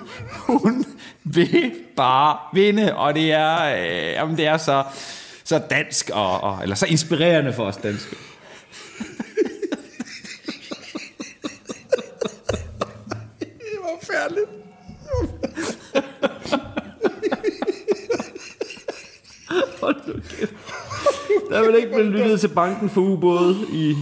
Hun 0.47 0.85
vil 1.25 1.73
bare 1.97 2.39
vinde, 2.53 2.97
og 2.97 3.15
det 3.15 3.33
er, 3.33 3.63
øh, 3.63 4.13
jamen, 4.13 4.37
det 4.37 4.47
er 4.47 4.57
så, 4.57 4.85
så 5.45 5.59
dansk, 5.71 6.11
og, 6.13 6.41
og, 6.41 6.63
eller 6.63 6.75
så 6.75 6.87
inspirerende 6.87 7.53
for 7.53 7.65
os 7.65 7.77
danske. 7.77 8.17
Det 13.39 13.79
var 13.81 13.99
færdigt. 14.03 14.49
Der 21.51 21.59
er 21.59 21.67
vel 21.67 21.77
ikke 21.77 21.89
blevet 21.89 22.11
lyttet 22.13 22.41
til 22.41 22.49
banken 22.49 22.91
for 22.91 23.01
ubåde, 23.01 23.57
i, 23.73 23.91
i 23.91 23.97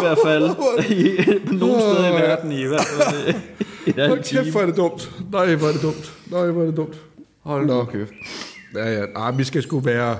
hvert 0.00 0.18
fald. 0.24 0.44
I, 0.90 1.16
på 1.46 1.52
nogle 1.54 1.80
steder 1.80 2.08
i 2.08 2.12
verden, 2.22 2.52
i 2.52 2.64
hvert 2.64 2.86
fald. 2.86 3.34
I 3.86 3.92
den 3.92 4.08
Hold 4.08 4.22
kæft, 4.24 4.50
hvor 4.50 4.60
er 4.60 4.66
det 4.66 4.76
dumt. 4.76 5.10
Nej, 5.32 5.54
hvor 5.54 5.68
er 5.68 5.72
det 5.72 5.82
dumt. 5.82 6.12
Nej, 6.26 6.46
hvor 6.46 6.62
er 6.62 6.66
det 6.66 6.76
dumt. 6.76 6.94
Hold 7.42 7.66
nu 7.66 7.84
kæft. 7.84 8.10
Ja, 8.74 8.92
ja. 8.92 9.04
Ah, 9.16 9.38
vi 9.38 9.44
skal 9.44 9.62
sgu 9.62 9.80
være... 9.80 10.18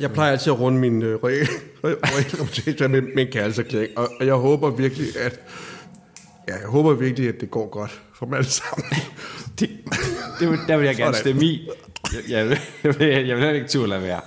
Jeg 0.00 0.12
plejer 0.12 0.32
altid 0.32 0.52
at 0.52 0.60
runde 0.60 0.78
min 0.78 1.02
øh, 1.02 1.18
reelle 1.24 1.48
med, 1.82 3.00
med 3.14 3.26
en 3.26 3.32
kærlighedserklæring, 3.32 3.90
og, 3.98 4.08
og 4.20 4.26
jeg 4.26 4.34
håber 4.34 4.70
virkelig, 4.70 5.06
at 5.20 5.40
ja, 6.48 6.54
jeg 6.54 6.66
håber 6.68 6.92
virkelig, 6.92 7.28
at 7.28 7.40
det 7.40 7.50
går 7.50 7.68
godt 7.68 8.00
for 8.14 8.26
dem 8.26 8.34
alle 8.34 8.48
sammen. 8.50 8.86
Det, 9.60 9.70
det, 10.40 10.50
vil- 10.50 10.58
der 10.68 10.76
vil 10.76 10.86
jeg 10.86 10.96
gerne 10.96 11.14
stemme 11.16 11.42
i. 11.44 11.68
Jeg, 12.12 12.20
jeg, 12.30 12.48
vil- 12.48 12.58
jeg, 12.84 12.98
vil, 12.98 13.06
jeg 13.08 13.36
vil 13.36 13.44
heller 13.44 13.50
ikke 13.52 13.68
turde 13.68 13.88
lade 13.88 14.02
være. 14.02 14.20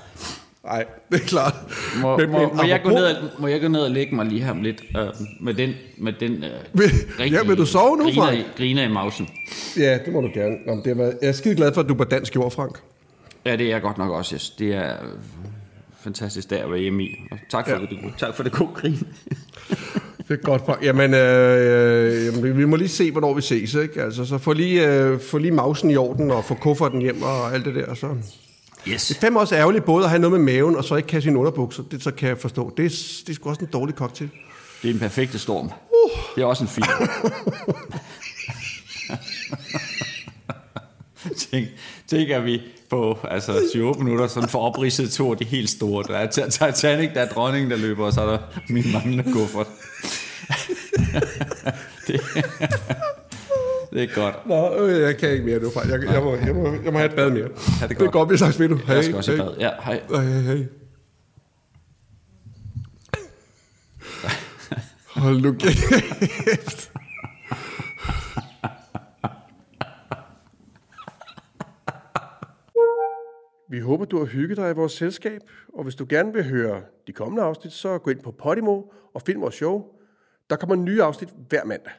Nej, 0.63 0.85
det 1.11 1.21
er 1.21 1.25
klart. 1.25 1.53
Må, 2.01 2.17
Men- 2.17 2.29
må, 2.31 2.39
men 2.47 2.57
må, 2.57 2.63
jeg 2.63 2.81
gå 2.83 2.89
ned, 2.89 3.03
og- 3.05 3.15
må 3.41 3.47
jeg 3.47 3.61
gå 3.61 3.67
ned 3.67 3.79
og 3.81 3.91
lægge 3.91 4.15
mig 4.15 4.25
lige 4.25 4.43
her 4.43 4.51
om 4.51 4.61
lidt 4.61 4.81
øh, 4.97 5.07
med 5.41 5.53
den, 5.53 5.73
med 5.97 6.13
den 6.19 6.43
øh, 6.43 6.49
Vil- 6.73 7.31
ja, 7.31 7.43
vil 7.43 7.57
du 7.57 7.65
sove 7.65 7.97
nu, 7.97 8.03
griner, 8.03 8.23
Frank? 8.25 8.45
griner 8.57 8.83
i 8.83 8.87
mausen. 8.91 9.29
Ja, 9.77 9.97
det 10.05 10.13
må 10.13 10.21
du 10.21 10.29
gerne. 10.33 10.55
Nå, 10.67 10.81
det 10.85 10.97
var, 10.97 11.03
jeg 11.03 11.13
er 11.21 11.31
skide 11.31 11.55
glad 11.55 11.73
for, 11.73 11.81
at 11.81 11.87
du 11.89 11.93
er 11.93 11.97
på 11.97 12.03
dansk 12.03 12.35
jord, 12.35 12.51
Frank. 12.51 12.79
Ja, 13.45 13.55
det 13.55 13.65
er 13.65 13.69
jeg 13.69 13.81
godt 13.81 13.97
nok 13.97 14.11
også. 14.11 14.35
Yes. 14.35 14.49
Det 14.49 14.73
er 14.75 14.89
øh, 14.91 15.09
fantastisk 16.01 16.49
der 16.49 16.63
at 16.63 16.71
være 16.71 16.79
hjemme 16.79 17.03
i. 17.03 17.09
Og 17.31 17.37
tak 17.51 17.69
for, 17.69 17.75
Ja. 17.75 17.81
det, 17.81 17.99
tak 18.17 18.35
for 18.35 18.43
det 18.43 18.51
gode 18.51 18.69
grin. 18.75 18.97
Det 20.27 20.37
er 20.39 20.43
godt, 20.43 20.65
Frank. 20.65 20.83
Jamen, 20.83 21.13
øh, 21.13 22.25
jamen, 22.25 22.57
vi 22.57 22.65
må 22.65 22.75
lige 22.75 22.87
se, 22.87 23.11
hvornår 23.11 23.33
vi 23.33 23.41
ses, 23.41 23.73
ikke? 23.73 24.01
Altså, 24.03 24.25
så 24.25 24.37
få 24.37 24.53
lige, 24.53 24.87
øh, 24.93 25.19
få 25.19 25.37
lige 25.37 25.51
mausen 25.51 25.91
i 25.91 25.95
orden, 25.95 26.31
og 26.31 26.45
få 26.45 26.53
kufferten 26.53 27.01
hjem, 27.01 27.21
og 27.21 27.53
alt 27.53 27.65
det 27.65 27.75
der, 27.75 27.93
så... 27.93 28.07
Yes. 28.87 29.07
Det 29.21 29.23
er 29.23 29.35
også 29.39 29.55
ærgerligt 29.55 29.85
både 29.85 30.03
at 30.03 30.09
have 30.09 30.19
noget 30.21 30.41
med 30.41 30.53
maven, 30.53 30.75
og 30.75 30.83
så 30.83 30.95
ikke 30.95 31.07
kan 31.07 31.21
sine 31.21 31.39
underbukser. 31.39 31.83
Det 31.91 32.03
så 32.03 32.11
kan 32.11 32.29
jeg 32.29 32.37
forstå. 32.37 32.73
Det 32.77 32.85
er, 32.85 32.89
det 33.25 33.29
er 33.29 33.33
sgu 33.33 33.49
også 33.49 33.61
en 33.61 33.67
dårlig 33.73 33.95
cocktail. 33.95 34.29
Det 34.81 34.89
er 34.89 34.93
en 34.93 34.99
perfekte 34.99 35.39
storm. 35.39 35.65
Uh. 35.65 35.71
Det 36.35 36.41
er 36.41 36.45
også 36.45 36.63
en 36.63 36.69
film. 36.69 36.87
Tænk, 41.37 41.67
tænker 42.07 42.39
vi 42.39 42.61
på 42.89 43.17
altså 43.23 43.51
7-8 43.51 44.03
minutter, 44.03 44.27
sådan 44.27 44.49
for 44.49 44.59
opridset 44.59 45.11
to 45.11 45.31
af 45.31 45.37
de 45.37 45.45
helt 45.45 45.69
store. 45.69 46.03
Der 46.07 46.17
er 46.17 46.27
Ti- 46.31 46.49
Titanic, 46.51 47.09
der 47.13 47.21
er 47.21 47.27
dronningen, 47.29 47.71
der 47.71 47.77
løber, 47.77 48.05
og 48.05 48.13
så 48.13 48.21
er 48.21 48.25
der 48.25 48.37
min 48.69 48.85
manglende 48.93 49.33
kuffert. 49.33 49.67
det, 52.07 52.21
det 53.99 54.11
er 54.11 54.15
godt. 54.15 54.47
Nå, 54.47 54.85
øh, 54.85 55.01
jeg 55.01 55.17
kan 55.17 55.31
ikke 55.31 55.45
mere 55.45 55.59
nu, 55.59 55.69
far. 55.69 55.81
Jeg, 55.81 56.03
jeg, 56.13 56.23
må, 56.23 56.35
jeg, 56.35 56.55
må, 56.55 56.71
jeg 56.83 56.93
må 56.93 56.99
have 56.99 57.09
et 57.09 57.15
bad 57.15 57.31
mere. 57.31 57.49
Ha 57.79 57.87
det 57.87 57.97
godt. 57.97 57.99
Det 57.99 58.07
er 58.07 58.11
godt, 58.11 58.29
vi 58.29 58.37
snakkes 58.37 58.59
ved 58.59 58.69
nu. 58.69 58.75
Hey, 58.75 58.95
jeg 58.95 59.03
skal 59.03 59.15
også 59.15 59.31
hey. 59.31 59.39
bad. 59.39 59.55
Ja, 59.59 59.69
hej. 59.83 60.01
Hej, 60.09 60.23
hej, 60.23 60.41
hej. 60.41 60.65
Hold 65.15 65.41
nu 65.41 65.53
kæft. 65.53 66.91
Vi 73.71 73.79
håber, 73.79 74.05
du 74.05 74.17
har 74.17 74.25
hygget 74.25 74.57
dig 74.57 74.71
i 74.71 74.73
vores 74.73 74.91
selskab, 74.91 75.41
og 75.73 75.83
hvis 75.83 75.95
du 75.95 76.05
gerne 76.09 76.33
vil 76.33 76.43
høre 76.43 76.81
de 77.07 77.13
kommende 77.13 77.43
afsnit, 77.43 77.73
så 77.73 77.97
gå 77.97 78.11
ind 78.11 78.19
på 78.19 78.31
Podimo 78.31 78.81
og 79.13 79.21
find 79.21 79.39
vores 79.39 79.55
show. 79.55 79.83
Der 80.49 80.55
kommer 80.55 80.75
nye 80.75 81.03
afsnit 81.03 81.29
hver 81.49 81.65
mandag. 81.65 81.91